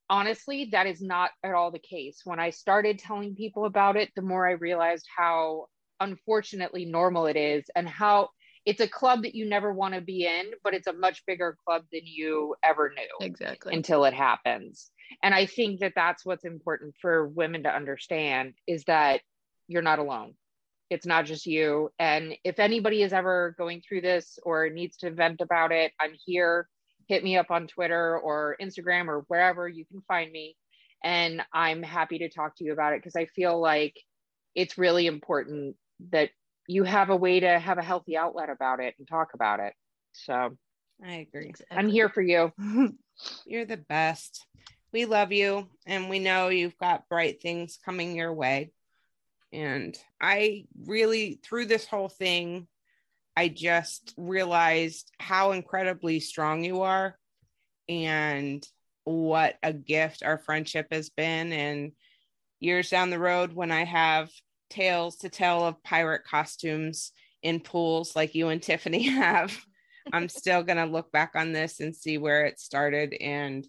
honestly, 0.08 0.70
that 0.72 0.86
is 0.86 1.00
not 1.00 1.30
at 1.42 1.54
all 1.54 1.70
the 1.70 1.78
case. 1.78 2.22
When 2.24 2.40
I 2.40 2.50
started 2.50 2.98
telling 2.98 3.34
people 3.34 3.64
about 3.64 3.96
it, 3.96 4.10
the 4.16 4.22
more 4.22 4.48
I 4.48 4.52
realized 4.52 5.06
how 5.14 5.66
unfortunately 6.00 6.84
normal 6.84 7.26
it 7.26 7.36
is 7.36 7.64
and 7.74 7.88
how 7.88 8.28
it's 8.66 8.80
a 8.80 8.88
club 8.88 9.22
that 9.22 9.34
you 9.34 9.46
never 9.46 9.72
want 9.72 9.94
to 9.94 10.00
be 10.00 10.24
in, 10.24 10.52
but 10.62 10.74
it's 10.74 10.86
a 10.86 10.92
much 10.92 11.24
bigger 11.26 11.56
club 11.66 11.82
than 11.92 12.00
you 12.04 12.54
ever 12.62 12.90
knew. 12.90 13.26
Exactly. 13.26 13.74
Until 13.74 14.04
it 14.04 14.14
happens. 14.14 14.90
And 15.22 15.34
I 15.34 15.46
think 15.46 15.80
that 15.80 15.92
that's 15.94 16.24
what's 16.24 16.44
important 16.44 16.94
for 17.00 17.28
women 17.28 17.64
to 17.64 17.74
understand 17.74 18.54
is 18.66 18.84
that 18.84 19.20
you're 19.68 19.82
not 19.82 19.98
alone. 19.98 20.34
It's 20.88 21.06
not 21.06 21.26
just 21.26 21.46
you. 21.46 21.90
And 21.98 22.36
if 22.44 22.58
anybody 22.58 23.02
is 23.02 23.12
ever 23.12 23.54
going 23.58 23.82
through 23.86 24.02
this 24.02 24.38
or 24.42 24.70
needs 24.70 24.96
to 24.98 25.10
vent 25.10 25.40
about 25.40 25.72
it, 25.72 25.92
I'm 26.00 26.14
here. 26.24 26.68
Hit 27.06 27.22
me 27.22 27.36
up 27.36 27.50
on 27.50 27.66
Twitter 27.66 28.18
or 28.18 28.56
Instagram 28.60 29.08
or 29.08 29.24
wherever 29.28 29.68
you 29.68 29.84
can 29.84 30.02
find 30.08 30.32
me. 30.32 30.56
And 31.02 31.42
I'm 31.52 31.82
happy 31.82 32.18
to 32.18 32.30
talk 32.30 32.56
to 32.56 32.64
you 32.64 32.72
about 32.72 32.94
it 32.94 33.00
because 33.00 33.16
I 33.16 33.26
feel 33.26 33.60
like 33.60 33.94
it's 34.54 34.78
really 34.78 35.06
important 35.06 35.76
that 36.10 36.30
you 36.66 36.84
have 36.84 37.10
a 37.10 37.16
way 37.16 37.40
to 37.40 37.58
have 37.58 37.78
a 37.78 37.82
healthy 37.82 38.16
outlet 38.16 38.50
about 38.50 38.80
it 38.80 38.94
and 38.98 39.06
talk 39.06 39.34
about 39.34 39.60
it. 39.60 39.74
So 40.12 40.56
I 41.04 41.12
agree. 41.14 41.48
Exactly. 41.48 41.76
I'm 41.76 41.88
here 41.88 42.08
for 42.08 42.22
you. 42.22 42.52
You're 43.46 43.66
the 43.66 43.76
best. 43.76 44.46
We 44.92 45.04
love 45.06 45.32
you 45.32 45.68
and 45.86 46.08
we 46.08 46.20
know 46.20 46.48
you've 46.48 46.78
got 46.78 47.08
bright 47.08 47.42
things 47.42 47.78
coming 47.84 48.16
your 48.16 48.32
way. 48.32 48.70
And 49.52 49.96
I 50.20 50.66
really, 50.86 51.40
through 51.44 51.66
this 51.66 51.86
whole 51.86 52.08
thing, 52.08 52.66
I 53.36 53.48
just 53.48 54.14
realized 54.16 55.10
how 55.18 55.52
incredibly 55.52 56.20
strong 56.20 56.64
you 56.64 56.82
are 56.82 57.18
and 57.88 58.66
what 59.04 59.56
a 59.62 59.72
gift 59.72 60.22
our 60.22 60.38
friendship 60.38 60.88
has 60.90 61.10
been. 61.10 61.52
And 61.52 61.92
years 62.60 62.90
down 62.90 63.10
the 63.10 63.18
road, 63.18 63.52
when 63.52 63.70
I 63.70 63.84
have 63.84 64.30
tales 64.74 65.16
to 65.16 65.28
tell 65.28 65.64
of 65.64 65.82
pirate 65.82 66.24
costumes 66.24 67.12
in 67.42 67.60
pools 67.60 68.16
like 68.16 68.34
you 68.34 68.48
and 68.48 68.62
Tiffany 68.62 69.02
have. 69.08 69.56
I'm 70.12 70.28
still 70.28 70.62
going 70.62 70.78
to 70.78 70.92
look 70.92 71.12
back 71.12 71.32
on 71.34 71.52
this 71.52 71.80
and 71.80 71.94
see 71.94 72.18
where 72.18 72.44
it 72.44 72.58
started. 72.58 73.14
And 73.14 73.66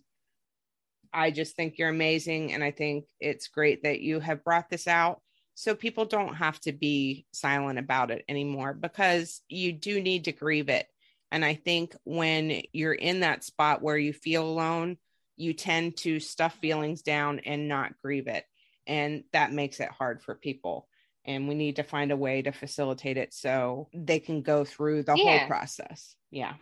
I 1.14 1.32
just 1.32 1.56
think 1.56 1.78
you're 1.78 1.90
amazing. 1.90 2.54
And 2.54 2.64
I 2.64 2.72
think 2.72 3.06
it's 3.20 3.48
great 3.48 3.84
that 3.84 4.02
you 4.02 4.20
have 4.20 4.44
brought 4.44 4.70
this 4.70 4.88
out 4.88 5.22
so 5.54 5.74
people 5.74 6.04
don't 6.04 6.36
have 6.36 6.60
to 6.62 6.74
be 6.74 7.26
silent 7.32 7.80
about 7.80 8.12
it 8.12 8.26
anymore 8.28 8.74
because 8.74 9.42
you 9.48 9.72
do 9.72 10.02
need 10.02 10.26
to 10.26 10.34
grieve 10.34 10.68
it. 10.68 10.88
And 11.32 11.46
I 11.46 11.56
think 11.56 11.96
when 12.04 12.62
you're 12.74 12.94
in 12.94 13.22
that 13.22 13.46
spot 13.46 13.82
where 13.82 13.98
you 13.98 14.12
feel 14.12 14.46
alone, 14.46 14.98
you 15.38 15.54
tend 15.54 15.98
to 15.98 16.20
stuff 16.20 16.56
feelings 16.56 17.02
down 17.02 17.40
and 17.40 17.68
not 17.68 17.98
grieve 18.02 18.28
it. 18.28 18.44
And 18.86 19.24
that 19.32 19.54
makes 19.54 19.80
it 19.80 19.90
hard 19.90 20.22
for 20.22 20.36
people 20.36 20.88
and 21.26 21.48
we 21.48 21.56
need 21.56 21.78
to 21.78 21.84
find 21.84 22.12
a 22.12 22.18
way 22.18 22.42
to 22.42 22.52
facilitate 22.52 23.18
it 23.18 23.34
so 23.34 23.88
they 23.94 24.20
can 24.20 24.42
go 24.42 24.64
through 24.64 25.04
the 25.04 25.16
yeah. 25.16 25.40
whole 25.40 25.48
process. 25.48 26.16
Yeah. 26.32 26.54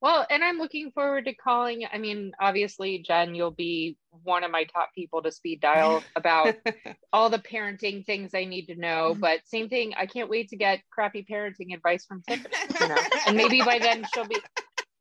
Well, 0.00 0.26
and 0.30 0.42
I'm 0.42 0.56
looking 0.56 0.92
forward 0.92 1.26
to 1.26 1.34
calling. 1.34 1.84
I 1.92 1.98
mean, 1.98 2.32
obviously, 2.40 3.00
Jen, 3.00 3.34
you'll 3.34 3.50
be 3.50 3.98
one 4.22 4.44
of 4.44 4.50
my 4.50 4.64
top 4.64 4.90
people 4.94 5.22
to 5.22 5.30
speed 5.30 5.60
dial 5.60 6.02
about 6.16 6.54
all 7.12 7.28
the 7.28 7.38
parenting 7.38 8.04
things 8.06 8.34
I 8.34 8.44
need 8.44 8.66
to 8.66 8.76
know. 8.76 9.10
Mm-hmm. 9.10 9.20
But 9.20 9.40
same 9.44 9.68
thing, 9.68 9.92
I 9.96 10.06
can't 10.06 10.30
wait 10.30 10.48
to 10.50 10.56
get 10.56 10.80
crappy 10.90 11.26
parenting 11.30 11.74
advice 11.74 12.06
from 12.06 12.22
Tiffany. 12.26 12.54
You 12.80 12.88
know? 12.88 12.96
and 13.26 13.36
maybe 13.36 13.60
by 13.62 13.78
then 13.78 14.04
she'll 14.14 14.26
be 14.26 14.38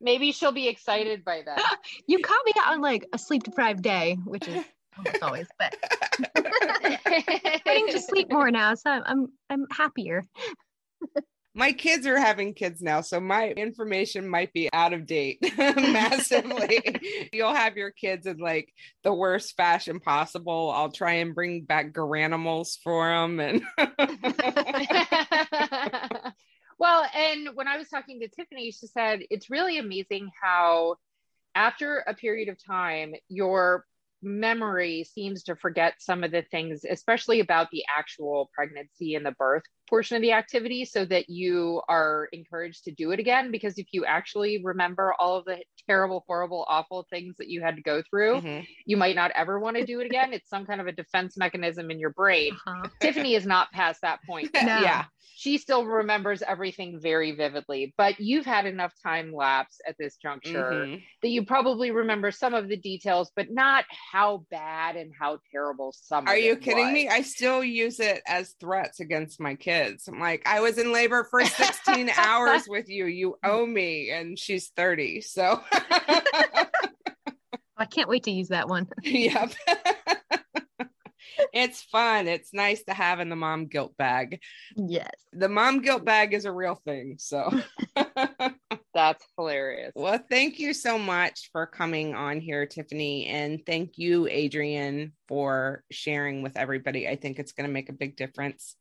maybe 0.01 0.31
she'll 0.33 0.51
be 0.51 0.67
excited 0.67 1.23
by 1.23 1.43
that. 1.45 1.77
You 2.07 2.19
caught 2.19 2.45
me 2.45 2.53
on 2.67 2.81
like 2.81 3.05
a 3.13 3.17
sleep 3.17 3.43
deprived 3.43 3.81
day, 3.81 4.17
which 4.25 4.47
is 4.49 4.63
almost 4.97 5.23
always, 5.23 5.47
but 5.57 5.75
getting 7.65 7.87
to 7.87 7.99
sleep 7.99 8.31
more 8.31 8.51
now, 8.51 8.73
so 8.75 8.89
I'm 8.89 9.03
I'm, 9.05 9.27
I'm 9.49 9.65
happier. 9.71 10.23
my 11.55 11.71
kids 11.71 12.05
are 12.05 12.19
having 12.19 12.53
kids 12.53 12.81
now, 12.81 13.01
so 13.01 13.19
my 13.19 13.49
information 13.49 14.27
might 14.27 14.53
be 14.53 14.69
out 14.71 14.93
of 14.93 15.05
date 15.05 15.39
massively. 15.57 16.79
You'll 17.33 17.53
have 17.53 17.77
your 17.77 17.91
kids 17.91 18.25
in 18.27 18.37
like 18.37 18.73
the 19.03 19.13
worst 19.13 19.57
fashion 19.57 19.99
possible. 19.99 20.71
I'll 20.73 20.91
try 20.91 21.13
and 21.13 21.35
bring 21.35 21.63
back 21.63 21.91
garanimals 21.91 22.77
for 22.83 23.09
them 23.09 23.39
and 23.39 23.63
well, 26.79 27.05
and 27.13 27.49
when 27.55 27.67
I 27.67 27.77
was 27.77 27.89
talking 27.89 28.21
to 28.21 28.29
Tiffany, 28.29 28.71
she 28.71 28.87
said 28.87 29.21
it's 29.29 29.49
really 29.49 29.77
amazing 29.77 30.29
how 30.41 30.95
after 31.55 32.03
a 32.07 32.13
period 32.13 32.47
of 32.49 32.63
time, 32.63 33.13
your 33.27 33.85
memory 34.21 35.03
seems 35.03 35.43
to 35.43 35.55
forget 35.55 35.95
some 35.99 36.23
of 36.23 36.31
the 36.31 36.43
things, 36.51 36.81
especially 36.89 37.39
about 37.39 37.67
the 37.71 37.83
actual 37.97 38.49
pregnancy 38.53 39.15
and 39.15 39.25
the 39.25 39.31
birth 39.31 39.63
portion 39.89 40.15
of 40.15 40.21
the 40.21 40.31
activity 40.33 40.85
so 40.85 41.03
that 41.03 41.29
you 41.29 41.81
are 41.89 42.29
encouraged 42.31 42.83
to 42.83 42.91
do 42.91 43.11
it 43.11 43.19
again. 43.19 43.49
Because 43.51 43.77
if 43.79 43.87
you 43.91 44.05
actually 44.05 44.61
remember 44.63 45.13
all 45.19 45.37
of 45.37 45.45
the 45.45 45.57
terrible, 45.87 46.23
horrible, 46.27 46.65
awful 46.69 47.07
things 47.09 47.35
that 47.37 47.47
you 47.47 47.61
had 47.61 47.75
to 47.75 47.81
go 47.81 48.03
through, 48.09 48.41
Mhm. 48.41 48.67
you 48.85 48.97
might 48.97 49.15
not 49.15 49.31
ever 49.31 49.59
want 49.59 49.77
to 49.77 49.85
do 49.85 49.99
it 49.99 50.05
again. 50.05 50.31
It's 50.33 50.49
some 50.49 50.65
kind 50.65 50.79
of 50.79 50.87
a 50.87 50.91
defense 50.91 51.37
mechanism 51.37 51.89
in 51.89 51.99
your 51.99 52.11
brain. 52.11 52.55
Uh-huh. 52.67 52.83
Tiffany 53.01 53.33
is 53.35 53.47
not 53.47 53.71
past 53.71 54.01
that 54.01 54.19
point. 54.27 54.49
No. 54.69 54.81
Yeah. 54.81 55.05
She 55.35 55.57
still 55.57 55.85
remembers 55.85 56.41
everything 56.41 56.99
very 57.01 57.31
vividly, 57.31 57.93
but 57.97 58.19
you've 58.19 58.45
had 58.45 58.65
enough 58.65 58.93
time 59.01 59.31
lapse 59.33 59.79
at 59.87 59.95
this 59.97 60.17
juncture 60.17 60.85
Mhm. 60.85 61.01
that 61.21 61.29
you 61.29 61.45
probably 61.45 61.91
remember 61.91 62.29
some 62.29 62.53
of 62.53 62.67
the 62.67 62.75
details, 62.75 63.31
but 63.37 63.49
not 63.49 63.85
how 64.11 64.45
bad 64.49 64.95
and 64.95 65.11
how 65.17 65.39
terrible 65.51 65.93
some. 65.95 66.27
Are 66.27 66.37
you 66.37 66.53
it 66.53 66.61
kidding 66.61 66.91
me? 66.91 67.07
I 67.07 67.21
still 67.21 67.63
use 67.63 67.99
it 67.99 68.21
as 68.27 68.55
threats 68.59 68.99
against 68.99 69.39
my 69.39 69.55
kids. 69.55 70.07
I'm 70.07 70.19
like, 70.19 70.41
I 70.45 70.61
was 70.61 70.77
in 70.77 70.91
labor 70.91 71.23
for 71.29 71.43
16 71.45 72.09
hours 72.17 72.63
with 72.67 72.89
you. 72.89 73.05
You 73.05 73.37
owe 73.43 73.65
me. 73.65 74.09
And 74.11 74.37
she's 74.37 74.69
30. 74.75 75.21
So, 75.21 75.61
I 77.77 77.85
can't 77.89 78.09
wait 78.09 78.23
to 78.23 78.31
use 78.31 78.49
that 78.49 78.67
one. 78.67 78.87
yep. 79.03 79.53
it's 81.53 81.81
fun. 81.83 82.27
It's 82.27 82.53
nice 82.53 82.83
to 82.83 82.93
have 82.93 83.19
in 83.19 83.29
the 83.29 83.35
mom 83.35 83.67
guilt 83.67 83.95
bag. 83.97 84.41
Yes. 84.75 85.11
The 85.33 85.49
mom 85.49 85.81
guilt 85.81 86.03
bag 86.03 86.33
is 86.33 86.45
a 86.45 86.51
real 86.51 86.75
thing. 86.83 87.15
So, 87.19 87.61
That's 88.93 89.23
hilarious. 89.37 89.91
well, 89.95 90.19
thank 90.29 90.59
you 90.59 90.73
so 90.73 90.97
much 90.97 91.49
for 91.51 91.67
coming 91.67 92.15
on 92.15 92.41
here, 92.41 92.65
Tiffany. 92.65 93.27
And 93.27 93.63
thank 93.65 93.97
you, 93.97 94.27
Adrienne, 94.27 95.11
for 95.27 95.83
sharing 95.91 96.41
with 96.41 96.57
everybody. 96.57 97.07
I 97.07 97.15
think 97.15 97.37
it's 97.37 97.51
going 97.51 97.67
to 97.67 97.73
make 97.73 97.89
a 97.89 97.93
big 97.93 98.15
difference. 98.17 98.75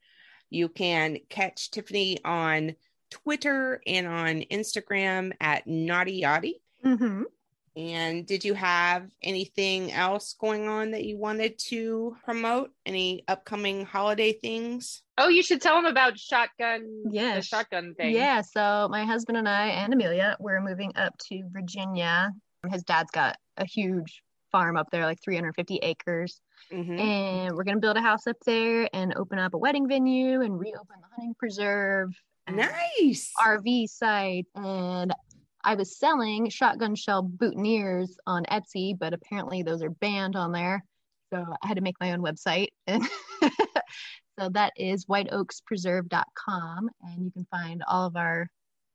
You 0.50 0.68
can 0.68 1.18
catch 1.28 1.70
Tiffany 1.70 2.18
on 2.24 2.74
Twitter 3.10 3.80
and 3.86 4.06
on 4.06 4.42
Instagram 4.50 5.32
at 5.40 5.66
Naughty 5.66 6.22
Yachty. 6.22 6.54
hmm 6.82 7.22
And 7.76 8.26
did 8.26 8.44
you 8.44 8.54
have 8.54 9.10
anything 9.22 9.92
else 9.92 10.34
going 10.38 10.68
on 10.68 10.90
that 10.92 11.04
you 11.04 11.16
wanted 11.16 11.58
to 11.70 12.16
promote? 12.24 12.70
Any 12.86 13.24
upcoming 13.28 13.84
holiday 13.84 14.32
things? 14.32 15.02
Oh, 15.16 15.28
you 15.28 15.42
should 15.42 15.60
tell 15.60 15.76
them 15.76 15.86
about 15.86 16.18
shotgun. 16.18 17.02
the 17.04 17.40
shotgun 17.40 17.94
thing. 17.94 18.14
Yeah. 18.14 18.40
So 18.42 18.88
my 18.90 19.04
husband 19.04 19.38
and 19.38 19.48
I 19.48 19.68
and 19.68 19.92
Amelia, 19.92 20.36
we're 20.40 20.60
moving 20.60 20.92
up 20.96 21.16
to 21.28 21.42
Virginia. 21.52 22.32
His 22.70 22.82
dad's 22.82 23.10
got 23.10 23.36
a 23.56 23.64
huge 23.64 24.22
farm 24.50 24.76
up 24.76 24.90
there, 24.90 25.04
like 25.04 25.22
350 25.22 25.76
acres. 25.82 26.40
Mhm. 26.72 26.98
And 26.98 27.56
we're 27.56 27.64
going 27.64 27.76
to 27.76 27.80
build 27.80 27.96
a 27.96 28.00
house 28.02 28.26
up 28.26 28.36
there 28.44 28.88
and 28.92 29.14
open 29.16 29.38
up 29.38 29.54
a 29.54 29.58
wedding 29.58 29.86
venue 29.88 30.40
and 30.40 30.58
reopen 30.58 30.96
the 31.00 31.06
hunting 31.14 31.34
preserve. 31.38 32.10
Nice. 32.50 33.30
RV 33.38 33.86
site. 33.88 34.46
And 34.54 35.12
I 35.68 35.74
was 35.74 35.98
selling 35.98 36.48
shotgun 36.48 36.94
shell 36.94 37.22
boutonnieres 37.22 38.12
on 38.26 38.44
Etsy, 38.44 38.98
but 38.98 39.12
apparently 39.12 39.62
those 39.62 39.82
are 39.82 39.90
banned 39.90 40.34
on 40.34 40.52
there. 40.52 40.82
So 41.32 41.44
I 41.62 41.66
had 41.66 41.76
to 41.76 41.82
make 41.82 42.00
my 42.00 42.12
own 42.12 42.22
website. 42.22 42.68
So 44.38 44.48
that 44.50 44.72
is 44.76 45.06
whiteoakspreserve.com. 45.06 46.90
And 47.02 47.24
you 47.24 47.30
can 47.32 47.46
find 47.50 47.82
all 47.86 48.06
of 48.06 48.16
our 48.16 48.48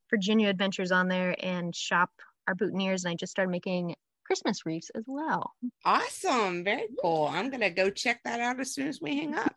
Virginia 0.09 0.47
adventures 0.47 0.91
on 0.91 1.07
there 1.07 1.35
and 1.37 1.75
shop 1.75 2.09
our 2.47 2.55
boutonnieres. 2.55 3.03
And 3.03 3.11
I 3.11 3.15
just 3.15 3.31
started 3.31 3.51
making 3.51 3.95
Christmas 4.25 4.65
wreaths 4.65 4.89
as 4.95 5.03
well. 5.05 5.51
Awesome. 5.83 6.63
Very 6.63 6.87
cool. 7.01 7.29
I'm 7.29 7.49
going 7.49 7.61
to 7.61 7.71
go 7.71 7.89
check 7.89 8.21
that 8.23 8.39
out 8.39 8.59
as 8.59 8.73
soon 8.73 8.87
as 8.87 9.01
we 9.01 9.17
hang 9.17 9.35
up. 9.35 9.53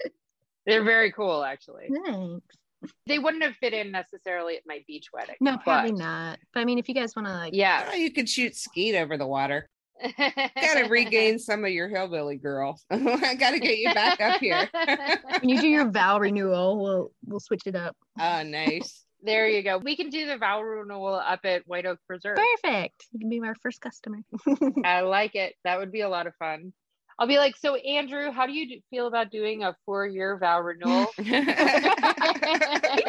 They're 0.66 0.84
very 0.84 1.12
cool, 1.12 1.44
actually. 1.44 1.88
Thanks. 2.04 2.56
They 3.06 3.18
wouldn't 3.18 3.42
have 3.42 3.54
fit 3.56 3.72
in 3.72 3.90
necessarily 3.90 4.56
at 4.56 4.62
my 4.66 4.82
beach 4.86 5.06
wedding. 5.12 5.36
No, 5.40 5.56
probably 5.58 5.92
but- 5.92 5.98
not. 5.98 6.38
But 6.54 6.60
I 6.60 6.64
mean, 6.64 6.78
if 6.78 6.88
you 6.88 6.94
guys 6.94 7.14
want 7.16 7.28
to 7.28 7.34
like, 7.34 7.54
Yeah. 7.54 7.88
Oh, 7.92 7.94
you 7.96 8.12
could 8.12 8.28
shoot 8.28 8.56
skeet 8.56 8.94
over 8.96 9.16
the 9.16 9.26
water. 9.26 9.68
Got 10.18 10.34
to 10.56 10.86
regain 10.88 11.38
some 11.38 11.64
of 11.64 11.70
your 11.70 11.88
hillbilly 11.88 12.36
girl. 12.36 12.80
I 12.90 13.36
got 13.36 13.50
to 13.52 13.60
get 13.60 13.78
you 13.78 13.94
back 13.94 14.20
up 14.20 14.40
here. 14.40 14.68
when 15.40 15.48
you 15.48 15.60
do 15.60 15.68
your 15.68 15.88
vow 15.90 16.18
renewal, 16.18 16.82
we'll 16.82 17.12
we'll 17.24 17.38
switch 17.40 17.62
it 17.66 17.76
up. 17.76 17.96
oh, 18.18 18.42
nice. 18.42 19.04
there 19.22 19.48
you 19.48 19.62
go. 19.62 19.78
We 19.78 19.94
can 19.96 20.08
do 20.10 20.26
the 20.26 20.38
vow 20.38 20.60
renewal 20.60 21.14
up 21.14 21.40
at 21.44 21.62
White 21.68 21.86
Oak 21.86 22.00
Preserve. 22.08 22.36
Perfect. 22.36 23.06
You 23.12 23.20
can 23.20 23.28
be 23.30 23.38
my 23.38 23.54
first 23.62 23.80
customer. 23.80 24.18
I 24.84 25.02
like 25.02 25.36
it. 25.36 25.54
That 25.62 25.78
would 25.78 25.92
be 25.92 26.00
a 26.00 26.08
lot 26.08 26.26
of 26.26 26.34
fun. 26.34 26.72
I'll 27.18 27.26
be 27.26 27.38
like, 27.38 27.56
so 27.56 27.76
Andrew, 27.76 28.30
how 28.30 28.46
do 28.46 28.52
you 28.52 28.80
feel 28.90 29.06
about 29.06 29.30
doing 29.30 29.62
a 29.62 29.76
four-year 29.84 30.38
vow 30.38 30.60
renewal? 30.60 31.06
he 31.16 31.30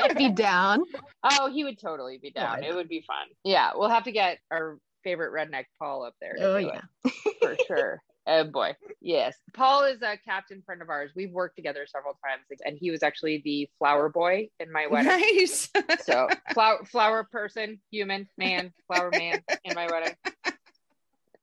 would 0.01 0.17
be 0.17 0.29
down. 0.29 0.83
oh, 1.23 1.49
he 1.51 1.63
would 1.63 1.79
totally 1.79 2.17
be 2.17 2.31
down. 2.31 2.63
I 2.63 2.67
It 2.67 2.75
would 2.75 2.89
be 2.89 3.03
fun. 3.07 3.27
Yeah, 3.43 3.71
we'll 3.75 3.89
have 3.89 4.03
to 4.03 4.11
get 4.11 4.39
our 4.51 4.77
favorite 5.03 5.33
redneck 5.33 5.65
Paul 5.79 6.03
up 6.03 6.15
there. 6.21 6.35
Oh 6.39 6.57
yeah. 6.57 6.81
it, 7.05 7.35
for 7.41 7.55
sure. 7.67 8.01
Oh 8.25 8.45
boy, 8.45 8.73
yes. 9.01 9.35
Paul 9.53 9.83
is 9.83 10.01
a 10.01 10.17
captain 10.17 10.63
friend 10.65 10.81
of 10.81 10.89
ours. 10.89 11.11
We've 11.13 11.31
worked 11.31 11.57
together 11.57 11.85
several 11.85 12.17
times, 12.25 12.61
and 12.65 12.77
he 12.79 12.89
was 12.89 13.03
actually 13.03 13.41
the 13.43 13.69
flower 13.77 14.07
boy 14.07 14.47
in 14.61 14.71
my 14.71 14.87
wedding. 14.87 15.07
nice. 15.07 15.69
So 16.03 16.29
flower 16.53 16.85
flower 16.85 17.23
person, 17.29 17.79
human, 17.91 18.29
man, 18.37 18.71
flower 18.87 19.11
man 19.11 19.43
in 19.65 19.75
my 19.75 19.87
wedding. 19.87 20.15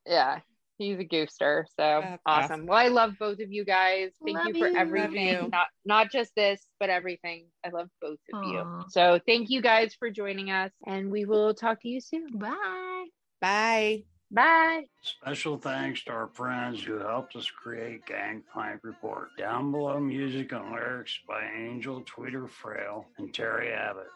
Yeah. 0.06 0.40
He's 0.80 0.98
a 0.98 1.04
gooster. 1.04 1.64
So 1.76 2.00
That's 2.02 2.22
awesome. 2.24 2.64
Well, 2.64 2.78
I 2.78 2.88
love 2.88 3.12
both 3.18 3.38
of 3.40 3.52
you 3.52 3.66
guys. 3.66 4.12
Thank 4.24 4.38
Love 4.38 4.46
you 4.46 4.54
for 4.54 4.68
you. 4.68 4.76
Everything. 4.78 5.26
you. 5.28 5.48
Not 5.52 5.66
not 5.84 6.10
just 6.10 6.34
this, 6.34 6.58
but 6.78 6.88
everything. 6.88 7.48
I 7.62 7.68
love 7.68 7.90
both 8.00 8.18
of 8.32 8.44
you. 8.44 8.84
So 8.88 9.20
thank 9.26 9.50
you 9.50 9.60
guys 9.60 9.94
for 9.98 10.08
joining 10.10 10.50
us 10.50 10.72
and 10.86 11.10
we 11.10 11.26
will 11.26 11.52
talk 11.52 11.82
to 11.82 11.88
you 11.88 12.00
soon. 12.00 12.28
Bye. 12.38 13.08
Bye. 13.42 14.04
Bye. 14.30 14.84
Special 15.02 15.58
thanks 15.58 16.02
to 16.04 16.12
our 16.12 16.28
friends 16.28 16.82
who 16.82 16.98
helped 16.98 17.36
us 17.36 17.50
create 17.50 18.06
Gangplank 18.06 18.80
Report. 18.82 19.28
Down 19.36 19.72
below, 19.72 20.00
music 20.00 20.52
and 20.52 20.70
lyrics 20.70 21.18
by 21.28 21.42
Angel 21.58 22.02
Tweeter 22.04 22.48
Frail 22.48 23.04
and 23.18 23.34
Terry 23.34 23.70
Abbott. 23.70 24.06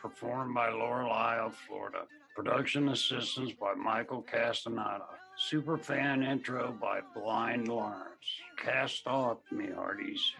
Performed 0.00 0.54
by 0.54 0.70
Lorelei 0.70 1.38
of 1.38 1.54
Florida. 1.68 2.04
Production 2.34 2.88
assistance 2.88 3.52
by 3.60 3.74
Michael 3.74 4.22
Castaneda. 4.22 5.04
Superfan 5.50 6.24
intro 6.26 6.74
by 6.80 7.00
Blind 7.14 7.68
Lawrence. 7.68 8.40
Cast 8.56 9.06
off, 9.06 9.38
me 9.50 9.66
hearties. 9.74 10.32